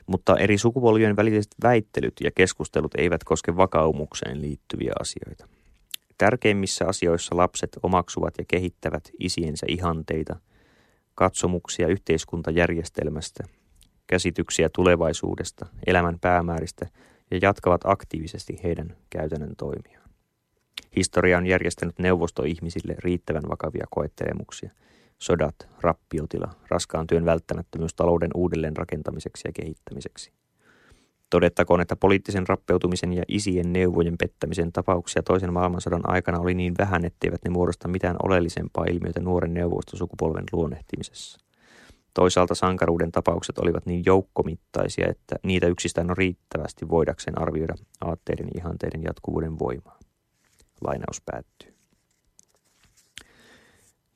Mutta 0.08 0.38
eri 0.38 0.58
sukupolvien 0.58 1.16
väliset 1.16 1.56
väittelyt 1.64 2.14
ja 2.24 2.32
keskustelut 2.32 2.96
eivät 2.96 3.24
koske 3.24 3.56
vakaumukseen 3.56 4.42
liittyviä 4.42 4.94
asioita. 5.00 5.48
Tärkeimmissä 6.18 6.86
asioissa 6.88 7.38
lapset 7.38 7.78
omaksuvat 7.84 8.34
ja 8.38 8.46
kehittävät 8.48 9.12
isiensä 9.20 9.66
ihanteita, 9.70 10.36
katsomuksia 11.16 11.88
yhteiskuntajärjestelmästä 11.88 13.44
käsityksiä 14.08 14.70
tulevaisuudesta, 14.76 15.66
elämän 15.88 16.20
päämääristä 16.20 16.88
ja 17.32 17.40
jatkavat 17.42 17.82
aktiivisesti 17.84 18.60
heidän 18.64 18.98
käytännön 19.10 19.56
toimiaan. 19.58 20.10
Historia 20.96 21.38
on 21.38 21.46
järjestänyt 21.46 22.00
neuvostoihmisille 22.00 22.96
riittävän 22.98 23.50
vakavia 23.50 23.86
koettelemuksia. 23.90 24.72
Sodat, 25.20 25.56
rappiotila, 25.82 26.50
raskaan 26.70 27.08
työn 27.08 27.26
välttämättömyys 27.26 27.94
talouden 27.94 28.32
uudelleen 28.36 28.78
rakentamiseksi 28.78 29.48
ja 29.48 29.52
kehittämiseksi. 29.52 30.34
Todettakoon, 31.30 31.82
että 31.82 31.96
poliittisen 31.96 32.48
rappeutumisen 32.48 33.14
ja 33.14 33.24
isien 33.28 33.74
neuvojen 33.74 34.18
pettämisen 34.18 34.72
tapauksia 34.72 35.24
toisen 35.24 35.54
maailmansodan 35.54 36.10
aikana 36.10 36.40
oli 36.40 36.54
niin 36.54 36.74
vähän, 36.78 37.06
etteivät 37.06 37.42
ne 37.44 37.50
muodosta 37.50 37.88
mitään 37.88 38.16
oleellisempaa 38.24 38.86
ilmiötä 38.86 39.20
nuoren 39.20 39.54
neuvostosukupolven 39.54 40.44
luonnehtimisessa. 40.52 41.40
Toisaalta 42.14 42.56
sankaruuden 42.56 43.12
tapaukset 43.12 43.58
olivat 43.58 43.86
niin 43.86 44.04
joukkomittaisia, 44.06 45.08
että 45.10 45.36
niitä 45.44 45.68
yksistään 45.68 46.12
on 46.12 46.18
riittävästi 46.18 46.90
voidakseen 46.90 47.42
arvioida 47.42 47.74
aatteiden 48.02 48.50
ihanteiden 48.58 49.04
jatkuvuuden 49.04 49.60
voimaa. 49.60 50.00
Lainaus 50.82 51.22
päättyy. 51.26 51.74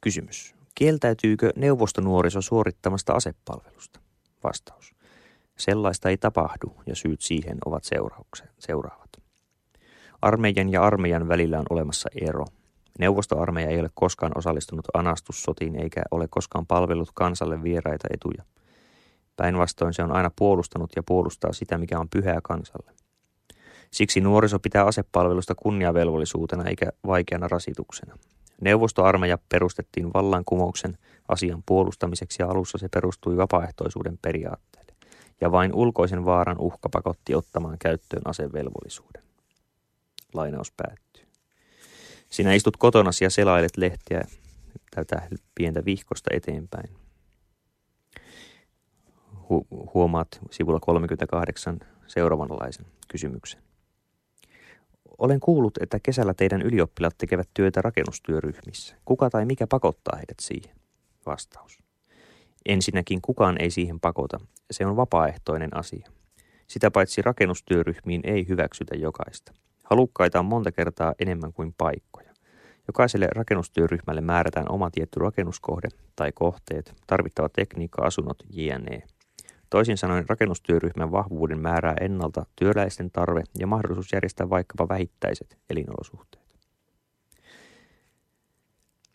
Kysymys. 0.01 0.60
Kieltäytyykö 0.75 1.49
neuvostonuoriso 1.55 2.41
suorittamasta 2.41 3.13
asepalvelusta? 3.13 3.99
Vastaus. 4.43 4.95
Sellaista 5.57 6.09
ei 6.09 6.17
tapahdu 6.17 6.75
ja 6.85 6.95
syyt 6.95 7.21
siihen 7.21 7.57
ovat 7.65 7.83
seuraavat. 8.59 9.09
Armeijan 10.21 10.71
ja 10.71 10.83
armeijan 10.83 11.27
välillä 11.27 11.59
on 11.59 11.65
olemassa 11.69 12.09
ero– 12.21 12.45
Neuvostoarmeija 12.99 13.69
ei 13.69 13.79
ole 13.79 13.89
koskaan 13.93 14.31
osallistunut 14.35 14.85
anastussotiin 14.93 15.75
eikä 15.75 16.01
ole 16.11 16.27
koskaan 16.29 16.67
palvellut 16.67 17.09
kansalle 17.13 17.63
vieraita 17.63 18.07
etuja. 18.13 18.43
Päinvastoin 19.35 19.93
se 19.93 20.03
on 20.03 20.11
aina 20.11 20.31
puolustanut 20.35 20.89
ja 20.95 21.03
puolustaa 21.07 21.53
sitä, 21.53 21.77
mikä 21.77 21.99
on 21.99 22.09
pyhää 22.09 22.39
kansalle. 22.43 22.91
Siksi 23.91 24.21
nuoriso 24.21 24.59
pitää 24.59 24.85
asepalvelusta 24.85 25.55
kunniavelvollisuutena 25.55 26.63
eikä 26.63 26.89
vaikeana 27.07 27.47
rasituksena. 27.47 28.17
Neuvostoarmeija 28.61 29.37
perustettiin 29.49 30.13
vallankumouksen 30.13 30.97
asian 31.27 31.63
puolustamiseksi 31.65 32.43
ja 32.43 32.47
alussa 32.47 32.77
se 32.77 32.89
perustui 32.89 33.37
vapaaehtoisuuden 33.37 34.17
periaatteelle. 34.21 34.93
Ja 35.41 35.51
vain 35.51 35.73
ulkoisen 35.73 36.25
vaaran 36.25 36.59
uhka 36.59 36.89
pakotti 36.89 37.35
ottamaan 37.35 37.77
käyttöön 37.79 38.21
asevelvollisuuden. 38.25 39.23
Lainaus 40.33 40.71
päättyy. 40.71 41.25
Sinä 42.29 42.53
istut 42.53 42.77
kotona 42.77 43.11
ja 43.21 43.29
selailet 43.29 43.77
lehtiä 43.77 44.21
tätä 44.95 45.27
pientä 45.55 45.85
vihkosta 45.85 46.29
eteenpäin. 46.33 46.89
Hu- 49.35 49.91
huomaat 49.93 50.39
sivulla 50.51 50.79
38 50.79 51.79
seuraavanlaisen 52.07 52.85
kysymyksen. 53.07 53.70
Olen 55.21 55.39
kuullut, 55.39 55.77
että 55.81 55.99
kesällä 56.03 56.33
teidän 56.33 56.61
ylioppilat 56.61 57.15
tekevät 57.17 57.49
työtä 57.53 57.81
rakennustyöryhmissä. 57.81 58.95
Kuka 59.05 59.29
tai 59.29 59.45
mikä 59.45 59.67
pakottaa 59.67 60.15
heidät 60.15 60.39
siihen? 60.41 60.75
Vastaus. 61.25 61.79
Ensinnäkin 62.65 63.21
kukaan 63.21 63.61
ei 63.61 63.71
siihen 63.71 63.99
pakota. 63.99 64.39
Se 64.71 64.85
on 64.85 64.95
vapaaehtoinen 64.95 65.77
asia. 65.77 66.09
Sitä 66.67 66.91
paitsi 66.91 67.21
rakennustyöryhmiin 67.21 68.21
ei 68.23 68.47
hyväksytä 68.47 68.95
jokaista. 68.95 69.53
Halukkaita 69.83 70.39
on 70.39 70.45
monta 70.45 70.71
kertaa 70.71 71.13
enemmän 71.19 71.53
kuin 71.53 71.73
paikkoja. 71.77 72.33
Jokaiselle 72.87 73.27
rakennustyöryhmälle 73.35 74.21
määrätään 74.21 74.71
oma 74.71 74.91
tietty 74.91 75.19
rakennuskohde 75.19 75.87
tai 76.15 76.31
kohteet, 76.31 76.93
tarvittava 77.07 77.49
tekniikka, 77.49 78.05
asunnot, 78.05 78.37
jne. 78.49 79.03
Toisin 79.71 79.97
sanoen 79.97 80.29
rakennustyöryhmän 80.29 81.11
vahvuuden 81.11 81.59
määrää 81.59 81.95
ennalta 82.01 82.45
työläisten 82.55 83.11
tarve 83.11 83.43
ja 83.59 83.67
mahdollisuus 83.67 84.13
järjestää 84.13 84.49
vaikkapa 84.49 84.89
vähittäiset 84.89 85.57
elinolosuhteet. 85.69 86.55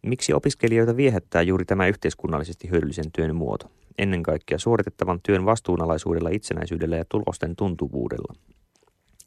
Miksi 0.02 0.32
opiskelijoita 0.32 0.96
viehättää 0.96 1.42
juuri 1.42 1.64
tämä 1.64 1.86
yhteiskunnallisesti 1.86 2.70
hyödyllisen 2.70 3.12
työn 3.12 3.36
muoto? 3.36 3.70
Ennen 3.98 4.22
kaikkea 4.22 4.58
suoritettavan 4.58 5.20
työn 5.22 5.44
vastuunalaisuudella, 5.44 6.28
itsenäisyydellä 6.28 6.96
ja 6.96 7.04
tulosten 7.08 7.56
tuntuvuudella. 7.56 8.34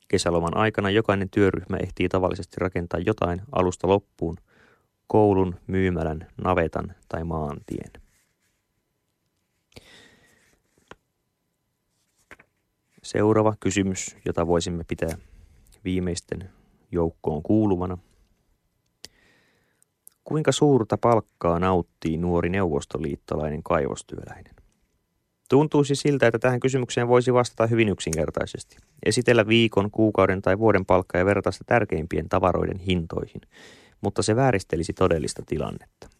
Kesäloman 0.07 0.57
aikana 0.57 0.89
jokainen 0.89 1.29
työryhmä 1.29 1.77
ehtii 1.77 2.09
tavallisesti 2.09 2.57
rakentaa 2.59 2.99
jotain 2.99 3.41
alusta 3.51 3.87
loppuun, 3.87 4.37
koulun, 5.07 5.55
myymälän, 5.67 6.27
navetan 6.43 6.95
tai 7.09 7.23
maantien. 7.23 8.08
Seuraava 13.09 13.53
kysymys, 13.59 14.17
jota 14.25 14.47
voisimme 14.47 14.83
pitää 14.83 15.17
viimeisten 15.83 16.49
joukkoon 16.91 17.43
kuuluvana. 17.43 17.97
Kuinka 20.23 20.51
suurta 20.51 20.97
palkkaa 20.97 21.59
nauttii 21.59 22.17
nuori 22.17 22.49
neuvostoliittolainen 22.49 23.63
kaivostyöläinen? 23.63 24.55
Tuntuisi 25.49 25.95
siltä, 25.95 26.27
että 26.27 26.39
tähän 26.39 26.59
kysymykseen 26.59 27.07
voisi 27.07 27.33
vastata 27.33 27.67
hyvin 27.67 27.89
yksinkertaisesti. 27.89 28.77
Esitellä 29.05 29.47
viikon, 29.47 29.91
kuukauden 29.91 30.41
tai 30.41 30.59
vuoden 30.59 30.85
palkkaa 30.85 31.19
ja 31.19 31.25
verrata 31.25 31.51
sitä 31.51 31.63
tärkeimpien 31.67 32.29
tavaroiden 32.29 32.79
hintoihin, 32.79 33.41
mutta 34.01 34.21
se 34.21 34.35
vääristelisi 34.35 34.93
todellista 34.93 35.43
tilannetta. 35.45 36.18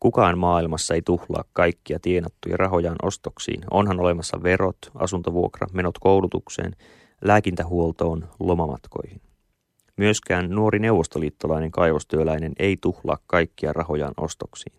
Kukaan 0.00 0.38
maailmassa 0.38 0.94
ei 0.94 1.02
tuhlaa 1.02 1.44
kaikkia 1.52 1.98
tienattuja 2.02 2.56
rahojaan 2.56 2.96
ostoksiin. 3.02 3.60
Onhan 3.70 4.00
olemassa 4.00 4.42
verot, 4.42 4.78
asuntovuokra, 4.94 5.66
menot 5.72 5.98
koulutukseen, 5.98 6.76
lääkintähuoltoon, 7.24 8.28
lomamatkoihin. 8.40 9.20
Myöskään 9.96 10.50
nuori 10.50 10.78
neuvostoliittolainen 10.78 11.70
kaivostyöläinen 11.70 12.52
ei 12.58 12.76
tuhlaa 12.80 13.18
kaikkia 13.26 13.72
rahojaan 13.72 14.14
ostoksiin. 14.16 14.78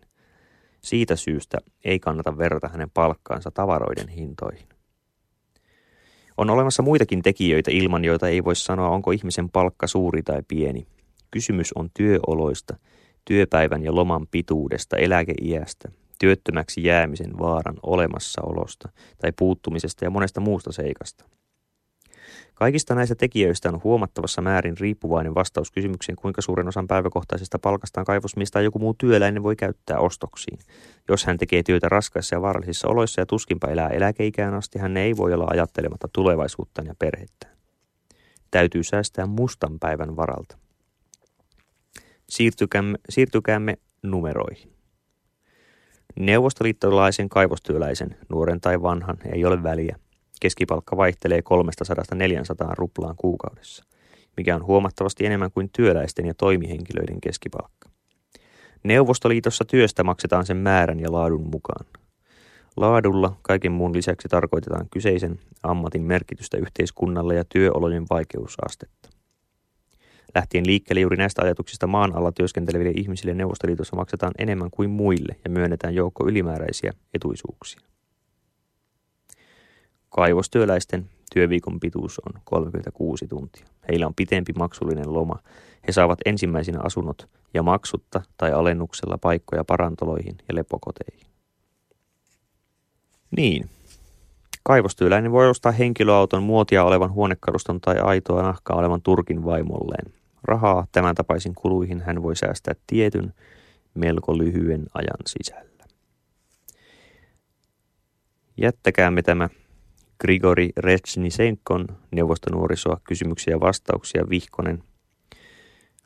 Siitä 0.82 1.16
syystä 1.16 1.58
ei 1.84 1.98
kannata 1.98 2.38
verrata 2.38 2.68
hänen 2.68 2.90
palkkaansa 2.90 3.50
tavaroiden 3.50 4.08
hintoihin. 4.08 4.68
On 6.36 6.50
olemassa 6.50 6.82
muitakin 6.82 7.22
tekijöitä 7.22 7.70
ilman, 7.70 8.04
joita 8.04 8.28
ei 8.28 8.44
voi 8.44 8.56
sanoa, 8.56 8.88
onko 8.88 9.10
ihmisen 9.10 9.50
palkka 9.50 9.86
suuri 9.86 10.22
tai 10.22 10.42
pieni. 10.48 10.86
Kysymys 11.30 11.72
on 11.72 11.90
työoloista– 11.94 12.76
työpäivän 13.24 13.82
ja 13.82 13.94
loman 13.94 14.26
pituudesta, 14.30 14.96
eläkeiästä, 14.96 15.88
työttömäksi 16.18 16.84
jäämisen 16.84 17.38
vaaran 17.38 17.76
olemassaolosta 17.82 18.88
tai 19.18 19.32
puuttumisesta 19.38 20.04
ja 20.04 20.10
monesta 20.10 20.40
muusta 20.40 20.72
seikasta. 20.72 21.24
Kaikista 22.54 22.94
näistä 22.94 23.14
tekijöistä 23.14 23.68
on 23.68 23.80
huomattavassa 23.84 24.42
määrin 24.42 24.78
riippuvainen 24.78 25.34
vastaus 25.34 25.70
kysymykseen, 25.70 26.16
kuinka 26.16 26.42
suuren 26.42 26.68
osan 26.68 26.86
päiväkohtaisesta 26.86 27.58
palkastaan 27.58 28.06
kaivosmista 28.06 28.52
tai 28.52 28.64
joku 28.64 28.78
muu 28.78 28.94
työläinen 28.94 29.42
voi 29.42 29.56
käyttää 29.56 29.98
ostoksiin. 29.98 30.58
Jos 31.08 31.24
hän 31.24 31.38
tekee 31.38 31.62
työtä 31.62 31.88
raskaissa 31.88 32.36
ja 32.36 32.42
vaarallisissa 32.42 32.88
oloissa 32.88 33.20
ja 33.20 33.26
tuskinpa 33.26 33.68
elää 33.68 33.88
eläkeikään 33.88 34.54
asti, 34.54 34.78
hän 34.78 34.96
ei 34.96 35.16
voi 35.16 35.34
olla 35.34 35.46
ajattelematta 35.50 36.08
tulevaisuuttaan 36.12 36.86
ja 36.86 36.94
perhettään. 36.98 37.56
Täytyy 38.50 38.82
säästää 38.82 39.26
mustan 39.26 39.78
päivän 39.78 40.16
varalta. 40.16 40.58
Siirtykäämme, 42.30 42.98
siirtykäämme 43.08 43.78
numeroihin. 44.02 44.72
Neuvostoliittolaisen 46.18 47.28
kaivostyöläisen, 47.28 48.16
nuoren 48.28 48.60
tai 48.60 48.82
vanhan, 48.82 49.16
ei 49.32 49.44
ole 49.44 49.62
väliä. 49.62 49.96
Keskipalkka 50.40 50.96
vaihtelee 50.96 51.40
300-400 51.40 52.74
ruplaan 52.78 53.16
kuukaudessa, 53.16 53.84
mikä 54.36 54.56
on 54.56 54.64
huomattavasti 54.64 55.26
enemmän 55.26 55.50
kuin 55.50 55.70
työläisten 55.76 56.26
ja 56.26 56.34
toimihenkilöiden 56.34 57.20
keskipalkka. 57.20 57.90
Neuvostoliitossa 58.84 59.64
työstä 59.64 60.04
maksetaan 60.04 60.46
sen 60.46 60.56
määrän 60.56 61.00
ja 61.00 61.12
laadun 61.12 61.48
mukaan. 61.52 61.86
Laadulla 62.76 63.36
kaiken 63.42 63.72
muun 63.72 63.94
lisäksi 63.94 64.28
tarkoitetaan 64.28 64.86
kyseisen 64.90 65.38
ammatin 65.62 66.02
merkitystä 66.02 66.56
yhteiskunnalle 66.56 67.34
ja 67.34 67.44
työolojen 67.44 68.06
vaikeusastetta. 68.10 69.19
Lähtien 70.34 70.66
liikkeelle 70.66 71.00
juuri 71.00 71.16
näistä 71.16 71.42
ajatuksista 71.42 71.86
maan 71.86 72.16
alla 72.16 72.32
työskenteleville 72.32 72.92
ihmisille 72.96 73.34
Neuvostoliitossa 73.34 73.96
maksetaan 73.96 74.32
enemmän 74.38 74.70
kuin 74.70 74.90
muille 74.90 75.36
ja 75.44 75.50
myönnetään 75.50 75.94
joukko 75.94 76.28
ylimääräisiä 76.28 76.92
etuisuuksia. 77.14 77.80
Kaivostyöläisten 80.08 81.06
työviikon 81.32 81.80
pituus 81.80 82.20
on 82.26 82.40
36 82.44 83.26
tuntia. 83.26 83.64
Heillä 83.88 84.06
on 84.06 84.14
pitempi 84.14 84.52
maksullinen 84.52 85.14
loma. 85.14 85.38
He 85.86 85.92
saavat 85.92 86.18
ensimmäisenä 86.24 86.78
asunnot 86.82 87.28
ja 87.54 87.62
maksutta 87.62 88.22
tai 88.36 88.52
alennuksella 88.52 89.18
paikkoja 89.18 89.64
parantoloihin 89.64 90.36
ja 90.48 90.54
lepokoteihin. 90.54 91.26
Niin. 93.36 93.70
Kaivostyöläinen 94.62 95.32
voi 95.32 95.50
ostaa 95.50 95.72
henkilöauton, 95.72 96.42
muotia 96.42 96.84
olevan 96.84 97.12
huonekaluston 97.12 97.80
tai 97.80 97.98
aitoa 97.98 98.42
nahkaa 98.42 98.76
olevan 98.76 99.02
turkin 99.02 99.44
vaimolleen. 99.44 100.19
Rahaa 100.44 100.86
tämän 100.92 101.14
tapaisin 101.14 101.54
kuluihin 101.54 102.00
hän 102.00 102.22
voi 102.22 102.36
säästää 102.36 102.74
tietyn 102.86 103.34
melko 103.94 104.38
lyhyen 104.38 104.86
ajan 104.94 105.18
sisällä. 105.26 105.84
Jättäkäämme 108.56 109.22
tämä 109.22 109.48
Grigori 110.20 110.70
Retsnisenkon 110.76 111.86
neuvostonuorisoa 112.10 113.00
kysymyksiä 113.04 113.54
ja 113.54 113.60
vastauksia 113.60 114.28
vihkonen. 114.30 114.82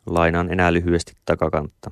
Lainaan 0.07 0.53
enää 0.53 0.73
lyhyesti 0.73 1.13
takakantta. 1.25 1.91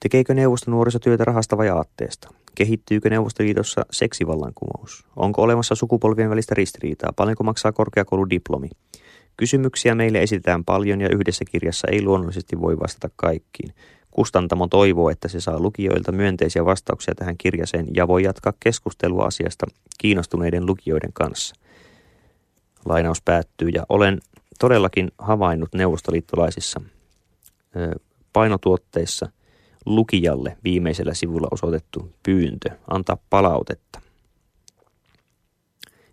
Tekeekö 0.00 0.34
neuvostonuoriso 0.34 0.98
työtä 0.98 1.24
rahasta 1.24 1.56
vai 1.56 1.68
aatteesta? 1.68 2.28
Kehittyykö 2.54 3.10
Neuvostoliitossa 3.10 3.86
seksivallankumous? 3.90 5.06
Onko 5.16 5.42
olemassa 5.42 5.74
sukupolvien 5.74 6.30
välistä 6.30 6.54
ristiriitaa? 6.54 7.12
Paljonko 7.16 7.44
maksaa 7.44 7.72
korkeakouludiplomi? 7.72 8.68
Kysymyksiä 9.40 9.94
meille 9.94 10.22
esitetään 10.22 10.64
paljon 10.64 11.00
ja 11.00 11.08
yhdessä 11.08 11.44
kirjassa 11.44 11.88
ei 11.90 12.02
luonnollisesti 12.02 12.60
voi 12.60 12.78
vastata 12.78 13.14
kaikkiin. 13.16 13.74
Kustantamo 14.10 14.66
toivoo, 14.66 15.10
että 15.10 15.28
se 15.28 15.40
saa 15.40 15.60
lukijoilta 15.60 16.12
myönteisiä 16.12 16.64
vastauksia 16.64 17.14
tähän 17.14 17.36
kirjaseen 17.38 17.86
ja 17.94 18.08
voi 18.08 18.22
jatkaa 18.22 18.52
keskustelua 18.60 19.24
asiasta 19.24 19.66
kiinnostuneiden 19.98 20.66
lukijoiden 20.66 21.12
kanssa. 21.12 21.54
Lainaus 22.84 23.22
päättyy 23.22 23.68
ja 23.68 23.86
olen 23.88 24.20
todellakin 24.58 25.10
havainnut 25.18 25.74
neuvostoliittolaisissa 25.74 26.80
painotuotteissa 28.32 29.30
lukijalle 29.86 30.56
viimeisellä 30.64 31.14
sivulla 31.14 31.48
osoitettu 31.50 32.12
pyyntö 32.22 32.70
antaa 32.90 33.18
palautetta 33.30 34.00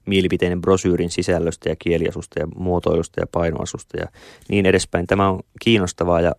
mielipiteinen 0.08 0.62
brosyyrin 0.62 1.10
sisällöstä 1.10 1.70
ja 1.70 1.76
kieliasusta 1.80 2.40
ja 2.40 2.48
muotoilusta 2.56 3.20
ja 3.20 3.28
painoasusta 3.32 3.98
ja 3.98 4.06
niin 4.50 4.66
edespäin. 4.66 5.08
Tämä 5.08 5.30
on 5.30 5.40
kiinnostavaa 5.62 6.22
ja 6.22 6.32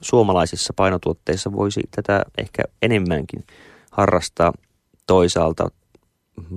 suomalaisissa 0.00 0.72
painotuotteissa 0.76 1.52
voisi 1.52 1.80
tätä 1.90 2.24
ehkä 2.38 2.62
enemmänkin 2.82 3.44
harrastaa. 3.90 4.52
Toisaalta 5.06 5.70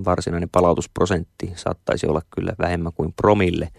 varsinainen 0.05 0.49
palautusprosentti 0.49 1.51
saattaisi 1.55 2.07
olla 2.07 2.21
kyllä 2.35 2.53
vähemmän 2.59 2.93
kuin 2.93 3.13
promille. 3.13 3.69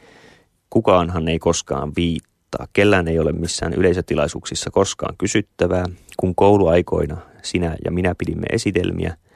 Kukaanhan 0.71 1.29
ei 1.29 1.39
koskaan 1.39 1.93
viittaa. 1.97 2.67
Kellään 2.73 3.09
ei 3.09 3.19
ole 3.19 3.33
missään 3.33 3.75
yleisötilaisuuksissa 3.75 4.71
koskaan 4.71 5.15
kysyttävää. 5.19 5.85
Kun 6.17 6.35
kouluaikoina 6.35 7.17
sinä 7.43 7.77
ja 7.85 7.91
minä 7.91 8.15
pidimme 8.19 8.47
esitelmiä– 8.53 9.17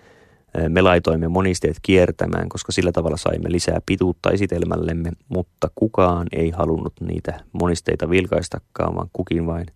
Me 0.68 0.82
laitoimme 0.82 1.28
monisteet 1.28 1.76
kiertämään, 1.82 2.48
koska 2.48 2.72
sillä 2.72 2.92
tavalla 2.92 3.16
saimme 3.16 3.52
lisää 3.52 3.78
pituutta 3.86 4.30
esitelmällemme, 4.30 5.12
mutta 5.28 5.70
kukaan 5.74 6.26
ei 6.32 6.50
halunnut 6.50 6.92
niitä 7.00 7.40
monisteita 7.52 8.10
vilkaistakaan, 8.10 8.94
vaan 8.94 9.08
kukin 9.12 9.46
vain 9.46 9.66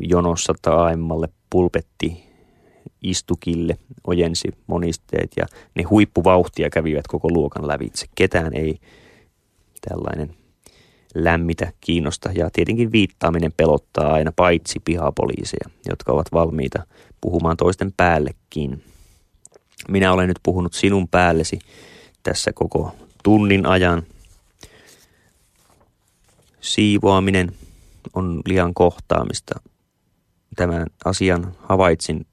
jonossa 0.00 0.54
taaemmalle 0.62 1.28
pulpetti 1.50 2.28
istukille 3.02 3.78
ojensi 4.06 4.48
monisteet 4.66 5.30
ja 5.36 5.46
ne 5.74 5.82
huippuvauhtia 5.82 6.70
kävivät 6.70 7.06
koko 7.06 7.28
luokan 7.28 7.68
lävitse. 7.68 8.06
Ketään 8.14 8.54
ei 8.54 8.78
tällainen 9.88 10.34
lämmitä, 11.14 11.72
kiinnosta 11.80 12.30
ja 12.34 12.50
tietenkin 12.52 12.92
viittaaminen 12.92 13.52
pelottaa 13.56 14.12
aina 14.12 14.32
paitsi 14.36 14.80
pihapoliiseja, 14.84 15.70
jotka 15.88 16.12
ovat 16.12 16.26
valmiita 16.32 16.86
puhumaan 17.20 17.56
toisten 17.56 17.92
päällekin. 17.96 18.82
Minä 19.88 20.12
olen 20.12 20.28
nyt 20.28 20.38
puhunut 20.42 20.72
sinun 20.72 21.08
päällesi 21.08 21.58
tässä 22.22 22.52
koko 22.52 22.96
tunnin 23.22 23.66
ajan. 23.66 24.02
Siivoaminen 26.60 27.52
on 28.14 28.40
liian 28.46 28.74
kohtaamista. 28.74 29.60
Tämän 30.56 30.86
asian 31.04 31.54
havaitsin 31.58 32.26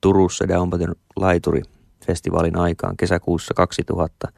Turussa 0.00 0.48
Daumpaten 0.48 0.94
laituri-festivaalin 1.16 2.56
aikaan 2.56 2.96
kesäkuussa 2.96 3.54
2000. 3.54 4.28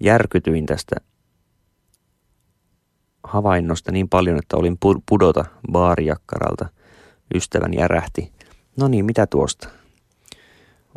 Järkytyin 0.00 0.66
tästä 0.66 0.96
havainnosta 3.24 3.92
niin 3.92 4.08
paljon, 4.08 4.38
että 4.38 4.56
olin 4.56 4.78
pudota 5.08 5.44
baarijakkaralta. 5.72 6.68
Ystäväni 7.34 7.82
ärähti. 7.82 8.32
No 8.76 8.88
niin, 8.88 9.04
mitä 9.04 9.26
tuosta? 9.26 9.68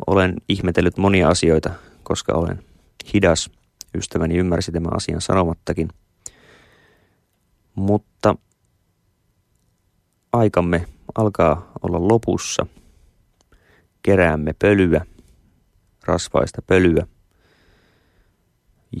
Olen 0.06 0.34
ihmetellyt 0.48 0.96
monia 0.96 1.28
asioita, 1.28 1.70
koska 2.02 2.32
olen 2.32 2.62
hidas. 3.14 3.50
Ystäväni 3.94 4.36
ymmärsi 4.36 4.72
tämän 4.72 4.96
asian 4.96 5.20
sanomattakin. 5.20 5.88
Mutta 7.74 8.36
aikamme 10.32 10.86
alkaa 11.14 11.72
olla 11.82 12.08
lopussa. 12.08 12.66
Keräämme 14.02 14.52
pölyä, 14.58 15.06
rasvaista 16.04 16.62
pölyä. 16.62 17.06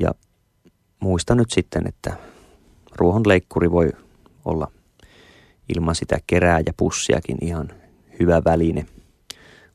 Ja 0.00 0.14
muista 1.00 1.34
nyt 1.34 1.50
sitten, 1.50 1.86
että 1.86 2.16
ruohonleikkuri 2.96 3.70
voi 3.70 3.92
olla 4.44 4.72
ilman 5.76 5.94
sitä 5.94 6.18
kerääjäpussiakin 6.26 7.38
ihan 7.40 7.68
hyvä 8.20 8.42
väline. 8.44 8.86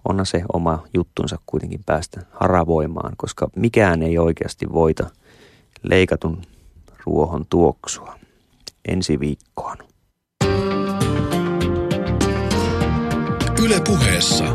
Onhan 0.09 0.25
se 0.25 0.43
oma 0.53 0.83
juttunsa 0.93 1.37
kuitenkin 1.45 1.83
päästä 1.85 2.21
haravoimaan, 2.31 3.13
koska 3.17 3.47
mikään 3.55 4.03
ei 4.03 4.17
oikeasti 4.17 4.65
voita 4.73 5.09
leikatun 5.83 6.41
ruohon 7.05 7.45
tuoksua. 7.49 8.19
Ensi 8.87 9.19
viikkoon. 9.19 9.77
Yle 13.63 13.81
puheessa 13.87 14.45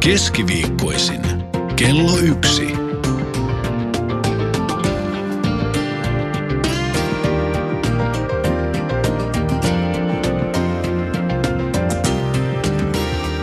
keskiviikkoisin 0.00 1.20
kello 1.76 2.16
yksi. 2.18 2.72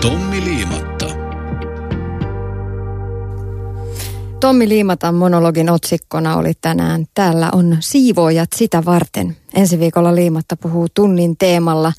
Tommi 0.01 0.43
Liimatta. 0.43 0.86
Tommi 4.39 4.69
Liimatan 4.69 5.15
monologin 5.15 5.69
otsikkona 5.69 6.35
oli 6.35 6.53
tänään 6.61 7.05
Täällä 7.13 7.49
on 7.53 7.77
siivoojat 7.79 8.49
sitä 8.55 8.85
varten. 8.85 9.37
Ensi 9.53 9.79
viikolla 9.79 10.15
Liimatta 10.15 10.57
puhuu 10.57 10.87
tunnin 10.93 11.37
teemalla 11.37 11.93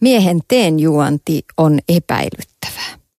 Miehen 0.00 0.40
teenjuonti 0.48 1.44
on 1.56 1.78
epäilyttävää. 1.88 2.97